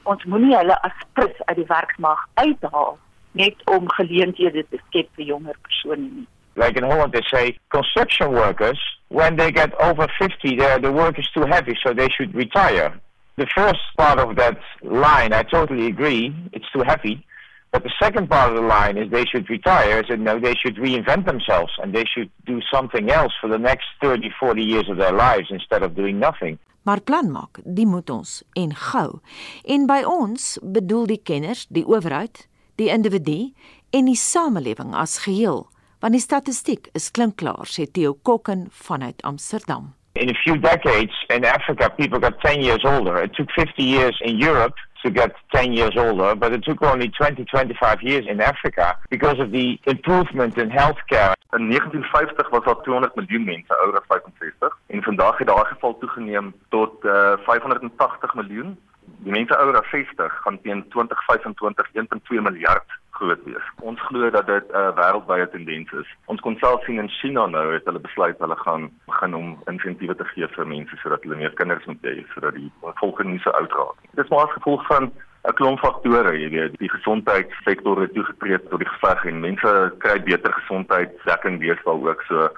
Ons 0.02 0.24
moenie 0.24 0.56
hulle 0.56 0.76
as 0.86 1.06
prins 1.18 1.46
uit 1.46 1.56
die 1.62 1.68
werksmag 1.70 2.26
uithaal 2.34 2.98
net 3.38 3.56
om 3.70 3.90
geleenthede 3.96 4.64
te 4.70 4.78
skep 4.88 5.10
vir 5.18 5.32
jonger 5.34 5.58
persone 5.66 6.06
nie. 6.06 6.26
Like 6.56 6.76
in 6.76 6.84
Holland, 6.84 7.12
they 7.12 7.22
say 7.30 7.58
construction 7.70 8.32
workers, 8.32 8.80
when 9.08 9.36
they 9.36 9.52
get 9.52 9.74
over 9.80 10.06
50, 10.18 10.56
the 10.56 10.92
work 10.92 11.18
is 11.18 11.28
too 11.32 11.46
heavy, 11.46 11.76
so 11.82 11.94
they 11.94 12.08
should 12.08 12.34
retire. 12.34 12.92
The 13.36 13.46
first 13.54 13.80
part 13.96 14.18
of 14.18 14.36
that 14.36 14.58
line, 14.82 15.32
I 15.32 15.44
totally 15.44 15.86
agree, 15.86 16.34
it's 16.52 16.70
too 16.72 16.82
heavy. 16.84 17.24
But 17.72 17.84
the 17.84 17.92
second 18.02 18.28
part 18.28 18.50
of 18.50 18.56
the 18.56 18.66
line 18.66 18.96
is 18.96 19.10
they 19.10 19.24
should 19.26 19.48
retire, 19.48 20.00
is 20.00 20.18
no, 20.18 20.40
they 20.40 20.54
should 20.54 20.76
reinvent 20.76 21.24
themselves 21.26 21.72
and 21.80 21.94
they 21.94 22.04
should 22.04 22.30
do 22.44 22.60
something 22.72 23.10
else 23.10 23.32
for 23.40 23.48
the 23.48 23.58
next 23.58 23.86
30, 24.02 24.30
40 24.40 24.62
years 24.62 24.88
of 24.88 24.96
their 24.96 25.12
lives 25.12 25.48
instead 25.50 25.82
of 25.82 25.94
doing 25.94 26.18
nothing. 26.18 26.58
Maar 26.82 27.00
plan 27.00 27.30
maak, 27.30 27.60
die 27.64 27.86
moet 27.86 28.10
ons 28.10 28.42
en 28.52 28.72
gou. 28.74 29.20
En 29.64 29.84
by 29.86 30.00
ons 30.08 30.56
bedoel 30.62 31.06
die 31.12 31.20
kenners, 31.22 31.66
die 31.68 31.84
owerheid, 31.86 32.46
die 32.80 32.88
individu 32.88 33.52
en 33.94 34.08
die 34.08 34.16
samelewing 34.16 34.94
as 34.96 35.18
geheel, 35.26 35.66
want 36.00 36.16
die 36.16 36.24
statistiek 36.24 36.88
is 36.96 37.10
klinkklaar, 37.12 37.68
sê 37.68 37.84
Theo 37.86 38.16
Kokken 38.24 38.68
vanuit 38.86 39.20
Amsterdam. 39.22 39.92
In 40.18 40.32
a 40.32 40.34
few 40.42 40.56
decades 40.56 41.14
in 41.28 41.44
Africa 41.44 41.90
people 41.96 42.18
got 42.18 42.40
10 42.40 42.64
years 42.64 42.84
older. 42.84 43.22
It 43.22 43.34
took 43.34 43.50
50 43.52 43.84
years 43.84 44.18
in 44.24 44.42
Europe 44.42 44.74
to 45.02 45.10
get 45.10 45.34
10 45.52 45.72
years 45.72 45.96
older, 45.96 46.34
but 46.34 46.52
it 46.52 46.62
took 46.64 46.82
only 46.82 47.08
20, 47.08 47.44
25 47.44 48.02
years 48.02 48.26
in 48.28 48.40
Africa 48.40 48.96
because 49.10 49.38
of 49.38 49.50
the 49.50 49.78
improvement 49.86 50.56
in 50.58 50.70
healthcare. 50.70 51.34
In 51.52 51.68
1950 51.68 52.50
was 52.50 52.64
daar 52.64 52.82
200 52.82 53.14
miljoen 53.14 53.44
mense 53.44 53.74
ouer 53.82 53.98
as 53.98 54.06
65 54.06 54.78
en 54.86 55.02
vandag 55.02 55.38
het 55.38 55.46
daai 55.46 55.64
geval 55.64 55.98
toegeneem 55.98 56.54
tot 56.68 57.04
uh, 57.04 57.32
580 57.44 58.34
miljoen. 58.34 58.78
Die 59.24 59.32
mense 59.32 59.58
ouer 59.58 59.80
as 59.80 59.90
60 59.90 60.40
gaan 60.42 60.60
teen 60.62 60.84
2025 60.88 61.86
1.2 61.94 62.42
miljard 62.42 62.99
groot 63.20 63.44
wees. 63.44 63.66
Ons 63.90 64.02
glo 64.08 64.30
dat 64.30 64.46
dit 64.46 64.66
'n 64.72 64.76
uh, 64.76 64.90
wêreldwye 64.98 65.48
tendens 65.54 65.92
is. 66.02 66.08
Ons 66.32 66.40
kon 66.40 66.56
self 66.58 66.84
sien 66.84 66.98
in 66.98 67.08
China 67.20 67.46
nou 67.46 67.66
het 67.72 67.84
hulle 67.84 68.02
besluit 68.08 68.38
hulle 68.38 68.56
gaan 68.64 68.90
begin 69.06 69.34
om 69.40 69.48
insentiewe 69.72 70.16
te 70.16 70.28
gee 70.32 70.48
vir 70.56 70.66
mense 70.66 70.96
sodat 71.02 71.22
hulle 71.24 71.40
meer 71.42 71.54
kinders 71.60 71.86
moet 71.90 72.02
hê 72.08 72.24
sodat 72.34 72.54
die 72.54 72.72
bevolking 72.84 73.30
nie 73.30 73.42
so 73.44 73.50
oud 73.50 73.72
raak 73.78 73.96
nie. 74.00 74.10
Dit 74.14 74.24
is 74.24 74.30
maar 74.30 74.46
as 74.46 74.56
gevolg 74.58 74.86
van 74.86 75.12
'n 75.48 75.56
klomp 75.58 75.78
faktore, 75.80 76.32
jy 76.36 76.50
weet, 76.50 76.78
die 76.78 76.90
gesondheidssektor 76.90 78.00
het 78.00 78.12
toegetree 78.14 78.58
tot 78.68 78.78
die 78.82 78.88
geveg 78.88 79.24
en 79.24 79.40
mense 79.40 79.70
kry 79.98 80.18
beter 80.22 80.52
gesondheidsdekking 80.52 81.60
deesdae 81.60 81.96
ook 82.08 82.22
so 82.28 82.50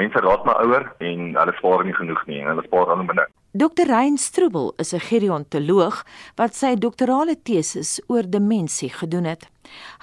mense 0.00 0.20
raak 0.24 0.44
maar 0.44 0.62
ouer 0.64 0.92
en 0.98 1.36
hulle 1.36 1.54
spaar 1.58 1.84
nie 1.84 1.94
genoeg 1.94 2.26
nie 2.26 2.40
en 2.40 2.48
hulle 2.52 2.64
spaar 2.64 2.92
al 2.94 3.04
minder. 3.04 3.28
Dr. 3.52 3.88
Rein 3.88 4.16
Strubel 4.16 4.74
is 4.76 4.92
'n 4.94 5.00
gerontoloog 5.00 6.04
wat 6.36 6.54
sy 6.54 6.76
doktorale 6.78 7.34
teses 7.42 8.00
oor 8.06 8.22
demensie 8.22 8.90
gedoen 8.90 9.24
het. 9.24 9.50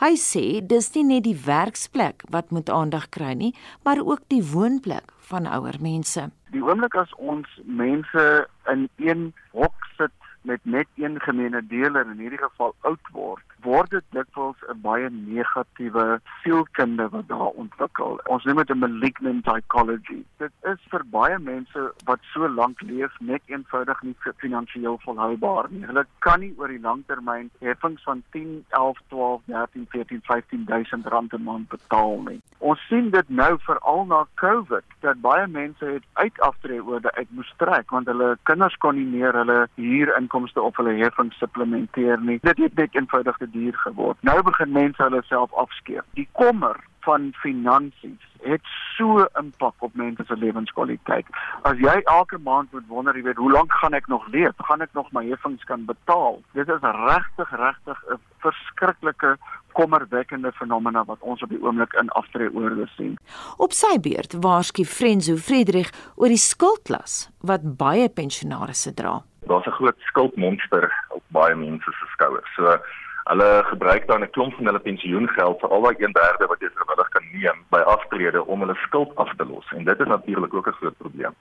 Hy 0.03 0.15
sê 0.19 0.67
dis 0.67 0.91
nie 0.95 1.03
net 1.03 1.23
die 1.23 1.39
werksplek 1.45 2.23
wat 2.29 2.51
moet 2.51 2.69
aandag 2.69 3.09
kry 3.09 3.33
nie, 3.33 3.55
maar 3.83 4.03
ook 4.03 4.19
die 4.27 4.43
woonplek 4.43 5.13
van 5.19 5.47
ouer 5.47 5.77
mense. 5.79 6.29
Die 6.51 6.63
oomblik 6.63 6.95
as 6.95 7.13
ons 7.15 7.47
mense 7.63 8.47
in 8.67 8.89
een 8.97 9.33
hok 9.51 9.75
sit 9.97 10.11
met 10.41 10.59
net 10.63 10.87
een 10.95 11.19
gemeene 11.19 11.67
deler 11.67 12.05
in 12.11 12.19
hierdie 12.19 12.43
geval 12.43 12.75
oud 12.81 13.07
word, 13.13 13.45
word 13.67 13.91
dit 13.91 14.05
dikwels 14.15 14.59
'n 14.71 14.81
baie 14.81 15.09
negatiewe 15.09 16.05
sielkunde 16.41 17.09
wat 17.15 17.27
daar 17.27 17.51
ontwikkel. 17.63 18.19
Ons 18.33 18.43
noem 18.45 18.57
dit 18.63 18.71
'n 18.71 18.79
malignant 18.79 19.43
psychology. 19.43 20.23
Dit 20.37 20.51
is 20.71 20.81
vir 20.91 21.03
baie 21.17 21.39
mense 21.39 21.81
wat 22.05 22.19
so 22.33 22.47
lank 22.47 22.81
leef 22.81 23.13
net 23.19 23.41
eenvoudig 23.45 24.01
nie 24.01 24.15
finansiëel 24.43 24.97
volhoubaar 25.05 25.65
nie. 25.69 25.85
Hulle 25.85 26.05
kan 26.19 26.39
nie 26.39 26.53
oor 26.57 26.67
die 26.67 26.79
langtermyn 26.79 27.49
heffings 27.59 28.03
van 28.03 28.23
10, 28.31 28.65
11, 28.69 28.97
12, 29.07 29.41
13, 29.45 29.85
14, 29.89 30.21
15000 30.21 31.05
rand 31.05 31.33
'n 31.33 31.43
maand 31.43 31.67
betaal 31.67 32.21
nie. 32.29 32.41
Ons 32.57 32.79
sien 32.87 33.09
dit 33.09 33.29
nou 33.29 33.57
veral 33.59 34.05
na 34.05 34.25
COVID 34.35 34.83
dat 34.99 35.21
baie 35.21 35.47
mense 35.47 35.85
het 35.85 36.03
uitaftreeorde 36.13 37.11
uit 37.11 37.27
moes 37.29 37.53
trek 37.57 37.91
want 37.91 38.07
hulle 38.07 38.37
kinders 38.43 38.77
kon 38.77 38.95
nie 38.95 39.05
meer 39.05 39.33
hulle 39.33 39.67
huurinkomste 39.75 40.61
of 40.61 40.75
hulle 40.77 40.95
heffings 41.03 41.37
supplementeer 41.37 42.19
nie. 42.19 42.39
Dit 42.41 42.57
het 42.57 42.75
net 42.75 42.95
eenvoudig 42.95 43.37
duur 43.57 43.81
geword. 43.85 44.21
Nou 44.29 44.37
begin 44.45 44.71
mense 44.71 45.03
hulle 45.03 45.23
self 45.29 45.53
afskeep. 45.65 46.05
Die 46.19 46.29
kommer 46.31 46.79
van 47.07 47.31
finansies 47.41 48.23
het 48.43 48.65
so 48.95 49.25
impak 49.39 49.73
op 49.85 49.95
mense 49.97 50.23
se 50.27 50.35
lewenskwaliteit. 50.37 51.27
As 51.67 51.79
jy 51.81 51.95
elke 52.03 52.37
maand 52.43 52.71
moet 52.75 52.87
wonder, 52.91 53.15
jy 53.17 53.23
weet, 53.29 53.39
hoe 53.41 53.51
lank 53.51 53.73
gaan 53.81 53.95
ek 53.97 54.09
nog 54.11 54.27
leef? 54.33 54.53
Gaan 54.69 54.83
ek 54.85 54.93
nog 54.97 55.09
my 55.15 55.23
heffings 55.29 55.63
kan 55.69 55.85
betaal? 55.89 56.41
Dit 56.57 56.69
is 56.69 56.83
regtig 56.83 57.53
regtig 57.63 58.03
'n 58.11 58.19
verskriklike 58.45 59.37
kommerwekkende 59.77 60.51
fenomena 60.57 61.05
wat 61.05 61.21
ons 61.21 61.43
op 61.45 61.49
die 61.49 61.61
oomblik 61.63 61.93
in 62.01 62.09
aftreeoorde 62.09 62.87
sien. 62.95 63.17
Op 63.57 63.71
sy 63.71 63.99
beurt 64.01 64.33
waarsku 64.41 64.85
Frenzo 64.85 65.35
Friedrich 65.35 65.91
oor 66.15 66.33
die 66.33 66.45
skuldlas 66.51 67.29
wat 67.41 67.77
baie 67.77 68.09
pensionaarsse 68.09 68.93
dra. 68.93 69.21
Daar's 69.47 69.67
'n 69.67 69.77
groot 69.79 69.99
skuldmonster 69.99 70.91
op 71.09 71.23
baie 71.27 71.55
mense 71.55 71.91
se 71.91 72.05
skouers. 72.13 72.49
So 72.55 72.77
Hulle 73.27 73.63
gebruik 73.67 74.07
dan 74.07 74.23
'n 74.23 74.29
klomp 74.29 74.53
van 74.55 74.65
hulle 74.65 74.79
pensioengeld 74.79 75.59
vir 75.59 75.69
al 75.69 75.81
daai 75.81 75.95
1/3 76.05 76.47
wat 76.47 76.59
jy 76.59 76.69
vrywillig 76.75 77.09
kan 77.15 77.25
neem 77.33 77.57
by 77.69 77.81
aftrede 77.95 78.45
om 78.45 78.59
hulle 78.59 78.75
skuld 78.75 79.15
af 79.15 79.31
te 79.35 79.45
los. 79.45 79.67
En 79.75 79.83
dit 79.83 79.99
is 79.99 80.07
natuurlik 80.07 80.53
ook 80.53 80.67
'n 80.67 80.79
groot 80.79 80.97
probleem. 80.97 81.33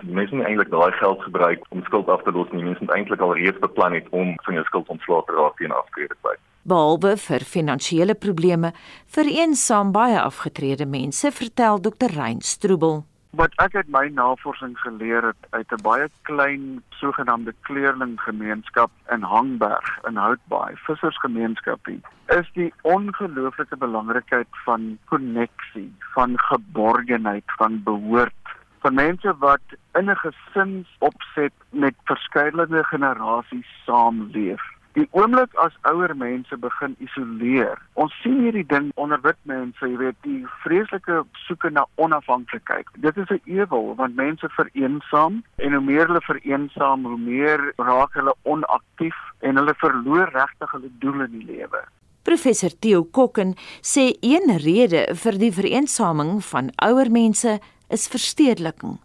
Die 0.00 0.14
mense 0.14 0.34
moet 0.34 0.46
eintlik 0.46 0.70
daai 0.70 0.92
geld 0.92 1.22
gebruik 1.22 1.64
om 1.68 1.82
skuld 1.84 2.08
af 2.08 2.22
te 2.22 2.32
los. 2.32 2.48
Die 2.50 2.64
mense 2.64 2.84
moet 2.84 2.94
eintlik 2.94 3.20
al 3.20 3.34
reeds 3.34 3.58
beplan 3.58 3.92
het 3.92 4.06
om 4.10 4.32
van 4.44 4.54
jou 4.54 4.64
skuld 4.64 4.88
ontslae 4.88 5.22
te 5.26 5.32
raak 5.32 5.56
teen 5.56 5.72
aftrede 5.72 6.14
by. 6.22 6.34
Behalwe 6.62 7.16
vir 7.16 7.40
finansiële 7.40 8.14
probleme, 8.14 8.72
vir 9.06 9.24
eensaam 9.24 9.92
baie 9.92 10.20
afgetrede 10.20 10.86
mense, 10.86 11.32
vertel 11.32 11.80
Dr. 11.80 12.12
Rein 12.16 12.40
Stroebel. 12.40 13.09
Wat 13.30 13.52
ek 13.62 13.76
uit 13.78 13.88
my 13.88 14.08
navorsing 14.14 14.72
geleer 14.82 15.22
het 15.22 15.46
uit 15.50 15.72
'n 15.72 15.82
baie 15.82 16.08
klein 16.22 16.82
sogenaamde 16.88 17.54
kleerlinggemeenskap 17.60 18.90
in 19.10 19.22
Hangberg 19.22 19.98
in 20.08 20.16
Houtbaai, 20.16 20.74
vissersgemeenskapie, 20.86 22.00
is 22.26 22.50
die 22.52 22.72
ongelooflike 22.82 23.76
belangrikheid 23.76 24.48
van 24.64 24.98
koneksie, 25.04 25.94
van 26.14 26.38
geborgenheid, 26.38 27.44
van 27.46 27.82
behoort 27.82 28.34
van 28.80 28.94
mense 28.94 29.34
wat 29.38 29.66
in 29.98 30.10
'n 30.10 30.16
gesinsopset 30.16 31.52
met 31.70 31.94
verskeidenheid 32.04 32.86
generasies 32.86 33.70
saamleef. 33.84 34.62
Die 34.98 35.06
oomblik 35.14 35.52
as 35.62 35.76
ouer 35.86 36.16
mense 36.18 36.56
begin 36.58 36.96
isoleer. 36.98 37.78
Ons 37.94 38.14
sien 38.22 38.40
hierdie 38.42 38.66
ding 38.66 38.88
onder 38.98 39.20
wit 39.22 39.38
mense, 39.46 39.78
jy 39.86 39.96
weet, 40.00 40.18
die 40.26 40.40
vreeslike 40.64 41.20
soeke 41.44 41.70
na 41.70 41.84
onafhanklikheid. 42.02 42.90
Dit 42.98 43.16
is 43.16 43.30
'n 43.30 43.40
ewel 43.44 43.94
want 43.94 44.16
mense 44.16 44.48
vereensaam 44.48 45.42
en 45.56 45.72
hoe 45.72 45.84
meer 45.84 46.06
hulle 46.06 46.24
vereensaam, 46.26 47.04
hoe 47.04 47.18
meer 47.18 47.72
raak 47.76 48.12
hulle 48.14 48.34
onaktief 48.42 49.16
en 49.40 49.56
hulle 49.56 49.74
verloor 49.74 50.28
regtig 50.34 50.70
hulle 50.70 50.90
doel 50.98 51.20
in 51.20 51.38
die 51.38 51.46
lewe. 51.46 51.84
Professor 52.22 52.70
Theo 52.78 53.04
Kokken 53.04 53.54
sê 53.80 54.12
een 54.20 54.58
rede 54.58 55.14
vir 55.14 55.38
die 55.38 55.52
vereensaming 55.52 56.44
van 56.44 56.70
ouer 56.76 57.10
mense 57.10 57.60
is 57.88 58.08
verstedeliking. 58.08 58.98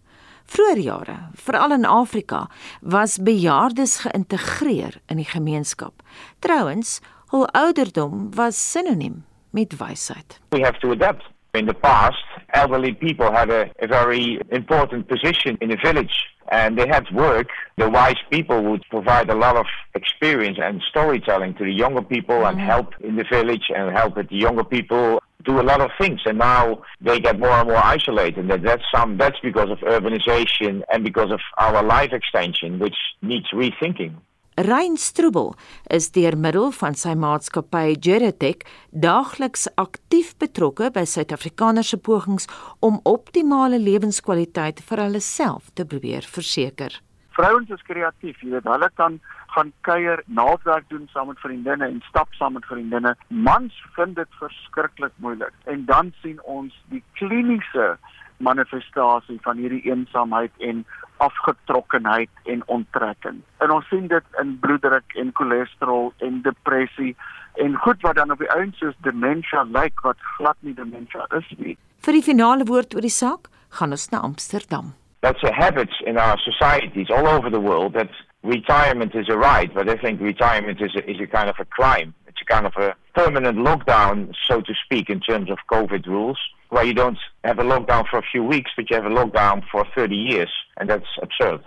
Vroeger 0.46 0.82
jare, 0.82 1.18
veral 1.34 1.72
in 1.72 1.86
Afrika, 1.86 2.46
was 2.82 3.18
bejaardes 3.18 4.00
geïntegreer 4.06 5.00
in 5.06 5.18
die 5.18 5.30
gemeenskap. 5.30 6.04
Trouwens, 6.39 7.00
hul 7.34 7.48
ouderdom 7.48 8.30
was 8.36 8.60
sinoniem 8.72 9.24
met 9.50 9.78
wysheid. 9.78 10.39
We 10.50 10.62
have 10.62 10.80
to 10.80 10.91
adapt. 10.91 11.34
In 11.52 11.66
the 11.66 11.74
past, 11.74 12.26
elderly 12.48 12.93
people 12.93 13.32
had 13.32 13.50
a, 13.50 13.72
a 13.80 13.88
very 13.88 14.41
important 14.50 15.08
position 15.08 15.56
in 15.60 15.70
the 15.70 15.78
village 15.78 16.36
and 16.52 16.78
they 16.78 16.88
had 16.88 17.10
work. 17.12 17.48
The 17.78 17.89
wise 17.89 18.22
people 18.30 18.62
would 18.64 18.84
provide 18.89 19.30
a 19.30 19.36
lot 19.36 19.56
of 19.56 19.66
experience 19.93 20.58
and 20.62 20.82
storytelling 20.82 21.56
to 21.56 21.64
the 21.64 21.72
younger 21.72 22.02
people 22.02 22.36
mm. 22.36 22.50
and 22.50 22.60
help 22.60 22.93
in 23.00 23.16
the 23.16 23.26
village 23.32 23.72
and 23.76 23.96
help 23.96 24.18
with 24.18 24.30
the 24.30 24.36
younger 24.36 24.64
people 24.64 25.22
do 25.44 25.60
a 25.60 25.66
lot 25.72 25.82
of 25.82 25.92
things 26.00 26.22
and 26.26 26.38
now 26.38 26.82
they 27.02 27.20
get 27.20 27.40
more 27.40 27.52
and 27.60 27.70
more 27.70 27.84
isolated 27.84 28.50
and 28.50 28.66
that's 28.66 28.84
some 28.94 29.18
that's 29.18 29.40
because 29.42 29.70
of 29.70 29.80
urbanization 29.80 30.82
and 30.92 31.04
because 31.04 31.32
of 31.32 31.42
our 31.58 31.84
life 31.84 32.14
extension 32.14 32.80
which 32.80 32.98
needs 33.22 33.48
rethinking 33.54 34.16
Rein 34.58 34.96
Strubel 34.96 35.54
is 35.92 36.14
deur 36.16 36.38
middel 36.40 36.70
van 36.72 36.96
sy 36.96 37.12
maatskappy 37.20 37.98
Geratech 38.00 38.62
daagliks 39.06 39.66
aktief 39.76 40.30
betrokke 40.40 40.88
by 40.96 41.04
Suid-Afrikaners 41.04 41.92
se 41.92 42.00
pogings 42.00 42.48
om 42.80 43.02
optimale 43.04 43.82
lewenskwaliteit 43.84 44.80
vir 44.88 45.04
hulle 45.04 45.20
self 45.20 45.74
te 45.76 45.84
probeer 45.84 46.24
verseker. 46.24 46.96
Vrouens 47.36 47.70
is 47.70 47.82
kreatief, 47.84 48.40
jy 48.40 48.54
weet, 48.54 48.68
hulle 48.70 48.88
kan 48.96 49.18
gaan 49.56 49.72
kuier, 49.88 50.22
naaldwerk 50.40 50.88
doen 50.92 51.08
saam 51.12 51.28
met 51.32 51.42
vriendinne 51.44 51.88
en 51.88 52.02
stap 52.08 52.32
saam 52.40 52.56
met 52.56 52.68
vriendinne. 52.70 53.16
Mans 53.28 53.76
vind 53.98 54.16
dit 54.16 54.38
verskriklik 54.40 55.12
moeilik. 55.24 55.52
En 55.72 55.84
dan 55.86 56.14
sien 56.22 56.40
ons 56.44 56.76
die 56.94 57.04
kliniese 57.20 57.98
manifestasie 58.38 59.38
van 59.44 59.60
hierdie 59.60 59.84
eensaamheid 59.88 60.52
en 60.70 60.84
afgetrokkenheid 61.24 62.32
en 62.52 62.64
onttrekking. 62.72 63.40
En 63.64 63.72
ons 63.72 63.88
sien 63.92 64.08
dit 64.12 64.42
in 64.42 64.58
bloeddruk 64.60 65.16
en 65.20 65.32
cholesterol 65.34 66.12
en 66.18 66.42
depressie 66.48 67.16
en 67.64 67.78
goed 67.84 68.02
wat 68.04 68.20
dan 68.20 68.32
op 68.32 68.44
die 68.44 68.52
ouens 68.52 68.80
soos 68.80 68.98
demensie 69.08 69.64
lyk 69.72 70.04
wat 70.08 70.20
glad 70.36 70.60
nie 70.60 70.76
demensie 70.76 71.24
is 71.40 71.56
nie. 71.58 71.78
Vir 72.04 72.20
die 72.20 72.26
finale 72.26 72.68
woord 72.68 72.96
oor 72.96 73.08
die 73.08 73.18
saak 73.24 73.48
gaan 73.80 73.96
ons 73.96 74.12
na 74.12 74.24
Amsterdam. 74.24 74.96
That's 75.26 75.42
a 75.42 75.52
habit 75.52 75.90
in 76.06 76.20
our 76.20 76.38
societies 76.38 77.08
all 77.10 77.28
over 77.28 77.50
the 77.50 77.60
world 77.60 77.94
that 77.94 78.12
retirement 78.44 79.16
is 79.16 79.28
a 79.28 79.36
right, 79.36 79.74
but 79.74 79.90
I 79.90 79.98
think 79.98 80.22
retirement 80.22 80.80
is 80.80 80.94
a, 80.96 81.02
is 81.10 81.20
a 81.20 81.26
kind 81.26 81.50
of 81.50 81.56
a 81.58 81.66
crime. 81.66 82.14
It's 82.28 82.38
a 82.44 82.46
kind 82.46 82.68
of 82.68 82.74
a 82.78 82.94
permanent 83.16 83.58
lockdown, 83.58 84.36
so 84.48 84.62
to 84.62 84.74
speak, 84.86 85.10
in 85.10 85.20
terms 85.20 85.50
of 85.50 85.58
COVID 85.72 86.06
rules, 86.06 86.38
where 86.70 86.84
you 86.84 86.94
don't 86.94 87.18
have 87.44 87.58
a 87.58 87.64
lockdown 87.64 88.04
for 88.08 88.20
a 88.20 88.22
few 88.32 88.44
weeks, 88.44 88.70
but 88.76 88.88
you 88.88 88.96
have 88.98 89.08
a 89.08 89.16
lockdown 89.16 89.64
for 89.72 89.84
30 89.96 90.16
years, 90.16 90.52
and 90.78 90.92
that's 90.92 91.10
absurd. 91.24 91.62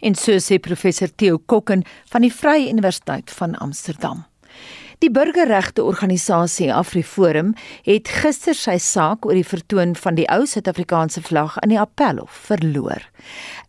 En 0.00 0.14
so 0.14 0.38
sê 0.38 0.58
professor 0.58 1.14
Theo 1.14 1.38
Kokken 1.38 1.84
van 2.08 2.22
die 2.22 2.32
Vrye 2.32 2.70
Universiteit 2.72 3.30
van 3.30 3.54
Amsterdam. 3.60 4.29
Die 5.00 5.08
burgerregte 5.08 5.80
organisasie 5.88 6.66
AfriForum 6.76 7.54
het 7.86 8.10
gister 8.20 8.52
sy 8.52 8.74
saak 8.84 9.24
oor 9.24 9.38
die 9.38 9.46
vertoon 9.48 9.94
van 9.96 10.18
die 10.18 10.26
ou 10.28 10.42
Suid-Afrikaanse 10.44 11.22
vlag 11.24 11.54
in 11.64 11.72
die 11.72 11.78
Appelhof 11.80 12.34
verloor. 12.50 13.00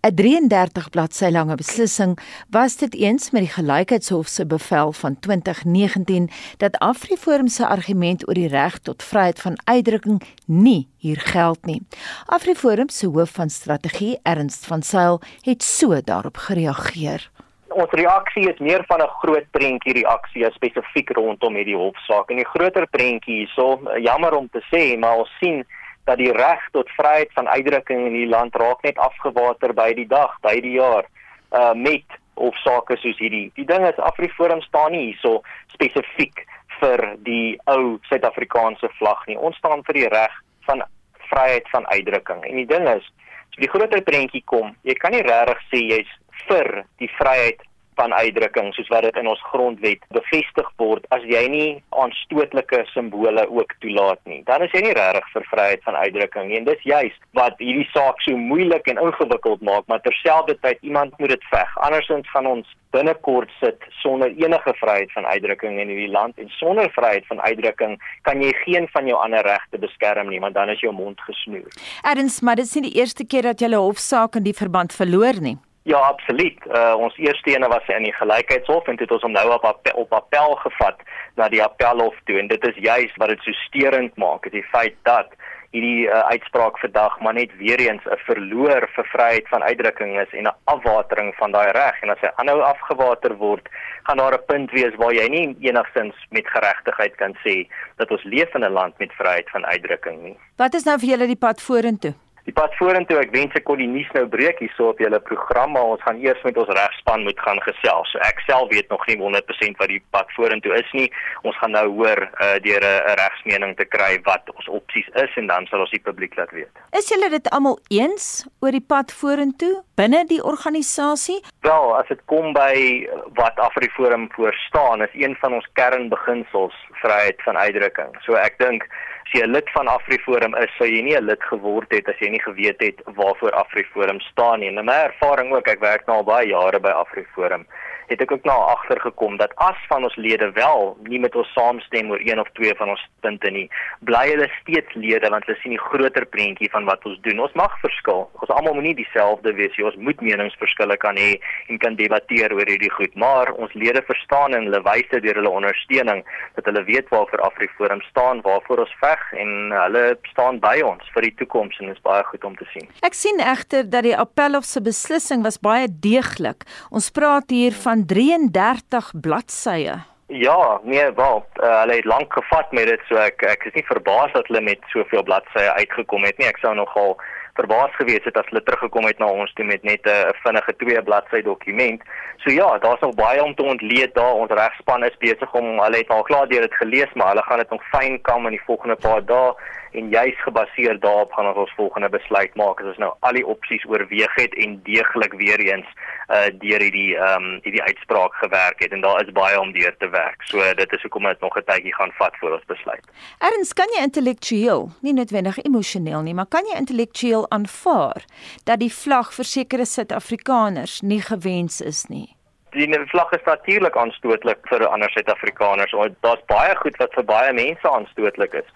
'n 0.03 0.15
33 0.15 0.89
bladsy 0.89 1.29
lange 1.32 1.55
beslissing 1.55 2.17
was 2.49 2.75
dit 2.84 2.95
eens 2.95 3.32
met 3.32 3.47
die 3.47 3.53
Gelykheidshof 3.53 4.27
se 4.27 4.45
bevel 4.45 4.91
van 4.91 5.19
2019 5.19 6.29
dat 6.57 6.75
AfriForum 6.79 7.47
se 7.47 7.67
argument 7.67 8.27
oor 8.27 8.36
die 8.36 8.51
reg 8.51 8.79
tot 8.79 9.03
vryheid 9.03 9.39
van 9.39 9.55
uitdrukking 9.63 10.21
nie 10.45 10.89
hier 10.97 11.19
geld 11.19 11.65
nie. 11.65 11.82
AfriForum 12.25 12.89
se 12.89 13.07
hoof 13.07 13.32
van 13.39 13.49
strategie, 13.49 14.19
Ernst 14.23 14.65
van 14.65 14.84
Sail, 14.84 15.21
het 15.41 15.63
so 15.63 16.01
daarop 16.01 16.38
gereageer 16.38 17.30
ons 17.72 17.91
reaksie 17.97 18.47
is 18.49 18.59
meer 18.59 18.84
van 18.88 19.01
'n 19.01 19.15
groot 19.22 19.47
prentjie 19.51 19.93
reaksie 19.93 20.45
spesifiek 20.51 21.09
rondom 21.17 21.55
hierdie 21.55 21.78
hofsaak. 21.78 22.30
En 22.30 22.38
die 22.38 22.51
groter 22.53 22.88
prentjie 22.88 23.45
hierso, 23.45 23.80
jammer 23.97 24.34
om 24.34 24.49
te 24.49 24.61
sê, 24.72 24.97
maar 24.97 25.17
ons 25.17 25.38
sien 25.39 25.65
dat 26.05 26.17
die 26.17 26.32
reg 26.32 26.61
tot 26.72 26.89
vryheid 26.97 27.30
van 27.34 27.47
uitdrukking 27.47 27.99
in 27.99 28.13
hierdie 28.13 28.30
land 28.30 28.55
raak 28.55 28.84
net 28.84 28.97
afgewater 28.97 29.74
by 29.74 29.93
die 29.93 30.07
dag, 30.07 30.34
by 30.41 30.59
die 30.59 30.78
jaar, 30.80 31.05
uh 31.51 31.74
met 31.74 32.05
hofsaake 32.36 32.97
soos 32.97 33.17
hierdie. 33.17 33.51
Die 33.55 33.65
ding 33.65 33.86
is 33.88 33.99
Afriforum 33.99 34.61
staan 34.61 34.91
nie 34.91 35.11
hierso 35.11 35.41
spesifiek 35.74 36.45
vir 36.80 37.03
die 37.26 37.59
ou 37.69 37.99
Suid-Afrikaanse 38.09 38.89
vlag 38.97 39.26
nie. 39.28 39.38
Ons 39.38 39.59
staan 39.61 39.84
vir 39.84 39.99
die 39.99 40.09
reg 40.09 40.34
van 40.65 40.84
vryheid 41.30 41.67
van 41.69 41.88
uitdrukking. 41.88 42.43
En 42.47 42.55
die 42.55 42.65
ding 42.65 42.88
is, 42.89 43.05
as 43.51 43.59
die 43.61 43.69
groter 43.69 44.01
prentjie 44.07 44.43
kom, 44.45 44.74
jy 44.88 44.95
kan 44.99 45.13
nie 45.15 45.24
regtig 45.28 45.61
sê 45.69 45.84
jy's 45.93 46.11
vir 46.47 46.83
die 47.03 47.11
vryheid 47.17 47.61
van 47.99 48.13
uitdrukking 48.13 48.73
soos 48.73 48.89
wat 48.93 49.05
dit 49.05 49.17
in 49.19 49.27
ons 49.27 49.41
grondwet 49.51 50.03
bevestig 50.15 50.67
word 50.81 51.05
as 51.15 51.23
jy 51.27 51.41
nie 51.51 51.69
aanstootlike 52.03 52.83
simbole 52.93 53.43
ook 53.51 53.75
toelaat 53.83 54.21
nie 54.31 54.41
dan 54.49 54.63
is 54.65 54.75
jy 54.75 54.83
nie 54.85 54.97
regtig 54.97 55.31
vir 55.35 55.47
vryheid 55.51 55.83
van 55.87 55.97
uitdrukking 55.99 56.49
nie 56.49 56.59
en 56.61 56.69
dis 56.69 56.85
juis 56.87 57.17
wat 57.37 57.59
hierdie 57.59 57.87
saak 57.91 58.21
so 58.25 58.37
moeilik 58.51 58.87
en 58.91 59.01
ingewikkeld 59.07 59.65
maak 59.69 59.89
maar 59.91 60.03
terselfdertyd 60.07 60.79
iemand 60.91 61.17
moet 61.19 61.35
dit 61.35 61.49
veg 61.51 61.73
andersins 61.87 62.29
gaan 62.33 62.49
ons 62.53 62.77
binnekort 62.95 63.51
sit 63.59 63.83
sonder 64.01 64.31
enige 64.43 64.73
vryheid 64.79 65.11
van 65.15 65.27
uitdrukking 65.27 65.79
in 65.79 65.91
hierdie 65.93 66.11
land 66.11 66.39
en 66.43 66.51
sonder 66.59 66.91
vryheid 66.95 67.27
van 67.27 67.43
uitdrukking 67.43 67.97
kan 68.27 68.43
jy 68.43 68.51
geen 68.63 68.87
van 68.95 69.07
jou 69.07 69.19
ander 69.19 69.45
regte 69.47 69.79
beskerm 69.83 70.31
nie 70.31 70.41
want 70.43 70.55
dan 70.59 70.71
is 70.73 70.83
jou 70.83 70.91
mond 70.95 71.19
gesnoer. 71.27 71.71
Erns 72.03 72.41
maar 72.41 72.59
dit 72.59 72.67
is 72.67 72.75
nie 72.75 72.89
die 72.89 72.97
eerste 72.99 73.27
keer 73.27 73.51
dat 73.51 73.61
jy 73.61 73.71
'n 73.71 73.83
hofsaak 73.87 74.35
in 74.35 74.43
die 74.43 74.57
verband 74.63 74.91
verloor 74.93 75.39
nie. 75.39 75.57
Ja, 75.84 75.97
absoluut. 75.97 76.57
Uh, 76.69 76.93
ons 76.97 77.17
eerste 77.17 77.55
ene 77.55 77.67
was 77.67 77.88
in 77.89 78.03
die 78.05 78.13
gelykheidshof 78.13 78.86
en 78.88 78.99
dit 78.99 79.07
het 79.07 79.15
ons 79.15 79.23
om 79.25 79.34
nou 79.34 79.47
op 79.49 79.65
appel, 79.65 79.97
op 80.03 80.13
appel 80.13 80.55
gevat 80.61 81.01
na 81.39 81.47
die 81.49 81.63
appelhof 81.63 82.19
toe 82.29 82.38
en 82.39 82.51
dit 82.51 82.67
is 82.69 82.77
juis 82.86 83.15
wat 83.17 83.34
dit 83.34 83.41
so 83.47 83.57
sterend 83.65 84.13
maak, 84.21 84.45
is 84.45 84.53
die 84.59 84.67
feit 84.69 84.97
dat 85.09 85.34
hierdie 85.71 86.05
uh, 86.05 86.21
uitspraak 86.36 86.77
vandag 86.84 87.17
maar 87.25 87.34
net 87.34 87.53
weer 87.57 87.79
eens 87.79 88.05
'n 88.05 88.21
verloor 88.27 88.89
vir 88.95 89.05
vryheid 89.13 89.47
van 89.49 89.63
uitdrukking 89.63 90.19
is 90.19 90.32
en 90.32 90.47
'n 90.47 90.57
afwatering 90.63 91.34
van 91.36 91.51
daai 91.51 91.71
reg 91.71 92.01
en 92.01 92.09
as 92.09 92.21
hy 92.21 92.29
aanhou 92.36 92.61
afgewater 92.61 93.36
word, 93.36 93.69
gaan 94.03 94.17
daar 94.17 94.38
'n 94.38 94.45
punt 94.45 94.71
wees 94.71 94.95
waar 94.95 95.13
jy 95.13 95.27
nie 95.27 95.57
enigstens 95.59 96.15
met 96.29 96.47
geregtigheid 96.47 97.15
kan 97.15 97.34
sê 97.45 97.67
dat 97.95 98.11
ons 98.11 98.23
leef 98.23 98.53
in 98.53 98.65
'n 98.65 98.73
land 98.73 98.99
met 98.99 99.13
vryheid 99.13 99.49
van 99.49 99.65
uitdrukking 99.65 100.21
nie. 100.23 100.38
Wat 100.57 100.73
is 100.73 100.84
nou 100.84 100.99
vir 100.99 101.09
julle 101.09 101.27
die 101.27 101.41
pad 101.47 101.61
vorentoe? 101.61 102.13
Die 102.47 102.53
pad 102.57 102.73
vorentoe, 102.79 103.19
ek 103.21 103.33
wens 103.35 103.53
ek 103.57 103.67
kon 103.67 103.77
die 103.77 103.89
nuus 103.89 104.09
nou 104.15 104.23
breek 104.31 104.61
hierso 104.63 104.87
op 104.89 105.01
julle 105.03 105.19
program, 105.21 105.75
maar 105.75 105.91
ons 105.93 106.01
gaan 106.01 106.17
eers 106.23 106.41
met 106.41 106.57
ons 106.57 106.71
regspan 106.73 107.21
moet 107.27 107.39
gaan 107.45 107.61
gesels. 107.61 108.09
So 108.09 108.21
ek 108.25 108.41
self 108.47 108.71
weet 108.71 108.89
nog 108.89 109.03
nie 109.05 109.17
100% 109.19 109.77
wat 109.81 109.91
die 109.91 110.01
pad 110.15 110.31
vorentoe 110.33 110.73
is 110.79 110.89
nie. 110.97 111.05
Ons 111.45 111.59
gaan 111.61 111.75
nou 111.77 111.85
hoor 111.99 112.23
uh 112.25 112.57
deur 112.65 112.81
'n 112.81 113.13
regsmening 113.21 113.75
te 113.77 113.85
kry 113.85 114.17
wat 114.25 114.49
ons 114.55 114.67
opsies 114.67 115.07
is 115.21 115.37
en 115.37 115.47
dan 115.47 115.67
sal 115.69 115.85
ons 115.85 115.93
die 115.93 116.01
publiek 116.01 116.35
laat 116.37 116.51
weet. 116.51 116.73
Is 116.97 117.09
julle 117.13 117.29
dit 117.29 117.49
almal 117.49 117.77
eens 117.89 118.47
oor 118.61 118.71
die 118.71 118.87
pad 118.93 119.13
vorentoe 119.13 119.83
binne 119.95 120.25
die 120.25 120.41
organisasie? 120.43 121.39
Wel, 121.61 121.95
as 121.97 122.07
dit 122.07 122.21
kom 122.25 122.53
by 122.53 123.05
wat 123.37 123.59
Afriforum 123.59 124.29
voor 124.33 124.53
staan, 124.67 125.01
is 125.01 125.13
een 125.13 125.37
van 125.41 125.53
ons 125.53 125.67
kernbeginsels 125.73 126.73
vryheid 127.01 127.41
van 127.45 127.57
uitdrukking. 127.57 128.17
So 128.25 128.33
ek 128.33 128.57
dink 128.57 128.89
as 129.26 129.32
jy 129.34 129.43
'n 129.45 129.53
lid 129.53 129.69
van 129.74 129.88
AfriForum 129.88 130.55
is, 130.63 130.72
sou 130.78 130.88
jy 130.88 131.01
nie 131.01 131.15
'n 131.17 131.26
lid 131.26 131.43
geword 131.43 131.91
het 131.91 132.09
as 132.09 132.19
jy 132.19 132.30
nie 132.30 132.41
geweet 132.41 132.82
het 132.82 133.01
waarvoor 133.05 133.51
AfriForum 133.51 134.19
staan 134.19 134.59
nie. 134.59 134.69
En 134.69 134.86
my 134.86 134.99
ervaring 135.09 135.53
ook, 135.53 135.67
ek 135.67 135.80
werk 135.80 136.07
nou 136.07 136.17
al 136.17 136.24
baie 136.24 136.47
jare 136.47 136.80
by 136.80 136.89
AfriForum 136.89 137.65
het 138.07 138.21
ek 138.23 138.31
ook 138.31 138.45
nou 138.47 138.57
agtergekom 138.71 139.37
dat 139.37 139.53
as 139.55 139.77
van 139.89 140.03
ons 140.07 140.15
lede 140.15 140.51
wel 140.57 140.97
nie 141.09 141.19
met 141.19 141.35
ons 141.35 141.53
saamstem 141.55 142.11
oor 142.11 142.21
een 142.23 142.39
of 142.39 142.49
twee 142.57 142.73
van 142.79 142.93
ons 142.93 143.03
punte 143.25 143.51
nie, 143.53 143.67
bly 144.07 144.23
hulle 144.31 144.47
steeds 144.61 144.93
lede 144.97 145.29
want 145.29 145.45
hulle 145.45 145.59
sien 145.61 145.75
die 145.75 145.81
groter 145.81 146.25
prentjie 146.25 146.69
van 146.73 146.87
wat 146.89 147.05
ons 147.05 147.19
doen. 147.25 147.43
Ons 147.45 147.55
mag 147.59 147.73
verskil. 147.83 148.25
Ons 148.41 148.53
almal 148.55 148.77
moet 148.77 148.89
nie 148.89 148.97
dieselfde 149.01 149.53
wees 149.57 149.75
nie. 149.77 149.87
Ons 149.87 149.99
moet 150.07 150.21
meningsverskille 150.25 150.97
kan 151.01 151.19
hê 151.19 151.31
en 151.69 151.81
kan 151.81 151.97
debatteer 151.99 152.53
oor 152.55 152.67
hierdie 152.67 152.91
goed, 152.93 153.15
maar 153.19 153.51
ons 153.53 153.73
lede 153.77 154.03
verstaan 154.07 154.55
en 154.57 154.67
hulle 154.69 154.83
wys 154.87 155.07
dit 155.11 155.23
deur 155.25 155.41
hulle 155.41 155.53
ondersteuning 155.61 156.23
dat 156.57 156.67
hulle 156.69 156.83
weet 156.87 157.09
waarvoor 157.13 157.45
AfriForum 157.47 158.01
staan, 158.09 158.43
waarvoor 158.45 158.85
ons 158.85 158.95
veg 159.01 159.25
en 159.43 159.53
hulle 159.75 160.03
staan 160.31 160.59
by 160.63 160.77
ons 160.85 161.13
vir 161.15 161.27
die 161.27 161.33
toekoms 161.41 161.79
en 161.79 161.91
dit 161.91 161.97
is 161.97 162.05
baie 162.05 162.23
goed 162.29 162.45
om 162.47 162.55
te 162.59 162.67
sien. 162.73 162.87
Ek 163.05 163.17
sien 163.17 163.41
egter 163.43 163.87
dat 163.89 164.05
die 164.07 164.15
Appelhof 164.17 164.67
se 164.67 164.81
beslissing 164.83 165.45
was 165.45 165.59
baie 165.61 165.87
deeglik. 165.89 166.65
Ons 166.91 167.11
praat 167.13 167.51
hier 167.53 167.75
van 167.83 168.00
33 168.05 169.11
bladsye. 169.21 169.99
Ja, 170.31 170.79
nee, 170.83 171.11
wel, 171.13 171.45
uh, 171.59 171.79
hulle 171.79 171.95
het 171.95 172.05
lank 172.05 172.33
gevat 172.33 172.71
met 172.71 172.87
dit, 172.87 173.01
so 173.09 173.19
ek 173.19 173.43
ek 173.43 173.65
is 173.67 173.75
nie 173.75 173.83
verbaas 173.83 174.31
dat 174.31 174.47
hulle 174.47 174.61
met 174.63 174.85
soveel 174.93 175.25
bladsye 175.27 175.73
uitgekom 175.75 176.23
het 176.23 176.37
nie. 176.39 176.47
Ek 176.47 176.61
sou 176.63 176.71
nogal 176.75 177.17
verbaas 177.53 177.95
gewees 177.95 178.23
het 178.23 178.37
as 178.37 178.45
hulle 178.49 178.63
teruggekom 178.63 179.05
het 179.05 179.19
na 179.19 179.25
ons 179.25 179.53
toe 179.53 179.65
met 179.65 179.83
net 179.83 180.05
'n 180.05 180.33
vinnige 180.43 180.75
twee 180.75 181.01
bladsy 181.03 181.41
dokument. 181.41 182.01
So 182.43 182.51
ja, 182.51 182.77
daar's 182.77 182.99
nog 182.99 183.15
baie 183.15 183.43
om 183.43 183.55
te 183.55 183.63
ontleed 183.63 184.13
daar. 184.13 184.33
Ons 184.33 184.51
regspan 184.51 185.03
is 185.03 185.17
besig 185.17 185.53
om 185.53 185.79
hulle 185.79 185.97
het 185.97 186.09
al 186.09 186.23
klaar 186.23 186.47
deur 186.47 186.61
dit 186.61 186.73
gelees, 186.73 187.13
maar 187.13 187.27
hulle 187.27 187.43
gaan 187.43 187.57
dit 187.57 187.69
nog 187.69 187.83
fyn 187.89 188.21
kam 188.21 188.45
in 188.45 188.51
die 188.51 188.65
volgende 188.65 188.95
paar 188.95 189.25
dae 189.25 189.53
en 189.91 190.09
juis 190.09 190.41
gebaseer 190.43 190.99
daarop 190.99 191.33
gaan 191.33 191.47
ons 191.47 191.57
ons 191.57 191.73
volgende 191.75 192.09
besluit 192.09 192.55
maak 192.55 192.79
as 192.79 192.91
ons 192.93 193.01
nou 193.03 193.11
al 193.27 193.35
die 193.35 193.45
opsies 193.53 193.83
oorweeg 193.89 194.35
het 194.39 194.53
en 194.63 194.77
deeglik 194.87 195.33
weer 195.41 195.59
eens 195.67 195.89
uh 196.31 196.47
deur 196.63 196.83
hierdie 196.85 197.17
ehm 197.17 197.43
um, 197.43 197.59
hierdie 197.65 197.83
uitspraak 197.83 198.37
gewerk 198.43 198.83
het 198.83 198.91
en 198.95 199.01
daar 199.03 199.19
is 199.23 199.33
baie 199.35 199.59
om 199.59 199.73
deur 199.75 199.95
te 199.99 200.09
werk. 200.09 200.43
So 200.47 200.63
dit 200.79 200.93
is 200.95 201.01
hoekom 201.01 201.27
dit 201.27 201.41
nog 201.41 201.57
'n 201.57 201.63
tydjie 201.71 201.95
gaan 201.95 202.11
vat 202.19 202.35
voor 202.39 202.53
ons 202.53 202.65
besluit. 202.65 203.05
Erns, 203.39 203.73
kan 203.73 203.89
jy 203.95 204.03
intellektueel, 204.03 204.89
nie 205.01 205.13
noodwendig 205.13 205.57
emosioneel 205.63 206.21
nie, 206.21 206.33
maar 206.33 206.47
kan 206.49 206.65
jy 206.65 206.77
intellektueel 206.77 207.40
aanvaar 207.49 208.25
dat 208.63 208.79
die 208.79 208.93
vlag 208.93 209.33
vir 209.33 209.45
sekere 209.45 209.85
Suid-Afrikaners 209.85 211.01
nie 211.01 211.21
gewens 211.21 211.81
is 211.81 212.05
nie? 212.09 212.35
die 212.71 212.99
vlag 213.11 213.31
is 213.31 213.43
natuurlik 213.45 213.97
aanstootlik 213.97 214.59
vir 214.69 214.87
ander 214.87 215.11
Suid-Afrikaners. 215.11 215.91
Daar's 216.23 216.43
baie 216.47 216.75
goed 216.79 216.97
wat 216.97 217.13
vir 217.17 217.25
baie 217.27 217.53
mense 217.53 217.89
aanstootlik 217.89 218.53
is. 218.53 218.69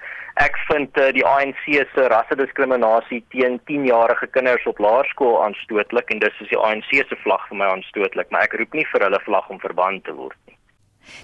Ek 0.43 0.57
vind 0.67 0.97
uh, 0.99 1.11
die 1.15 1.23
ANC 1.23 1.63
se 1.93 2.07
rassediskriminasie 2.11 3.21
teen 3.31 3.59
10-jarige 3.71 4.27
kinders 4.35 4.65
op 4.67 4.81
laerskool 4.83 5.39
aanstootlik 5.43 6.11
en 6.11 6.19
dis 6.19 6.41
is 6.43 6.51
die 6.51 6.59
ANC 6.59 6.91
se 6.91 7.19
vlag 7.23 7.47
vir 7.47 7.61
my 7.61 7.69
aanstootlik, 7.71 8.27
maar 8.31 8.49
ek 8.49 8.57
roep 8.59 8.75
nie 8.75 8.87
vir 8.91 9.07
hulle 9.07 9.21
vlag 9.23 9.47
om 9.49 9.63
verbân 9.63 10.01
te 10.03 10.15
word. 10.17 10.35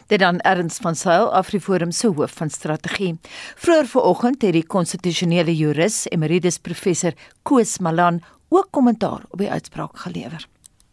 Dit 0.08 0.20
dan 0.20 0.40
Erns 0.40 0.78
van 0.78 0.96
Sail 0.96 1.34
Afriforum 1.34 1.92
se 1.92 2.08
hoof 2.08 2.34
van 2.36 2.50
strategie. 2.50 3.20
Vroeger 3.56 3.88
vanoggend 3.88 4.42
het 4.42 4.54
die 4.54 4.68
konstitusionele 4.68 5.56
jurist 5.56 6.08
emeritus 6.12 6.58
professor 6.58 7.14
Koos 7.44 7.80
Malan 7.80 8.22
ook 8.50 8.68
kommentaar 8.72 9.22
op 9.30 9.40
die 9.40 9.52
uitspraak 9.52 9.98
gelewer. 9.98 10.48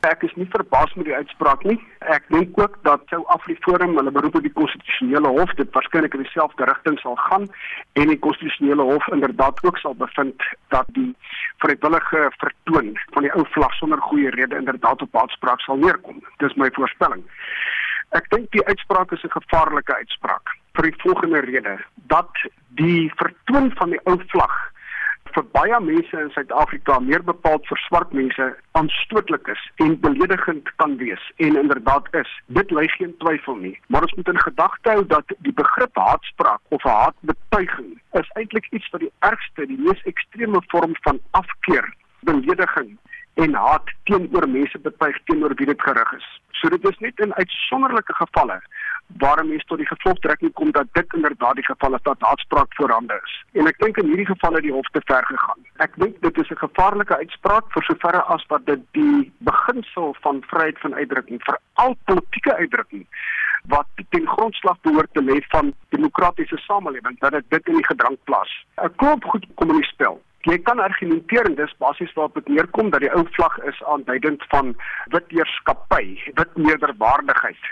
Ek 0.07 0.23
is 0.23 0.35
nie 0.39 0.47
verbaas 0.47 0.93
met 0.95 1.09
die 1.09 1.15
uitspraak 1.15 1.65
nie. 1.67 1.75
Ek 2.15 2.23
dink 2.31 2.55
ook 2.61 2.77
dat 2.87 3.03
sou 3.11 3.19
Afriforum 3.35 3.97
hulle 3.99 4.13
beroep 4.15 4.37
op 4.39 4.45
die 4.47 4.55
konstitusionele 4.55 5.33
hof 5.35 5.51
dit 5.59 5.73
waarskynlik 5.75 6.15
in 6.15 6.23
dieselfde 6.23 6.69
rigting 6.71 7.01
sal 7.03 7.17
gaan 7.25 7.49
en 7.99 8.13
die 8.13 8.19
konstitusionele 8.27 8.87
hof 8.93 9.09
inderdaad 9.11 9.59
ook 9.67 9.81
sal 9.83 9.99
bevind 9.99 10.47
dat 10.71 10.87
die 10.95 11.11
vrywillige 11.65 12.29
vertoon 12.39 12.93
van 13.17 13.27
die 13.27 13.35
ou 13.35 13.43
vlag 13.57 13.75
sonder 13.81 13.99
goeie 14.07 14.31
rede 14.31 14.63
inderdaad 14.63 15.03
op 15.03 15.19
haatspraak 15.19 15.67
sal 15.67 15.83
neerkom. 15.83 16.23
Dis 16.39 16.55
my 16.55 16.71
voorspelling. 16.79 17.27
Ek 18.17 18.29
dink 18.33 18.49
die 18.53 18.65
uitspraak 18.65 19.13
is 19.13 19.25
'n 19.25 19.37
gevaarlike 19.37 19.95
uitspraak 19.95 20.57
vir 20.77 20.91
die 20.91 21.01
volgende 21.03 21.41
rede 21.41 21.79
dat 22.13 22.31
die 22.81 23.13
vertoon 23.17 23.71
van 23.77 23.91
die 23.91 24.01
ou 24.05 24.17
vlag 24.33 24.57
vir 25.35 25.45
baie 25.53 25.79
mense 25.81 26.21
in 26.21 26.31
Suid-Afrika, 26.35 26.99
meer 27.01 27.23
bepaald 27.23 27.67
vir 27.69 27.79
swart 27.85 28.13
mense, 28.17 28.47
aanstootlik 28.81 29.49
is 29.53 29.63
en 29.85 30.01
beledigend 30.01 30.71
kan 30.83 30.97
wees 30.97 31.25
en 31.37 31.59
inderdaad 31.63 32.09
is. 32.21 32.31
Dit 32.47 32.71
lê 32.71 32.87
geen 32.97 33.15
twyfel 33.19 33.57
nie. 33.57 33.75
Maar 33.89 34.03
ons 34.09 34.15
moet 34.15 34.29
in 34.29 34.41
gedagte 34.41 34.91
hou 34.91 35.05
dat 35.07 35.35
die 35.47 35.53
begrip 35.53 35.95
haatspraak 35.95 36.61
of 36.69 36.83
haatbetuiging 36.83 38.01
is 38.13 38.33
eintlik 38.41 38.67
iets 38.71 38.89
wat 38.91 39.05
die 39.05 39.13
ergste, 39.19 39.67
die 39.67 39.79
mees 39.79 40.03
ekstreme 40.05 40.63
vorm 40.73 40.97
van 41.07 41.21
afkeer, 41.31 41.93
belediging 42.21 42.97
en 43.45 43.55
haat 43.55 43.91
teenoor 44.11 44.49
mense 44.49 44.79
betuig 44.79 45.19
teenoor 45.25 45.55
wie 45.55 45.67
dit 45.67 45.83
gerig 45.83 46.13
is. 46.17 46.29
So 46.59 46.69
dit 46.75 46.85
is 46.91 46.99
net 46.99 47.21
in 47.23 47.35
uitsonderlike 47.35 48.15
gevalle 48.21 48.59
waar 49.23 49.45
mense 49.47 49.67
tot 49.71 49.79
die 49.81 49.87
gevolgtrekking 49.89 50.53
kom 50.59 50.73
dat 50.77 50.91
dit 50.93 51.15
inderdaad 51.15 51.55
die 51.55 51.65
geval 51.65 51.95
is 51.95 52.03
dat 52.03 52.27
haatspraak 52.27 52.75
voorhande 52.81 53.21
is. 53.25 53.37
En 53.61 53.71
ek 53.71 53.79
dink 53.85 53.97
in 54.03 54.11
hierdie 54.11 54.27
geval 54.27 54.59
het 54.59 54.67
die 54.67 54.75
hof 54.75 54.91
te 54.93 55.03
ver 55.11 55.25
gegaan. 55.31 55.63
Ek 55.87 55.95
dink 56.03 56.19
dit 56.27 56.43
is 56.43 56.51
'n 56.51 56.63
gevaarlike 56.65 57.17
uitspraak 57.17 57.73
vir 57.73 57.83
soverre 57.83 58.23
as 58.35 58.45
wat 58.49 58.67
dit 58.67 58.83
die 58.93 59.33
beginsel 59.39 60.15
van 60.21 60.43
vryheid 60.51 60.79
van 60.79 60.95
uitdrukking 60.95 61.41
vir 61.47 61.59
al 61.75 61.97
politieke 62.05 62.55
uitdrukking 62.55 63.07
wat 63.69 63.87
ten 64.11 64.27
grondslag 64.27 64.81
behoort 64.81 65.13
te 65.13 65.23
lê 65.23 65.41
van 65.49 65.75
demokratiese 65.89 66.57
samelewing 66.57 67.19
dat 67.19 67.43
dit 67.49 67.67
in 67.67 67.75
die 67.75 67.87
gedrang 67.87 68.17
plaas. 68.25 68.51
'n 68.83 68.95
Klop 68.97 69.25
goed 69.25 69.47
kom 69.55 69.71
in 69.71 69.81
die 69.81 69.93
spel. 69.95 70.21
Jy 70.49 70.57
kan 70.65 70.79
argumenteer 70.81 71.45
en 71.45 71.59
dis 71.59 71.73
basies 71.83 72.13
waarop 72.17 72.39
dit 72.39 72.47
neerkom 72.49 72.89
dat 72.91 73.03
die 73.05 73.11
ou 73.13 73.25
vlag 73.37 73.59
is 73.69 73.83
aanduidend 73.93 74.45
van 74.49 74.71
wit 75.13 75.35
heerskappy, 75.37 76.07
wit 76.39 76.57
nederwaardigheid. 76.57 77.69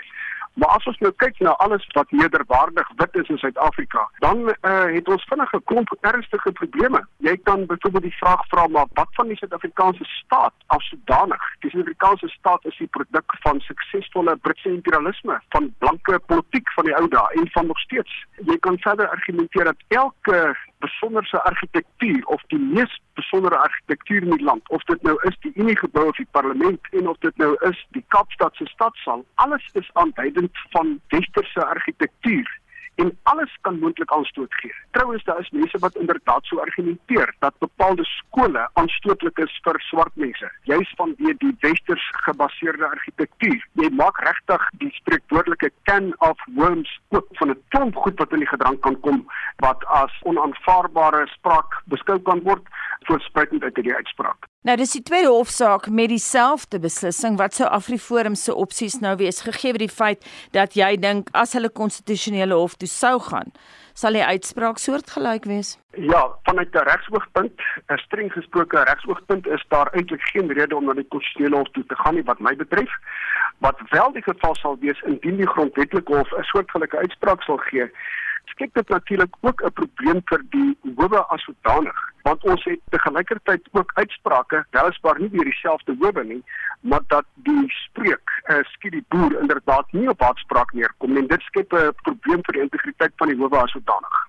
Maar 0.61 0.69
as 0.75 0.85
ons 0.89 0.99
nou 1.05 1.11
kyk 1.21 1.39
na 1.45 1.55
alles 1.61 1.83
wat 1.93 2.11
nederwaardig 2.11 2.87
wit 3.01 3.17
is 3.21 3.31
in 3.33 3.37
Suid-Afrika, 3.37 4.03
dan 4.25 4.39
uh, 4.49 4.85
het 4.93 5.09
ons 5.13 5.25
vinnig 5.29 5.53
'n 5.53 5.63
klomp 5.69 5.95
ernstige 6.01 6.51
probleme. 6.51 7.01
Jy 7.17 7.35
kan 7.49 7.65
byvoorbeeld 7.65 8.07
die 8.09 8.19
vraag 8.21 8.45
vra 8.53 8.67
maar 8.67 8.87
wat 8.93 9.09
van 9.11 9.27
die 9.27 9.37
Suid-Afrikaanse 9.37 10.05
staat 10.05 10.53
as 10.67 10.89
sodanig? 10.89 11.43
Die 11.59 11.69
Suid-Afrikaanse 11.69 12.27
staat 12.27 12.65
is 12.65 12.77
die 12.77 12.89
produk 12.97 13.37
van 13.45 13.59
suksesvolle 13.59 14.35
Britse 14.35 14.69
imperialisme, 14.69 15.41
van 15.49 15.73
blanke 15.77 16.19
politiek 16.25 16.71
van 16.71 16.85
die 16.85 16.95
ou 16.95 17.07
dae 17.07 17.41
en 17.41 17.49
van 17.51 17.67
nog 17.67 17.79
steeds. 17.79 18.25
Jy 18.45 18.57
kan 18.59 18.79
verder 18.79 19.09
argumenteer 19.09 19.63
dat 19.63 19.83
elke 19.87 20.57
besonderse 20.79 21.43
argitektuur 21.43 22.25
of 22.25 22.41
die 22.47 22.59
mees 22.59 23.01
besondere 23.13 23.57
argitektuur 23.57 24.21
in 24.21 24.35
die 24.37 24.43
land 24.43 24.69
of 24.69 24.83
dit 24.83 25.01
nou 25.01 25.15
is 25.29 25.37
die 25.45 25.53
Unie 25.55 25.77
gebou 25.77 26.07
of 26.07 26.15
die 26.15 26.27
parlement 26.31 26.87
en 26.91 27.07
of 27.07 27.17
dit 27.25 27.37
nou 27.37 27.55
is 27.69 27.85
die 27.97 28.03
Kaapstad 28.07 28.55
se 28.55 28.65
stadsaal 28.65 29.25
alles 29.35 29.69
is 29.73 29.89
aanduidend 29.93 30.63
van 30.75 30.99
westerse 31.07 31.65
argitektuur 31.65 32.59
en 33.01 33.11
alles 33.23 33.57
kan 33.61 33.79
moontlik 33.79 34.11
aanstoot 34.11 34.53
gee. 34.61 34.73
Trouwens 34.91 35.23
daar 35.23 35.39
is 35.39 35.49
mense 35.49 35.79
wat 35.79 35.95
inderdaad 35.95 36.45
so 36.45 36.59
argumenteer 36.59 37.35
dat 37.39 37.53
bepaalde 37.59 38.03
skole 38.03 38.69
aanstootlik 38.73 39.37
is 39.37 39.59
vir 39.65 39.79
swart 39.89 40.15
mense, 40.15 40.51
juis 40.71 40.93
vanweë 40.99 41.35
die 41.43 41.53
westers 41.65 42.09
gebaseerde 42.25 42.87
argitektuur. 42.89 43.61
Jy 43.81 43.89
maak 44.01 44.21
regtig 44.25 44.67
die 44.81 44.91
spreekwoordelike 44.99 45.71
can 45.89 46.13
of 46.29 46.41
worms 46.59 46.99
oop 47.09 47.29
van 47.39 47.49
'n 47.53 47.61
klomp 47.69 47.95
goed 47.95 48.19
wat 48.19 48.33
in 48.33 48.45
die 48.45 48.53
gedrang 48.53 48.79
kan 48.79 48.99
kom 48.99 49.25
wat 49.65 49.85
as 49.85 50.13
onaanvaarbare 50.23 51.27
spraak 51.27 51.81
beskou 51.85 52.19
kan 52.19 52.41
word 52.43 52.65
voorspruitend 53.07 53.63
uit 53.63 53.75
hierdie 53.75 53.95
uitspraak. 53.95 54.49
Nou 54.65 54.73
dis 54.77 54.91
die 54.91 55.03
tweede 55.05 55.29
hofsaak 55.29 55.85
met 55.93 56.09
dieselfde 56.09 56.79
beslissing 56.81 57.35
wat 57.37 57.53
sou 57.53 57.67
Afriforum 57.69 58.35
se 58.35 58.55
opsies 58.55 58.97
nou 58.99 59.13
wees 59.19 59.43
gegee 59.45 59.75
word 59.75 59.85
die 59.85 59.97
feit 59.97 60.25
dat 60.57 60.73
jy 60.73 60.95
dink 60.97 61.29
as 61.37 61.53
hulle 61.53 61.69
konstitusionele 61.69 62.57
hof 62.57 62.73
toe 62.81 62.89
sou 62.89 63.19
gaan 63.29 63.53
sal 63.97 64.13
die 64.13 64.25
uitspraak 64.25 64.77
soortgelyk 64.77 65.45
wees. 65.49 65.77
Ja, 65.97 66.21
vanuit 66.45 66.73
'n 66.73 66.89
regsoogpunt, 66.89 67.61
'n 67.89 67.97
streng 67.97 68.31
gesproke 68.33 68.83
regsoogpunt 68.83 69.47
is 69.47 69.65
daar 69.67 69.89
eintlik 69.93 70.21
geen 70.21 70.51
rede 70.53 70.75
om 70.75 70.85
na 70.85 70.93
die 70.93 71.07
konstitusionele 71.07 71.57
hof 71.57 71.71
toe 71.71 71.85
te 71.85 71.95
gaan 71.95 72.15
nie 72.15 72.23
wat 72.23 72.39
my 72.39 72.55
betref. 72.55 72.91
Wat 73.57 73.77
wel 73.89 74.11
die 74.11 74.21
geval 74.21 74.55
sal 74.55 74.77
wees 74.79 75.01
indien 75.01 75.37
die 75.37 75.47
grondwetlike 75.53 76.15
hof 76.15 76.31
'n 76.31 76.43
soortgelyke 76.43 76.97
uitspraak 76.97 77.41
sal 77.41 77.57
gee, 77.57 77.89
skep 78.53 78.73
dit 78.73 78.89
natuurlik 78.89 79.35
ook 79.41 79.63
'n 79.63 79.73
probleem 79.73 80.21
vir 80.25 80.41
die 80.49 80.77
howe 80.95 81.21
as 81.27 81.43
sodanig 81.43 81.99
want 82.21 82.43
ons 82.43 82.63
het 82.63 82.79
te 82.89 82.99
gelykertyd 82.99 83.67
ook 83.71 83.91
uitsprake 83.93 84.65
weliswaar 84.71 85.19
nie 85.19 85.29
deur 85.29 85.43
dieselfde 85.43 85.95
howe 85.99 86.23
nie 86.23 86.43
maar 86.81 87.03
dat 87.07 87.25
die 87.35 87.65
spreek 87.67 88.29
uh, 88.45 88.63
skiet 88.63 88.91
die 88.91 89.05
boer 89.07 89.39
inderdaad 89.39 89.91
nie 89.91 90.09
op 90.09 90.19
haatspraak 90.21 90.73
neerkom 90.73 91.17
en 91.17 91.27
dit 91.27 91.41
skep 91.41 91.73
'n 91.73 91.93
probleem 92.03 92.41
vir 92.43 92.53
die 92.53 92.61
integriteit 92.61 93.13
van 93.15 93.27
die 93.27 93.37
howe 93.37 93.57
as 93.63 93.71
sodanig 93.71 94.26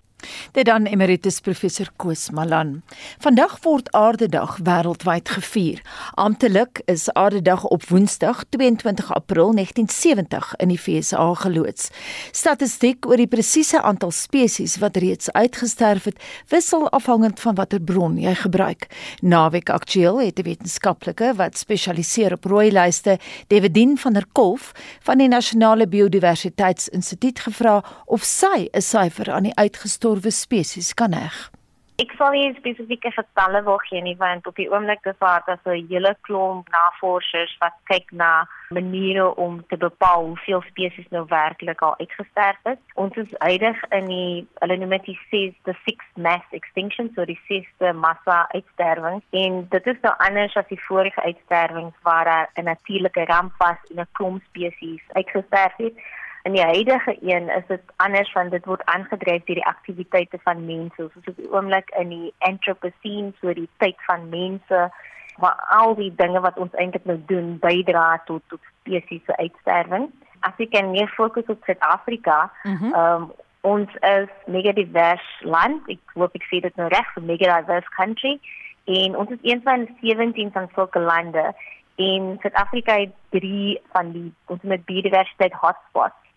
Dit 0.53 0.64
dan 0.64 0.87
emeritus 0.87 1.41
professor 1.41 1.89
Koos 1.97 2.31
Malan. 2.31 2.83
Vandag 3.18 3.59
word 3.62 3.93
Aardedag 3.93 4.59
wêreldwyd 4.62 5.29
gevier. 5.29 5.83
Amptelik 6.14 6.83
is 6.85 7.09
Aardedag 7.12 7.64
op 7.64 7.85
Woensdag 7.89 8.45
22 8.49 9.14
April 9.14 9.55
1970 9.55 10.55
in 10.57 10.68
die 10.68 10.81
VSA 10.81 11.35
geloods. 11.35 11.89
Statistiek 12.31 13.07
oor 13.07 13.16
die 13.16 13.26
presiese 13.26 13.83
aantal 13.83 14.11
spesies 14.11 14.76
wat 14.83 14.97
reeds 14.97 15.33
uitgesterf 15.33 16.05
het, 16.05 16.20
wissel 16.49 16.89
afhangend 16.91 17.41
van 17.41 17.55
watter 17.55 17.81
bron 17.81 18.18
jy 18.18 18.35
gebruik. 18.35 18.89
Naweek 19.20 19.70
Aktueel 19.70 20.20
het 20.20 20.39
'n 20.39 20.43
wetenskaplike 20.43 21.35
wat 21.35 21.59
spesialiseer 21.59 22.33
op 22.33 22.45
rooi 22.45 22.72
lyste, 22.72 23.18
Devedin 23.47 23.99
van 23.99 24.12
der 24.12 24.26
Kolf 24.33 24.72
van 25.01 25.18
die 25.18 25.29
Nasionale 25.29 25.89
Biodiversiteitsinstituut 25.89 27.41
gevra 27.41 27.85
of 28.07 28.22
sy 28.22 28.68
'n 28.72 28.81
syfer 28.81 29.33
aan 29.33 29.43
die 29.43 29.55
uitgestorwe 29.55 30.18
gestorwe 30.19 30.31
spesies 30.31 30.95
kan 30.95 31.12
heg? 31.12 31.51
Ek 31.99 32.12
sal 32.14 32.31
nie 32.31 32.55
spesifieke 32.55 33.11
getalle 33.11 33.64
wil 33.66 33.81
gee 33.89 34.01
nie 34.03 34.14
want 34.19 34.47
op 34.47 34.55
die 34.55 34.69
oomblik 34.71 35.05
is 35.11 35.19
daar 35.19 35.43
dat 35.47 35.59
'n 35.66 35.87
hele 35.91 36.14
klomp 36.23 36.69
navorsers 36.71 37.57
wat 37.59 37.75
kyk 37.91 38.12
na 38.12 38.47
maniere 38.71 39.35
om 39.35 39.64
te 39.69 39.77
bepaal 39.77 40.27
hoeveel 40.27 40.62
spesies 40.71 41.09
nou 41.11 41.25
werklik 41.27 41.83
al 41.83 41.99
uitgesterf 41.99 42.59
het. 42.62 42.79
Ons 42.95 43.16
is 43.16 43.39
uitig 43.39 43.77
in 43.91 44.07
die 44.07 44.47
hulle 44.61 44.77
noem 44.77 44.91
dit 44.91 45.05
die 45.05 45.57
the 45.64 45.75
sixth 45.85 46.16
mass 46.16 46.47
extinction, 46.51 47.11
so 47.14 47.25
die 47.25 47.41
sesde 47.49 47.93
massa 47.93 48.47
uitsterwing 48.55 49.23
en 49.31 49.66
dit 49.69 49.87
is 49.87 50.01
nou 50.03 50.14
anders 50.19 50.55
as 50.55 50.69
die 50.69 50.85
vorige 50.87 51.23
uitsterwings 51.23 51.97
waar 52.03 52.25
daar 52.25 52.49
'n 52.55 52.64
natuurlike 52.64 53.25
ramp 53.25 53.53
was 53.59 53.81
en 53.91 54.01
'n 54.01 54.12
klomp 54.12 54.43
spesies 54.43 55.03
uitgesterf 55.12 55.77
het. 55.77 55.95
In 56.43 56.53
die 56.53 56.62
huidige 56.62 57.16
een 57.20 57.49
is 57.49 57.66
dit 57.66 57.80
anders 57.97 58.32
want 58.32 58.51
dit 58.51 58.64
word 58.64 58.84
aangedryf 58.84 59.45
deur 59.45 59.59
die 59.59 59.66
aktiwiteite 59.66 60.39
van 60.43 60.64
mense. 60.64 61.11
Soos 61.12 61.26
op 61.26 61.36
die 61.36 61.53
oomblik 61.53 61.91
in 61.99 62.09
die 62.09 62.32
Anthropocene, 62.39 63.32
so 63.41 63.53
die 63.53 63.68
tyd 63.76 63.97
van 64.07 64.28
mense 64.28 64.91
waar 65.39 65.66
al 65.70 65.95
die 65.95 66.12
dinge 66.14 66.41
wat 66.41 66.59
ons 66.59 66.74
eintlik 66.74 67.05
nou 67.05 67.18
doen 67.26 67.59
bydra 67.62 68.22
tot 68.26 68.43
tot 68.49 68.61
spesiese 68.80 69.36
uitsterwing. 69.36 70.09
As 70.41 70.59
ek 70.59 70.70
kan 70.70 70.91
meer 70.91 71.11
fokus 71.14 71.47
op 71.47 71.62
Suid-Afrika, 71.64 72.51
mm 72.62 72.76
-hmm. 72.76 72.95
um, 72.95 73.32
ons 73.61 73.95
is 74.01 74.30
mega 74.47 74.72
divers 74.72 75.26
land. 75.43 75.82
Ek 75.86 76.14
hoop 76.14 76.34
ek 76.34 76.47
sê 76.51 76.61
dit 76.61 76.76
nou 76.76 76.89
reg, 76.89 77.16
'n 77.16 77.26
mega 77.26 77.61
diverse 77.61 77.91
country. 77.97 78.39
En 78.84 79.16
ons 79.16 79.30
is 79.30 79.43
een 79.43 79.61
van 79.62 79.89
17 80.01 80.53
van 80.53 80.68
sulke 80.74 80.99
lande 80.99 81.55
en 81.99 82.36
Suid-Afrika 82.41 82.95
het 82.99 83.12
drie 83.28 83.80
van 83.93 84.12
die 84.12 84.32
ons 84.47 84.62
met 84.62 84.84
biodiversiteit 84.84 85.53
hotspots 85.53 86.28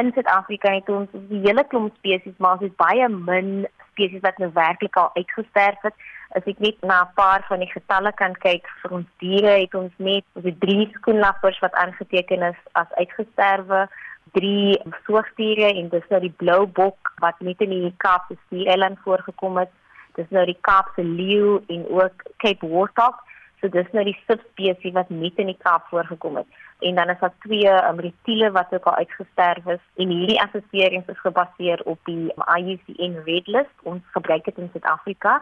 in 0.00 0.12
Suid-Afrika 0.14 0.72
het 0.72 0.88
ons 0.88 1.08
'n 1.12 1.42
hele 1.46 1.64
klomp 1.66 1.94
spesies, 1.96 2.36
maar 2.38 2.52
ons 2.52 2.66
het 2.66 2.76
baie 2.76 3.08
min 3.08 3.66
spesies 3.90 4.20
wat 4.20 4.38
nou 4.38 4.50
werklik 4.52 4.96
al 4.96 5.10
uitgesterf 5.14 5.80
het. 5.82 5.94
As 6.28 6.42
ek 6.46 6.58
net 6.58 6.80
na 6.82 7.02
'n 7.02 7.14
paar 7.14 7.44
van 7.48 7.58
die 7.58 7.70
getalle 7.70 8.12
kan 8.12 8.32
kyk 8.32 8.66
vir 8.82 8.90
ons 8.90 9.06
diere, 9.18 9.60
het 9.60 9.74
ons 9.74 9.92
net 9.96 10.24
ons 10.32 10.44
het 10.44 10.60
drie 10.60 10.88
skoenlappers 10.94 11.58
wat 11.58 11.72
aangeteken 11.72 12.42
is 12.42 12.60
as 12.72 12.90
uitgesterwe, 12.92 13.88
drie 14.32 14.80
soogdiere 15.06 15.68
en 15.74 15.88
dis 15.88 16.08
nou 16.08 16.20
die 16.20 16.34
blou 16.42 16.66
bok 16.66 17.12
wat 17.18 17.40
net 17.40 17.60
in 17.60 17.70
die 17.70 17.94
Kaapse 17.96 18.36
Skiereiland 18.46 18.98
voorgekom 19.04 19.56
het. 19.56 19.70
Dis 20.14 20.30
nou 20.30 20.44
die 20.44 20.58
Kaapse 20.60 21.04
leeu 21.04 21.62
en 21.68 21.86
ook 21.88 22.22
Cape 22.36 22.66
Warthog. 22.68 23.16
So 23.64 23.72
dis 23.72 23.86
nou 23.96 24.02
die 24.04 24.18
subspesies 24.28 24.92
wat 24.92 25.08
net 25.08 25.38
in 25.40 25.48
die 25.48 25.56
Kaap 25.56 25.86
voorgekom 25.88 26.34
het. 26.36 26.48
En 26.84 26.98
dan 26.98 27.08
is 27.08 27.20
daar 27.20 27.32
twee 27.46 27.70
um, 27.72 28.00
reptiele 28.06 28.50
wat 28.52 28.74
ook 28.76 28.84
al 28.90 28.98
uitgesterf 29.00 29.66
is. 29.66 29.80
En 29.96 30.12
hierdie 30.12 30.40
assessering 30.42 31.06
is 31.08 31.20
gebaseer 31.20 31.80
op 31.88 31.98
die 32.04 32.28
IUCN 32.58 33.14
Red 33.24 33.46
List. 33.46 33.72
Ons 33.88 34.02
gebruik 34.12 34.44
dit 34.44 34.58
in 34.60 34.68
Suid-Afrika. 34.72 35.38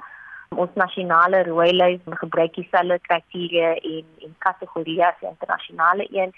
Ons 0.54 0.70
nasionale 0.78 1.42
rooilys 1.42 2.06
gebruik 2.22 2.54
dieselfde 2.54 3.00
kriteria 3.08 3.74
en 3.74 4.06
en 4.28 4.38
kategorieë 4.46 5.08
as 5.08 5.18
die 5.18 5.32
internasionale 5.32 6.06
een 6.12 6.30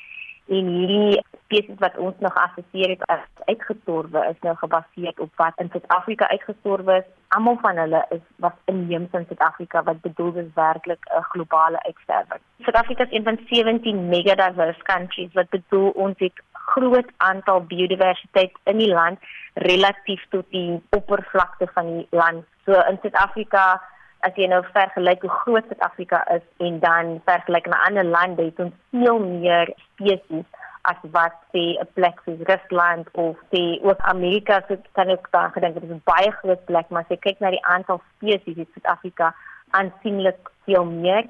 en 0.48 0.66
hierdie 0.68 1.22
spesies 1.44 1.78
wat 1.80 1.96
ons 1.98 2.18
nog 2.24 2.34
assesseer 2.34 2.94
het 2.94 3.04
as 3.12 3.22
uitgestorwe 3.48 4.24
is 4.28 4.40
nou 4.46 4.54
gebaseer 4.60 5.12
op 5.24 5.30
wat 5.40 5.60
in 5.62 5.70
Suid-Afrika 5.72 6.28
uitgestorwe 6.28 6.96
is. 7.00 7.08
Almal 7.36 7.58
van 7.62 7.80
hulle 7.80 8.04
is 8.16 8.24
was 8.44 8.56
inheems 8.72 9.12
in 9.12 9.24
Suid-Afrika 9.28 9.82
wat 9.82 10.00
bedoel 10.00 10.34
is 10.44 10.50
werklik 10.54 11.06
'n 11.10 11.22
globale 11.32 11.82
uitsterwing. 11.82 12.42
Suid-Afrika 12.62 13.04
is 13.04 13.12
een 13.12 13.24
van 13.24 13.38
17 13.50 14.08
mega 14.08 14.34
diverse 14.34 14.82
countries 14.82 15.32
wat 15.32 15.48
bedoel 15.48 15.90
ons 15.90 16.18
het 16.18 16.42
groot 16.52 17.10
aantal 17.16 17.60
biodiversiteit 17.60 18.52
in 18.64 18.78
die 18.78 18.92
land 18.92 19.18
relatief 19.54 20.24
tot 20.28 20.44
die 20.50 20.82
oppervlakte 20.90 21.68
van 21.74 21.86
die 21.86 22.06
land. 22.10 22.44
So 22.64 22.72
in 22.72 22.98
Suid-Afrika 23.02 23.82
as 24.26 24.36
jy 24.40 24.48
nou 24.50 24.62
vergelyk 24.72 25.24
hoe 25.26 25.32
groot 25.44 25.66
Suid-Afrika 25.68 26.22
is 26.34 26.44
en 26.66 26.80
dan 26.80 27.20
vergelyk 27.28 27.66
na 27.70 27.80
ander 27.88 28.04
lande, 28.04 28.48
het 28.50 28.60
ons 28.66 28.76
veel 28.90 29.18
meer 29.24 29.72
spesies 29.86 30.46
as 30.90 31.00
wat 31.16 31.36
sê 31.52 31.64
'n 31.80 31.88
plek 31.96 32.20
soos 32.24 32.40
Rusland 32.50 33.08
of 33.12 33.36
sê 33.52 33.62
ook 33.82 34.00
Amerika 34.12 34.60
se 34.68 34.78
kan 34.92 35.08
ek 35.08 35.30
daar 35.30 35.50
gedink 35.54 35.74
dit 35.74 35.84
is 35.88 35.96
'n 35.96 36.02
baie 36.04 36.30
groot 36.40 36.64
plek, 36.64 36.88
maar 36.88 37.02
as 37.02 37.12
jy 37.12 37.16
kyk 37.16 37.40
na 37.40 37.50
die 37.50 37.66
aantal 37.74 38.02
spesies 38.16 38.56
in 38.56 38.68
Suid-Afrika 38.72 39.34
aansienlik 39.70 40.50
veel 40.64 40.84
meer. 40.84 41.24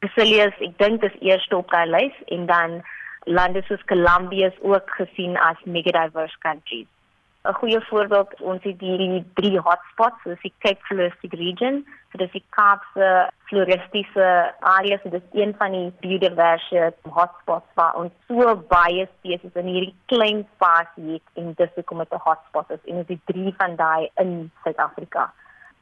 Brasilië, 0.00 0.52
ek 0.66 0.78
dink 0.78 1.00
dis 1.00 1.16
eerste 1.20 1.56
op 1.56 1.70
daai 1.70 1.86
lys 1.86 2.16
en 2.26 2.46
dan 2.46 2.82
lande 3.24 3.62
soos 3.62 3.84
Colombia 3.84 4.46
is 4.46 4.60
ook 4.62 4.90
gesien 4.90 5.36
as 5.36 5.56
mega 5.64 5.90
diverse 5.90 6.38
countries. 6.38 6.86
'n 7.48 7.54
goeie 7.60 7.80
voorbeeld 7.80 8.40
ons 8.40 8.62
het 8.62 8.80
hierdie 8.80 9.24
drie 9.34 9.58
hotspots 9.58 10.22
soos 10.22 10.40
die 10.44 10.52
Cape 10.64 10.82
Floristic 10.88 11.32
region 11.32 11.80
so 12.10 12.20
dis 12.20 12.34
die 12.36 12.44
Kaapse 12.56 13.08
floristiese 13.48 14.28
area 14.60 14.98
so 15.02 15.08
dis 15.14 15.24
een 15.32 15.54
van 15.60 15.72
die 15.72 15.88
biodiverse 16.02 16.92
hotspots 17.18 17.74
waar 17.80 17.96
ons 18.02 18.12
so 18.28 18.56
baie 18.74 19.08
spesies 19.18 19.56
in 19.62 19.72
hierdie 19.72 19.94
klein 20.12 20.44
spasie 20.54 21.16
het 21.16 21.42
en 21.42 21.52
dis 21.62 21.74
hoekom 21.74 22.04
dit 22.04 22.12
'n 22.12 22.24
hotspot 22.28 22.70
is 22.76 22.84
en 22.84 23.02
ons 23.02 23.12
het 23.14 23.26
drie 23.32 23.54
van 23.58 23.76
daai 23.76 24.10
in 24.24 24.50
Suid-Afrika 24.64 25.30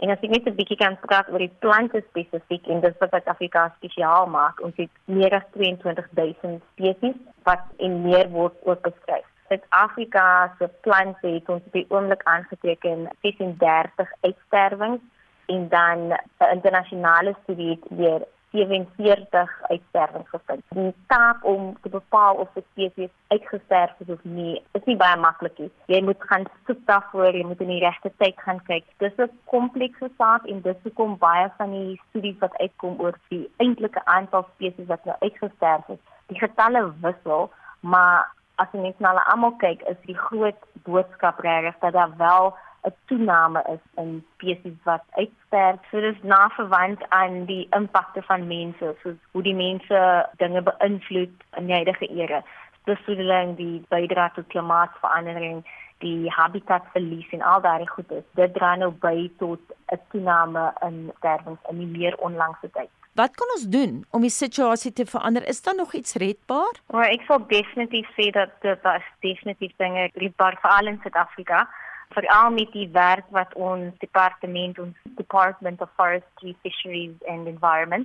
En 0.05 0.11
as 0.13 0.21
ek 0.21 0.31
net 0.31 0.47
'n 0.49 0.57
bietjie 0.57 0.77
kan 0.77 0.99
praat 1.01 1.29
oor 1.33 1.39
die 1.39 1.57
plante 1.65 2.03
spesifiek 2.09 2.67
en 2.67 2.81
dis 2.81 2.99
wat 2.99 3.11
Suid-Afrika 3.11 3.63
spesiaal 3.77 4.27
maak, 4.27 4.61
ons 4.61 4.77
het 4.77 4.91
meer 5.05 5.33
as 5.39 5.47
22000 5.53 6.63
spesies 6.73 7.17
wat 7.49 7.65
in 7.77 8.03
meer 8.03 8.29
word 8.29 8.55
ook 8.65 8.83
beskryf. 8.83 9.25
Suid-Afrika 9.49 10.55
se 10.59 10.69
plante 10.81 11.27
het 11.27 11.49
ons 11.49 11.63
op 11.67 11.73
die 11.73 11.87
oomblik 11.89 12.23
aangeteken 12.25 13.09
36 13.21 14.13
uitsterwings 14.21 15.03
en 15.47 15.69
dan 15.69 15.99
'n 16.09 16.51
internasionale 16.53 17.35
studie 17.43 17.71
het 17.71 17.85
weer 17.89 18.23
47 18.51 19.63
uitsterwings 19.63 20.29
gevind. 20.29 20.63
Die 20.69 20.95
taak 21.07 21.45
om 21.45 21.77
te 21.83 21.89
bepaal 21.89 22.35
of 22.35 22.49
'n 22.55 22.65
spesies 22.71 23.11
uitgesterf 23.29 23.93
het 23.99 24.11
of 24.11 24.25
nie, 24.25 24.63
is 24.73 24.85
nie 24.85 24.97
baie 24.97 25.17
maklik 25.17 25.59
nie. 25.59 25.71
Jy 25.87 26.03
moet 26.03 26.17
gaan 26.19 26.45
soek 26.67 26.79
daarvoor, 26.85 27.35
jy 27.37 27.45
moet 27.45 27.61
in 27.61 27.75
die 27.75 27.85
regte 27.85 28.13
tyd 28.17 28.35
gaan 28.37 28.63
kyk. 28.63 28.85
Dis 28.97 29.17
'n 29.17 29.31
komplekse 29.45 30.11
saak 30.19 30.45
en 30.47 30.61
dis 30.61 30.83
hoekom 30.83 31.19
baie 31.19 31.51
van 31.57 31.71
die 31.71 32.01
studies 32.09 32.39
wat 32.39 32.59
uitkom 32.59 33.01
oor 33.01 33.19
die 33.29 33.51
eintlike 33.57 34.05
aantal 34.05 34.47
spesies 34.55 34.87
wat 34.87 35.05
nou 35.05 35.17
uitgesterf 35.21 35.87
het, 35.87 36.01
die 36.27 36.39
getalle 36.39 36.93
wissel, 37.01 37.51
maar 37.81 38.35
as 38.63 38.69
jy 38.73 38.81
net 38.81 39.01
na 39.01 39.13
hulle 39.13 39.25
almal 39.33 39.57
kyk, 39.63 39.83
is 39.91 39.99
die 40.07 40.19
groot 40.19 40.59
boodskap 40.89 41.41
regtig 41.45 41.79
dat 41.81 41.93
daar 41.93 42.17
wel 42.17 42.55
'n 42.87 42.95
toename 43.07 43.63
is 43.75 43.83
in 44.03 44.25
spesies 44.35 44.79
wat 44.85 45.05
uitsterf. 45.11 45.81
So 45.91 46.01
dis 46.01 46.23
na 46.23 46.49
verwant 46.49 47.09
aan 47.09 47.45
die 47.45 47.67
impakte 47.71 48.23
van 48.23 48.47
mense, 48.47 48.95
soos 49.03 49.19
hoe 49.33 49.43
die 49.43 49.55
mense 49.55 50.29
dinge 50.37 50.63
beïnvloed 50.63 51.35
in 51.57 51.67
die 51.67 51.75
huidige 51.75 52.07
era. 52.07 52.43
Spesifiek 52.81 53.57
die 53.57 53.85
bydra 53.89 54.29
tot 54.35 54.47
klimaatsverandering, 54.47 55.65
die 55.99 56.31
habitatsverlies 56.31 57.31
en 57.31 57.43
al 57.43 57.61
daardie 57.61 57.89
goedes. 57.89 58.25
Dit 58.35 58.55
dra 58.55 58.75
nou 58.77 58.91
by 58.91 59.31
tot 59.39 59.61
'n 59.93 60.01
toename 60.11 60.73
in 60.87 61.13
sterwings 61.17 61.69
in 61.71 61.79
die 61.79 61.99
meer 61.99 62.17
onlangse 62.19 62.71
tyd. 62.71 62.95
Wat 63.17 63.33
kan 63.35 63.49
ons 63.55 63.65
doen 63.73 63.93
om 64.11 64.21
die 64.21 64.31
situasie 64.31 64.93
te 64.93 65.07
verander? 65.09 65.47
Is 65.49 65.63
daar 65.63 65.75
nog 65.75 65.93
iets 65.93 66.15
redbaar? 66.21 66.81
Maar 66.93 67.09
ek 67.15 67.23
sal 67.25 67.47
definitief 67.49 68.09
sê 68.13 68.27
dat 68.35 68.51
dit 68.61 68.89
is 68.91 69.07
definitief 69.25 69.73
dinge 69.81 70.03
redbaar 70.21 70.59
vir 70.61 70.73
al 70.75 70.91
in 70.91 70.99
Suid-Afrika. 71.01 71.63
Veral 72.13 72.51
met 72.53 72.75
die 72.77 72.89
werk 72.93 73.25
wat 73.33 73.55
ons 73.55 73.95
departement 74.03 74.77
ons 74.85 74.99
Department 75.17 75.81
of 75.81 75.89
Forestry, 75.97 76.53
Fisheries 76.61 77.15
and 77.25 77.49
Environment. 77.49 78.05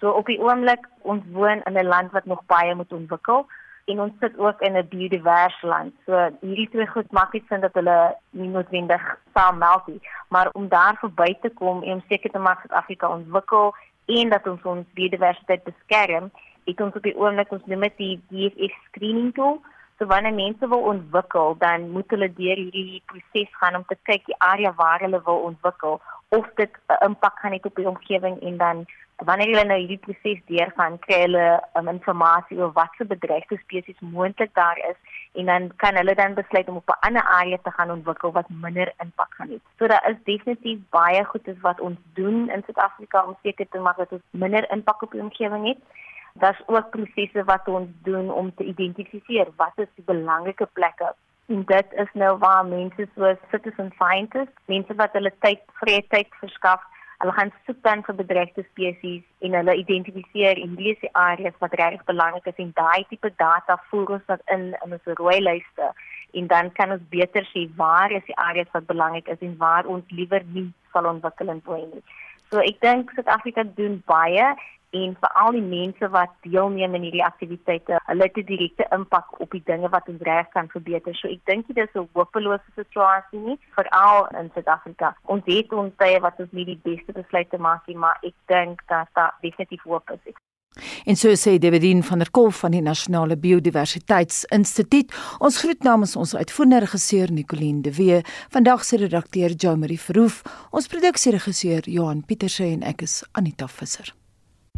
So 0.00 0.14
op 0.16 0.30
die 0.32 0.38
oomblik 0.40 0.88
ons 1.02 1.26
woon 1.36 1.60
in 1.68 1.76
'n 1.76 1.92
land 1.92 2.16
wat 2.16 2.24
nog 2.24 2.40
baie 2.46 2.74
moet 2.74 2.92
ontwikkel 2.92 3.44
en 3.92 4.00
ons 4.00 4.14
sit 4.20 4.38
ook 4.38 4.60
in 4.60 4.76
'n 4.76 4.88
biodiverse 4.88 5.66
land. 5.66 5.92
So 6.06 6.12
hierdie 6.40 6.70
twee 6.70 6.86
goed 6.86 7.12
maak 7.12 7.32
nie 7.32 7.44
sin 7.48 7.60
dat 7.60 7.74
hulle 7.74 8.16
nie 8.30 8.48
noodwendig 8.48 9.04
saam 9.34 9.58
meld 9.58 9.86
nie, 9.86 10.00
maar 10.28 10.48
om 10.52 10.68
daar 10.68 10.96
verby 11.00 11.36
te 11.40 11.50
kom 11.50 11.82
en 11.82 12.04
seker 12.08 12.30
te 12.30 12.38
maak 12.38 12.62
dat 12.62 12.76
Afrika 12.76 13.08
ontwikkel 13.08 13.74
en 14.06 14.28
dat 14.28 14.46
ons 14.46 14.62
ons 14.62 14.86
biodiversiteit 14.98 15.64
beskerm, 15.64 16.30
het 16.66 16.80
ons 16.80 16.94
op 16.94 17.02
die 17.06 17.16
oomblik 17.18 17.52
ons 17.54 17.66
noem 17.70 17.86
dit 17.86 17.96
die 18.02 18.14
DFF 18.30 18.76
screening 18.90 19.32
tool. 19.34 19.60
So 19.98 20.06
wanneer 20.10 20.34
mense 20.34 20.68
wil 20.68 20.82
ontwikkel, 20.92 21.56
dan 21.58 21.88
moet 21.90 22.10
hulle 22.12 22.28
deur 22.36 22.58
hierdie 22.60 23.02
proses 23.08 23.52
gaan 23.60 23.78
om 23.78 23.84
te 23.88 23.96
kyk 24.08 24.26
die 24.26 24.38
area 24.44 24.74
waar 24.76 25.00
hulle 25.00 25.22
wil 25.24 25.46
ontwikkel 25.50 26.00
of 26.36 26.46
dit 26.60 26.72
'n 26.88 27.04
impak 27.06 27.38
gaan 27.40 27.52
hê 27.52 27.60
op 27.62 27.76
die 27.76 27.88
omgewing 27.88 28.42
en 28.42 28.56
dan 28.56 28.86
wanneer 29.16 29.46
hulle 29.46 29.64
nou 29.64 29.78
hierdie 29.78 30.04
proses 30.06 30.40
deurgaan, 30.46 30.98
kry 30.98 31.20
hulle 31.20 31.62
um, 31.78 31.88
inligting 31.88 32.60
oor 32.60 32.72
watter 32.72 33.06
bedreigde 33.06 33.56
spesies 33.62 34.00
moontlik 34.00 34.54
daar 34.54 34.78
is 34.90 34.98
en 35.36 35.46
dan 35.50 35.68
kan 35.76 35.96
hulle 35.98 36.14
dan 36.14 36.34
besluit 36.34 36.68
om 36.68 36.76
op 36.76 36.88
'n 36.88 37.06
ander 37.06 37.22
area 37.22 37.58
te 37.62 37.70
gaan 37.70 37.90
ontwikkel 37.90 38.32
wat 38.32 38.48
minder 38.48 38.92
impak 39.04 39.34
gaan 39.34 39.48
hê. 39.48 39.58
So 39.78 39.86
daar 39.86 40.10
is 40.10 40.24
definitief 40.24 40.78
baie 40.90 41.24
goedes 41.24 41.60
wat 41.60 41.80
ons 41.80 41.98
doen 42.14 42.50
in 42.50 42.62
Suid-Afrika 42.66 43.24
om 43.24 43.36
seker 43.42 43.66
te 43.68 43.78
maak 43.78 43.96
dat 43.96 44.12
ons 44.12 44.22
minder 44.30 44.70
impak 44.70 45.02
op 45.02 45.10
die 45.12 45.20
omgewing 45.20 45.66
het. 45.66 45.78
Daar's 46.32 46.62
ook 46.66 46.90
prosesse 46.90 47.44
wat 47.44 47.68
ons 47.68 47.88
doen 48.02 48.30
om 48.30 48.54
te 48.54 48.64
identifiseer 48.64 49.46
wat 49.56 49.72
is 49.76 49.92
die 49.94 50.04
belangrike 50.04 50.68
plekke 50.72 51.14
en 51.46 51.62
dit 51.64 51.92
is 51.92 52.12
nou 52.12 52.38
waar 52.38 52.66
mense 52.66 53.08
soos 53.14 53.36
citizen 53.50 53.92
scientists, 53.94 54.60
mense 54.64 54.94
wat 54.94 55.12
hulle 55.12 55.32
tyd, 55.38 55.60
vrye 55.80 56.02
tyd 56.08 56.26
verskaf 56.40 56.82
Hulle 57.18 57.32
gaan 57.32 57.52
soek 57.66 57.78
dan 57.82 58.02
vir 58.04 58.16
bedreigde 58.18 58.64
spesies 58.70 59.22
en 59.46 59.56
hulle 59.56 59.74
identifiseer 59.80 60.60
en 60.60 60.74
lees 60.80 60.98
die 61.00 61.12
areas 61.16 61.56
wat 61.64 61.76
regtig 61.80 62.04
belangrik 62.10 62.50
is 62.52 62.60
en 62.64 62.74
daai 62.76 63.06
tipe 63.08 63.30
data 63.42 63.78
voer 63.90 64.18
ons 64.18 64.26
dan 64.28 64.44
in 64.56 64.66
in 64.84 64.96
ons 64.98 65.10
rooi 65.20 65.38
lyste 65.40 65.88
en 66.40 66.46
dan 66.52 66.72
kan 66.78 66.92
ons 66.92 67.08
beter 67.14 67.48
sê 67.52 67.64
waar 67.80 68.12
is 68.12 68.26
die 68.28 68.36
areas 68.48 68.72
wat 68.76 68.86
belangrik 68.92 69.28
is 69.34 69.44
en 69.48 69.56
waar 69.62 69.88
ons 69.96 70.16
liewer 70.18 70.42
nie 70.52 70.68
sal 70.92 71.08
ontwikkel 71.12 71.48
en 71.54 71.62
woon 71.64 71.88
nie. 71.94 72.04
So 72.50 72.60
ek 72.62 72.80
dink 72.84 73.10
Suid-Afrika 73.16 73.64
doen 73.80 74.02
baie 74.06 74.52
en 74.96 75.16
vir 75.20 75.32
al 75.42 75.56
die 75.56 75.64
mense 75.64 76.08
wat 76.14 76.32
deelneem 76.46 76.94
in 76.98 77.06
hierdie 77.08 77.24
aktiwiteite, 77.24 78.00
hulle 78.08 78.28
het 78.28 78.38
'n 78.42 78.48
direkte 78.52 78.86
impak 78.98 79.40
op 79.40 79.50
die 79.50 79.62
dinge 79.70 79.88
wat 79.88 80.08
ons 80.08 80.22
reg 80.30 80.48
kan 80.56 80.68
verbeter. 80.68 81.14
So 81.14 81.28
ek 81.28 81.44
dink 81.44 81.66
dit 81.66 81.76
is 81.76 81.94
'n 81.94 82.08
hopelose 82.14 82.70
situasie 82.74 83.38
nie 83.38 83.58
vir 83.76 83.86
al 83.90 84.26
in 84.40 84.50
Suid-Afrika. 84.54 85.16
Ons 85.24 85.44
het 85.46 85.72
ons 85.72 85.92
tye 85.96 86.20
wat 86.20 86.40
ons 86.40 86.52
nie 86.52 86.64
die 86.64 86.80
beste 86.82 87.12
besluite 87.12 87.58
maak 87.58 87.86
nie, 87.86 87.96
maar 87.96 88.18
ek 88.22 88.34
dink 88.46 88.82
dat 88.88 89.08
daar 89.14 89.34
definitief 89.42 89.82
hoop 89.82 90.10
is. 90.10 90.34
En 91.04 91.16
so 91.16 91.32
sê 91.34 91.58
Davidine 91.58 92.02
van 92.02 92.18
der 92.18 92.30
Kolf 92.30 92.58
van 92.58 92.70
die 92.70 92.82
Nasionale 92.82 93.36
Biodiversiteitsinstituut. 93.36 95.14
Ons 95.38 95.60
groet 95.62 95.82
namens 95.82 96.16
ons 96.16 96.34
uitvoerende 96.36 96.82
regisseur 96.84 97.32
Nicoline 97.32 97.80
de 97.80 97.94
Wee, 97.96 98.20
vandag 98.50 98.84
se 98.84 98.96
redakteur 98.96 99.56
Jo 99.56 99.76
Marie 99.76 100.00
Verhoef, 100.00 100.42
ons 100.70 100.86
produksieregisseur 100.86 101.88
Johan 101.88 102.24
Pieterse 102.24 102.64
en 102.64 102.84
ek 102.84 103.08
is 103.08 103.22
Anita 103.32 103.68
Visser. 103.68 104.12